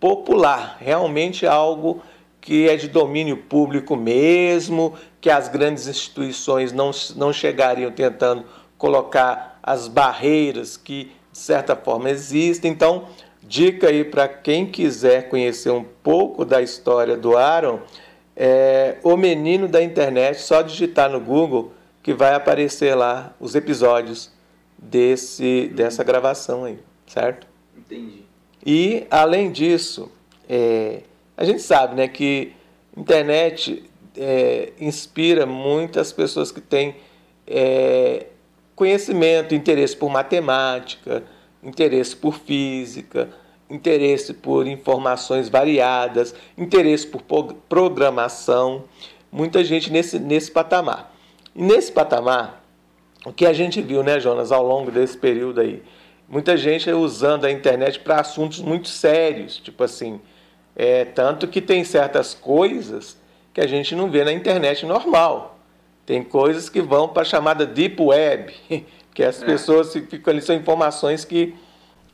popular, 0.00 0.78
realmente 0.80 1.46
algo 1.46 2.02
que 2.42 2.68
é 2.68 2.76
de 2.76 2.88
domínio 2.88 3.36
público 3.36 3.94
mesmo, 3.96 4.94
que 5.20 5.30
as 5.30 5.48
grandes 5.48 5.86
instituições 5.86 6.72
não, 6.72 6.90
não 7.14 7.32
chegariam 7.32 7.90
tentando 7.92 8.44
colocar 8.76 9.60
as 9.62 9.86
barreiras 9.86 10.76
que, 10.76 11.12
de 11.30 11.38
certa 11.38 11.76
forma, 11.76 12.10
existem. 12.10 12.72
Então, 12.72 13.06
dica 13.40 13.88
aí 13.88 14.04
para 14.04 14.26
quem 14.26 14.66
quiser 14.66 15.28
conhecer 15.28 15.70
um 15.70 15.84
pouco 16.02 16.44
da 16.44 16.60
história 16.60 17.16
do 17.16 17.38
Aaron, 17.38 17.78
é 18.36 18.96
O 19.04 19.16
Menino 19.16 19.68
da 19.68 19.80
Internet, 19.80 20.40
só 20.40 20.62
digitar 20.62 21.08
no 21.08 21.20
Google 21.20 21.72
que 22.02 22.12
vai 22.12 22.34
aparecer 22.34 22.96
lá 22.96 23.32
os 23.38 23.54
episódios 23.54 24.32
desse, 24.76 25.70
dessa 25.72 26.02
gravação 26.02 26.64
aí, 26.64 26.80
certo? 27.06 27.46
Entendi. 27.78 28.24
E, 28.66 29.06
além 29.08 29.52
disso, 29.52 30.10
é, 30.48 31.02
a 31.36 31.44
gente 31.44 31.60
sabe 31.60 31.94
né, 31.94 32.08
que 32.08 32.52
internet 32.96 33.84
é, 34.16 34.72
inspira 34.78 35.46
muitas 35.46 36.12
pessoas 36.12 36.52
que 36.52 36.60
têm 36.60 36.96
é, 37.46 38.26
conhecimento, 38.74 39.54
interesse 39.54 39.96
por 39.96 40.10
matemática, 40.10 41.22
interesse 41.62 42.14
por 42.16 42.34
física, 42.34 43.30
interesse 43.70 44.34
por 44.34 44.66
informações 44.66 45.48
variadas, 45.48 46.34
interesse 46.56 47.06
por 47.06 47.22
programação, 47.68 48.84
muita 49.30 49.64
gente 49.64 49.90
nesse, 49.90 50.18
nesse 50.18 50.50
patamar. 50.50 51.14
Nesse 51.54 51.90
patamar, 51.90 52.62
o 53.24 53.32
que 53.32 53.46
a 53.46 53.52
gente 53.52 53.80
viu, 53.80 54.02
né, 54.02 54.20
Jonas, 54.20 54.52
ao 54.52 54.66
longo 54.66 54.90
desse 54.90 55.16
período 55.16 55.60
aí, 55.60 55.82
muita 56.28 56.56
gente 56.56 56.90
usando 56.90 57.44
a 57.44 57.50
internet 57.50 58.00
para 58.00 58.20
assuntos 58.20 58.60
muito 58.60 58.88
sérios, 58.88 59.56
tipo 59.56 59.84
assim, 59.84 60.20
é, 60.74 61.04
tanto 61.04 61.46
que 61.46 61.60
tem 61.60 61.84
certas 61.84 62.34
coisas 62.34 63.16
que 63.52 63.60
a 63.60 63.66
gente 63.66 63.94
não 63.94 64.10
vê 64.10 64.24
na 64.24 64.32
internet 64.32 64.86
normal. 64.86 65.58
Tem 66.06 66.22
coisas 66.22 66.68
que 66.68 66.80
vão 66.80 67.08
para 67.08 67.22
a 67.22 67.24
chamada 67.24 67.66
Deep 67.66 68.00
Web, 68.02 68.52
que 69.14 69.22
as 69.22 69.42
é. 69.42 69.46
pessoas 69.46 69.92
ficam 69.92 70.32
ali, 70.32 70.42
são 70.42 70.56
informações 70.56 71.24
que. 71.24 71.54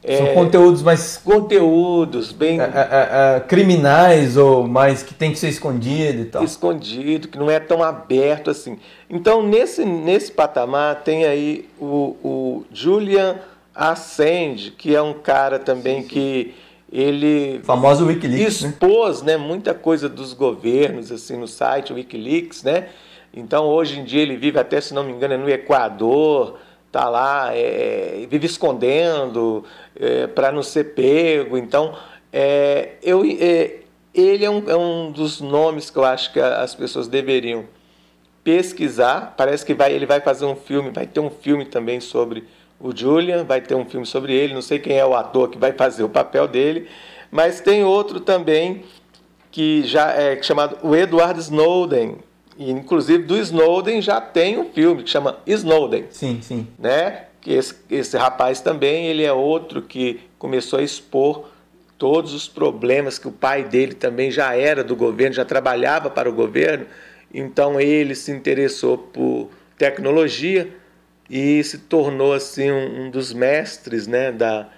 É, 0.03 0.17
são 0.17 0.35
conteúdos 0.35 0.83
mais. 0.83 1.17
Conteúdos 1.17 2.33
bem. 2.33 2.61
É, 2.61 2.65
é, 2.65 3.37
é, 3.37 3.41
criminais 3.41 4.37
ou 4.37 4.67
mais 4.67 5.03
que 5.03 5.15
tem 5.15 5.33
que 5.33 5.39
ser 5.39 5.49
escondido 5.49 6.23
e 6.23 6.25
tal. 6.27 6.45
Escondido, 6.45 7.29
que 7.29 7.39
não 7.39 7.51
é 7.51 7.59
tão 7.59 7.83
aberto 7.83 8.51
assim. 8.51 8.79
Então, 9.09 9.43
nesse, 9.43 9.85
nesse 9.85 10.31
patamar, 10.31 11.03
tem 11.03 11.25
aí 11.25 11.69
o, 11.81 12.17
o 12.23 12.65
Julian 12.73 13.37
Assange, 13.75 14.73
que 14.73 14.95
é 14.95 15.03
um 15.03 15.15
cara 15.15 15.59
também 15.59 16.03
sim, 16.03 16.03
sim. 16.03 16.09
que 16.09 16.55
ele 16.91 17.61
famoso 17.63 18.07
WikiLeaks 18.07 18.63
né? 18.63 18.69
expôs 18.71 19.23
né? 19.23 19.37
né, 19.37 19.45
muita 19.45 19.75
coisa 19.75 20.09
dos 20.09 20.33
governos 20.33 21.13
assim 21.13 21.37
no 21.37 21.47
site 21.47 21.93
WikiLeaks, 21.93 22.63
né? 22.63 22.89
Então 23.33 23.67
hoje 23.67 24.01
em 24.01 24.05
dia 24.05 24.23
ele 24.23 24.37
vive 24.37 24.59
até 24.59 24.81
se 24.81 24.95
não 24.95 25.05
me 25.05 25.13
engano 25.13 25.35
é 25.35 25.37
no 25.37 25.49
Equador, 25.51 26.59
tá 26.91 27.09
lá, 27.09 27.55
é, 27.55 28.27
vive 28.29 28.47
escondendo 28.47 29.65
é, 29.95 30.27
para 30.27 30.51
não 30.51 30.63
ser 30.63 30.95
pego. 30.95 31.59
Então 31.59 31.95
é, 32.33 32.93
eu, 33.03 33.23
é, 33.25 33.81
ele 34.15 34.45
é 34.45 34.51
um, 34.51 34.69
é 34.69 34.77
um 34.77 35.13
dos 35.13 35.41
nomes 35.41 35.91
que 35.91 35.99
eu 35.99 36.05
acho 36.05 36.33
que 36.33 36.41
as 36.41 36.75
pessoas 36.75 37.07
deveriam 37.07 37.67
pesquisar. 38.43 39.35
Parece 39.37 39.65
que 39.65 39.75
vai, 39.75 39.93
ele 39.93 40.07
vai 40.07 40.21
fazer 40.21 40.47
um 40.47 40.57
filme, 40.57 40.91
vai 40.91 41.07
ter 41.07 41.21
um 41.21 41.31
filme 41.31 41.67
também 41.67 42.01
sobre 42.01 42.45
o 42.81 42.97
Julian, 42.97 43.45
vai 43.45 43.61
ter 43.61 43.75
um 43.75 43.85
filme 43.85 44.07
sobre 44.07 44.33
ele, 44.33 44.55
não 44.55 44.63
sei 44.63 44.79
quem 44.79 44.97
é 44.97 45.05
o 45.05 45.15
ator 45.15 45.49
que 45.51 45.59
vai 45.59 45.73
fazer 45.73 46.03
o 46.05 46.09
papel 46.09 46.47
dele, 46.47 46.89
mas 47.31 47.61
tem 47.61 47.85
outro 47.85 48.21
também 48.21 48.85
que 49.51 49.83
já 49.83 50.13
é 50.13 50.41
chamado 50.43 50.79
o 50.83 50.95
Edward 50.95 51.39
Snowden. 51.41 52.17
E, 52.57 52.71
inclusive 52.71 53.25
do 53.25 53.37
Snowden 53.37 54.03
já 54.03 54.21
tem 54.21 54.59
um 54.59 54.71
filme 54.71 55.03
que 55.03 55.11
chama 55.11 55.39
Snowden. 55.47 56.07
Sim, 56.11 56.41
sim. 56.43 56.67
Né? 56.79 57.25
Esse, 57.47 57.75
esse 57.91 58.17
rapaz 58.17 58.61
também, 58.61 59.07
ele 59.07 59.25
é 59.25 59.33
outro 59.33 59.81
que 59.83 60.21
começou 60.39 60.79
a 60.79 60.83
expor 60.83 61.49
todos 61.97 62.33
os 62.33 62.47
problemas 62.47 63.19
que 63.19 63.27
o 63.27 63.33
pai 63.33 63.65
dele 63.65 63.95
também 63.95 64.31
já 64.31 64.55
era 64.55 64.85
do 64.85 64.95
governo, 64.95 65.35
já 65.35 65.45
trabalhava 65.45 66.11
para 66.11 66.29
o 66.29 66.33
governo. 66.33 66.87
Então 67.33 67.81
ele 67.81 68.15
se 68.15 68.31
interessou 68.31 68.99
por 68.99 69.49
tecnologia 69.77 70.69
e 71.29 71.63
se 71.63 71.79
tornou 71.79 72.33
assim 72.33 72.71
um, 72.71 73.03
um 73.03 73.11
dos 73.11 73.33
mestres 73.33 74.07
né, 74.07 74.33
da, 74.33 74.69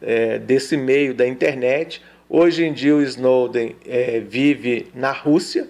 é, 0.00 0.38
desse 0.38 0.76
meio 0.76 1.14
da 1.14 1.26
internet. 1.26 2.02
Hoje 2.28 2.64
em 2.64 2.72
dia 2.72 2.94
o 2.94 3.02
Snowden 3.02 3.76
é, 3.86 4.20
vive 4.20 4.88
na 4.94 5.12
Rússia, 5.12 5.68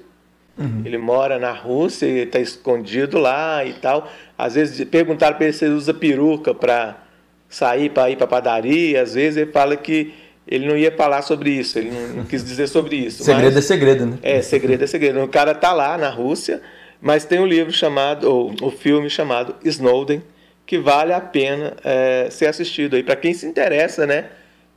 uhum. 0.59 0.83
ele 0.85 0.99
mora 0.99 1.39
na 1.39 1.53
Rússia 1.53 2.07
e 2.07 2.19
está 2.21 2.39
escondido 2.39 3.19
lá 3.19 3.65
e 3.65 3.75
tal. 3.75 4.11
Às 4.37 4.55
vezes 4.55 4.85
perguntaram 4.87 5.37
para 5.37 5.47
ele 5.47 5.55
se 5.55 5.65
ele 5.65 5.75
usa 5.75 5.93
peruca 5.93 6.55
para 6.55 7.05
sair 7.49 7.91
para 7.91 8.11
ir 8.11 8.17
para 8.17 8.27
padaria, 8.27 9.03
às 9.03 9.15
vezes 9.15 9.37
ele 9.37 9.51
fala 9.51 9.77
que 9.77 10.15
ele 10.47 10.67
não 10.67 10.77
ia 10.77 10.93
falar 10.93 11.23
sobre 11.23 11.51
isso, 11.51 11.79
ele 11.79 11.91
não, 11.91 12.09
não 12.17 12.25
quis 12.25 12.45
dizer 12.45 12.67
sobre 12.69 12.97
isso. 12.97 13.25
segredo 13.25 13.59
é 13.59 13.63
segredo, 13.63 14.07
né? 14.07 14.19
É, 14.23 14.41
segredo 14.41 14.85
é 14.85 14.87
segredo. 14.87 15.23
O 15.23 15.29
cara 15.29 15.55
tá 15.55 15.73
lá 15.73 15.99
na 15.99 16.09
Rússia 16.09 16.61
Mas 17.01 17.25
tem 17.25 17.41
um 17.41 17.47
livro 17.47 17.73
chamado, 17.73 18.31
ou 18.31 18.55
o 18.61 18.67
um 18.67 18.71
filme 18.71 19.09
chamado 19.09 19.55
Snowden, 19.65 20.23
que 20.71 20.79
vale 20.79 21.13
a 21.13 21.21
pena 21.21 21.75
é, 21.83 22.29
ser 22.31 22.47
assistido 22.47 22.95
aí 22.95 23.03
para 23.03 23.17
quem 23.17 23.35
se 23.35 23.45
interessa, 23.45 24.07
né? 24.07 24.27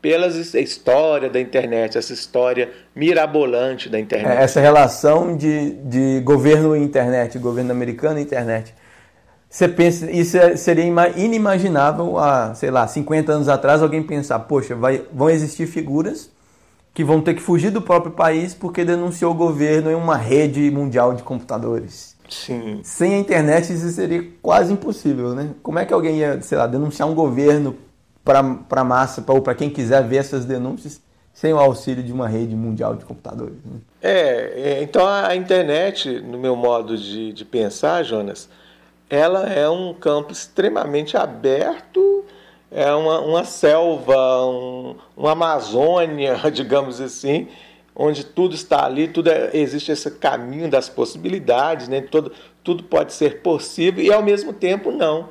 Pela 0.01 0.25
história 0.25 1.29
da 1.29 1.39
internet, 1.39 1.99
essa 1.99 2.11
história 2.11 2.71
mirabolante 2.95 3.89
da 3.89 3.99
internet. 3.99 4.39
É, 4.39 4.41
essa 4.41 4.59
relação 4.59 5.37
de, 5.37 5.69
de 5.83 6.19
governo 6.21 6.75
e 6.75 6.79
internet, 6.79 7.37
governo 7.37 7.71
americano 7.71 8.17
e 8.17 8.23
internet. 8.23 8.73
Você 9.47 9.67
pensa, 9.67 10.09
isso 10.09 10.35
seria 10.57 10.83
inimaginável 11.15 12.17
há, 12.17 12.55
sei 12.55 12.71
lá, 12.71 12.87
50 12.87 13.31
anos 13.31 13.47
atrás 13.47 13.83
alguém 13.83 14.01
pensar, 14.01 14.39
poxa, 14.39 14.73
vai, 14.73 15.03
vão 15.13 15.29
existir 15.29 15.67
figuras 15.67 16.31
que 16.91 17.03
vão 17.03 17.21
ter 17.21 17.35
que 17.35 17.41
fugir 17.41 17.69
do 17.69 17.83
próprio 17.83 18.13
país 18.13 18.55
porque 18.55 18.83
denunciou 18.83 19.31
o 19.31 19.35
governo 19.35 19.91
em 19.91 19.95
uma 19.95 20.17
rede 20.17 20.71
mundial 20.71 21.13
de 21.13 21.21
computadores. 21.21 22.12
Sim. 22.33 22.81
Sem 22.83 23.15
a 23.15 23.17
internet 23.19 23.71
isso 23.71 23.87
seria 23.89 24.27
quase 24.41 24.73
impossível, 24.73 25.33
né? 25.33 25.51
Como 25.61 25.79
é 25.79 25.85
que 25.85 25.93
alguém 25.93 26.17
ia, 26.17 26.41
sei 26.41 26.57
lá, 26.57 26.67
denunciar 26.67 27.07
um 27.07 27.13
governo 27.13 27.77
para 28.23 28.39
a 28.69 28.83
massa 28.83 29.23
ou 29.27 29.41
para 29.41 29.53
quem 29.53 29.69
quiser 29.69 30.03
ver 30.03 30.17
essas 30.17 30.45
denúncias 30.45 31.01
sem 31.33 31.53
o 31.53 31.59
auxílio 31.59 32.03
de 32.03 32.11
uma 32.11 32.27
rede 32.27 32.55
mundial 32.55 32.95
de 32.95 33.05
computadores? 33.05 33.57
Né? 33.65 33.79
É, 34.01 34.79
então 34.81 35.07
a 35.07 35.35
internet, 35.35 36.21
no 36.21 36.37
meu 36.37 36.55
modo 36.55 36.97
de, 36.97 37.31
de 37.33 37.45
pensar, 37.45 38.03
Jonas, 38.03 38.49
ela 39.09 39.47
é 39.47 39.69
um 39.69 39.93
campo 39.93 40.31
extremamente 40.31 41.15
aberto, 41.15 42.25
é 42.71 42.91
uma, 42.93 43.19
uma 43.19 43.43
selva, 43.43 44.45
um, 44.45 44.95
uma 45.15 45.31
Amazônia, 45.33 46.39
digamos 46.51 46.99
assim, 46.99 47.47
onde 47.95 48.23
tudo 48.23 48.55
está 48.55 48.85
ali, 48.85 49.07
tudo 49.07 49.29
é, 49.29 49.51
existe 49.53 49.91
esse 49.91 50.09
caminho 50.11 50.69
das 50.69 50.89
possibilidades, 50.89 51.87
né? 51.87 52.01
Todo, 52.01 52.31
tudo 52.63 52.83
pode 52.83 53.13
ser 53.13 53.41
possível 53.41 54.03
e 54.03 54.11
ao 54.11 54.23
mesmo 54.23 54.53
tempo 54.53 54.91
não. 54.91 55.29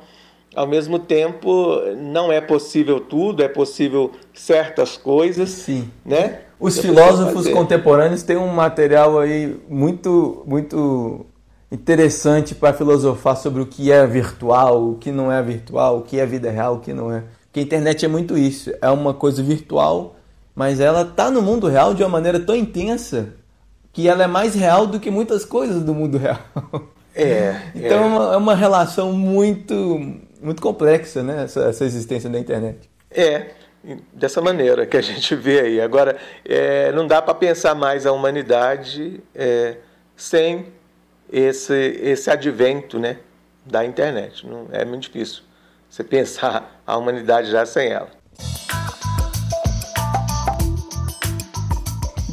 Ao 0.55 0.67
mesmo 0.67 0.99
tempo 0.99 1.81
não 1.97 2.31
é 2.31 2.39
possível 2.39 2.99
tudo, 2.99 3.41
é 3.41 3.47
possível 3.47 4.11
certas 4.33 4.95
coisas, 4.95 5.49
Sim. 5.49 5.89
né? 6.05 6.41
Os 6.59 6.79
filósofos 6.79 7.47
contemporâneos 7.49 8.23
têm 8.23 8.37
um 8.37 8.47
material 8.47 9.19
aí 9.19 9.59
muito 9.67 10.43
muito 10.45 11.25
interessante 11.71 12.53
para 12.53 12.71
filosofar 12.71 13.35
sobre 13.35 13.63
o 13.63 13.65
que 13.65 13.91
é 13.91 14.05
virtual, 14.05 14.91
o 14.91 14.95
que 14.95 15.11
não 15.11 15.31
é 15.31 15.41
virtual, 15.41 15.97
o 15.97 16.01
que 16.03 16.19
é 16.19 16.25
vida 16.25 16.51
real, 16.51 16.75
o 16.75 16.79
que 16.79 16.93
não 16.93 17.11
é. 17.11 17.23
Porque 17.45 17.59
a 17.59 17.63
internet 17.63 18.05
é 18.05 18.07
muito 18.07 18.37
isso, 18.37 18.71
é 18.79 18.89
uma 18.91 19.13
coisa 19.13 19.41
virtual, 19.41 20.15
mas 20.55 20.79
ela 20.79 21.01
está 21.01 21.31
no 21.31 21.41
mundo 21.41 21.67
real 21.67 21.93
de 21.93 22.03
uma 22.03 22.09
maneira 22.09 22.39
tão 22.39 22.55
intensa 22.55 23.33
que 23.91 24.07
ela 24.07 24.23
é 24.23 24.27
mais 24.27 24.55
real 24.55 24.87
do 24.87 24.99
que 24.99 25.11
muitas 25.11 25.45
coisas 25.45 25.83
do 25.83 25.93
mundo 25.93 26.17
real. 26.17 26.39
É. 27.15 27.69
então 27.75 27.97
é, 27.97 28.01
é 28.01 28.05
uma, 28.05 28.33
é 28.33 28.37
uma, 28.37 28.55
relação 28.55 29.13
muito 29.13 30.17
muito 30.41 30.61
complexa, 30.61 31.21
né, 31.21 31.43
essa, 31.43 31.65
essa, 31.65 31.85
existência 31.85 32.27
da 32.29 32.39
internet. 32.39 32.89
É, 33.09 33.51
dessa 34.11 34.41
maneira 34.41 34.85
que 34.85 34.97
a 34.97 35.01
gente 35.01 35.35
vê 35.35 35.59
aí. 35.59 35.81
Agora, 35.81 36.17
é, 36.43 36.91
não 36.91 37.05
dá 37.05 37.21
para 37.21 37.33
pensar 37.33 37.75
mais 37.75 38.05
a 38.05 38.11
humanidade 38.11 39.21
é, 39.33 39.77
sem 40.15 40.73
esse, 41.31 41.99
esse 42.01 42.29
advento 42.29 42.99
né, 42.99 43.19
da 43.65 43.85
internet. 43.85 44.45
Não, 44.47 44.67
é 44.71 44.83
muito 44.83 45.03
difícil 45.03 45.43
você 45.89 46.03
pensar 46.03 46.81
a 46.85 46.97
humanidade 46.97 47.51
já 47.51 47.65
sem 47.65 47.89
ela. 47.89 48.09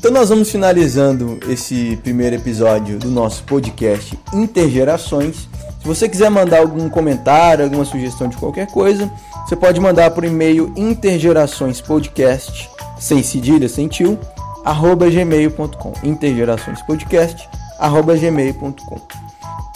Então 0.01 0.11
nós 0.11 0.31
vamos 0.31 0.51
finalizando 0.51 1.39
esse 1.47 1.95
primeiro 2.03 2.35
episódio 2.35 2.99
do 2.99 3.11
nosso 3.11 3.45
podcast 3.45 4.19
Intergerações. 4.33 5.47
Se 5.79 5.87
você 5.87 6.09
quiser 6.09 6.31
mandar 6.31 6.61
algum 6.61 6.89
comentário, 6.89 7.65
alguma 7.67 7.85
sugestão 7.85 8.27
de 8.27 8.35
qualquer 8.39 8.67
coisa, 8.69 9.13
você 9.47 9.55
pode 9.55 9.79
mandar 9.79 10.11
por 10.13 10.25
e-mail 10.25 10.73
intergeraçõespodcast, 10.75 12.71
sem 12.99 13.23
cedilha, 13.23 13.69
sem 13.69 13.89
tio, 13.89 14.19
arroba 14.65 15.11
gmail.com. 15.11 15.93
Intergeraçõespodcast, 16.03 17.47
gmail.com. 18.19 19.01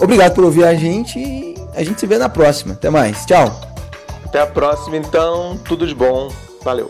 Obrigado 0.00 0.34
por 0.34 0.44
ouvir 0.44 0.64
a 0.64 0.74
gente 0.74 1.18
e 1.18 1.54
a 1.74 1.84
gente 1.84 2.00
se 2.00 2.06
vê 2.06 2.16
na 2.16 2.30
próxima. 2.30 2.72
Até 2.72 2.88
mais. 2.88 3.26
Tchau. 3.26 3.54
Até 4.24 4.40
a 4.40 4.46
próxima, 4.46 4.96
então. 4.96 5.58
Tudo 5.66 5.86
de 5.86 5.94
bom. 5.94 6.30
Valeu. 6.62 6.88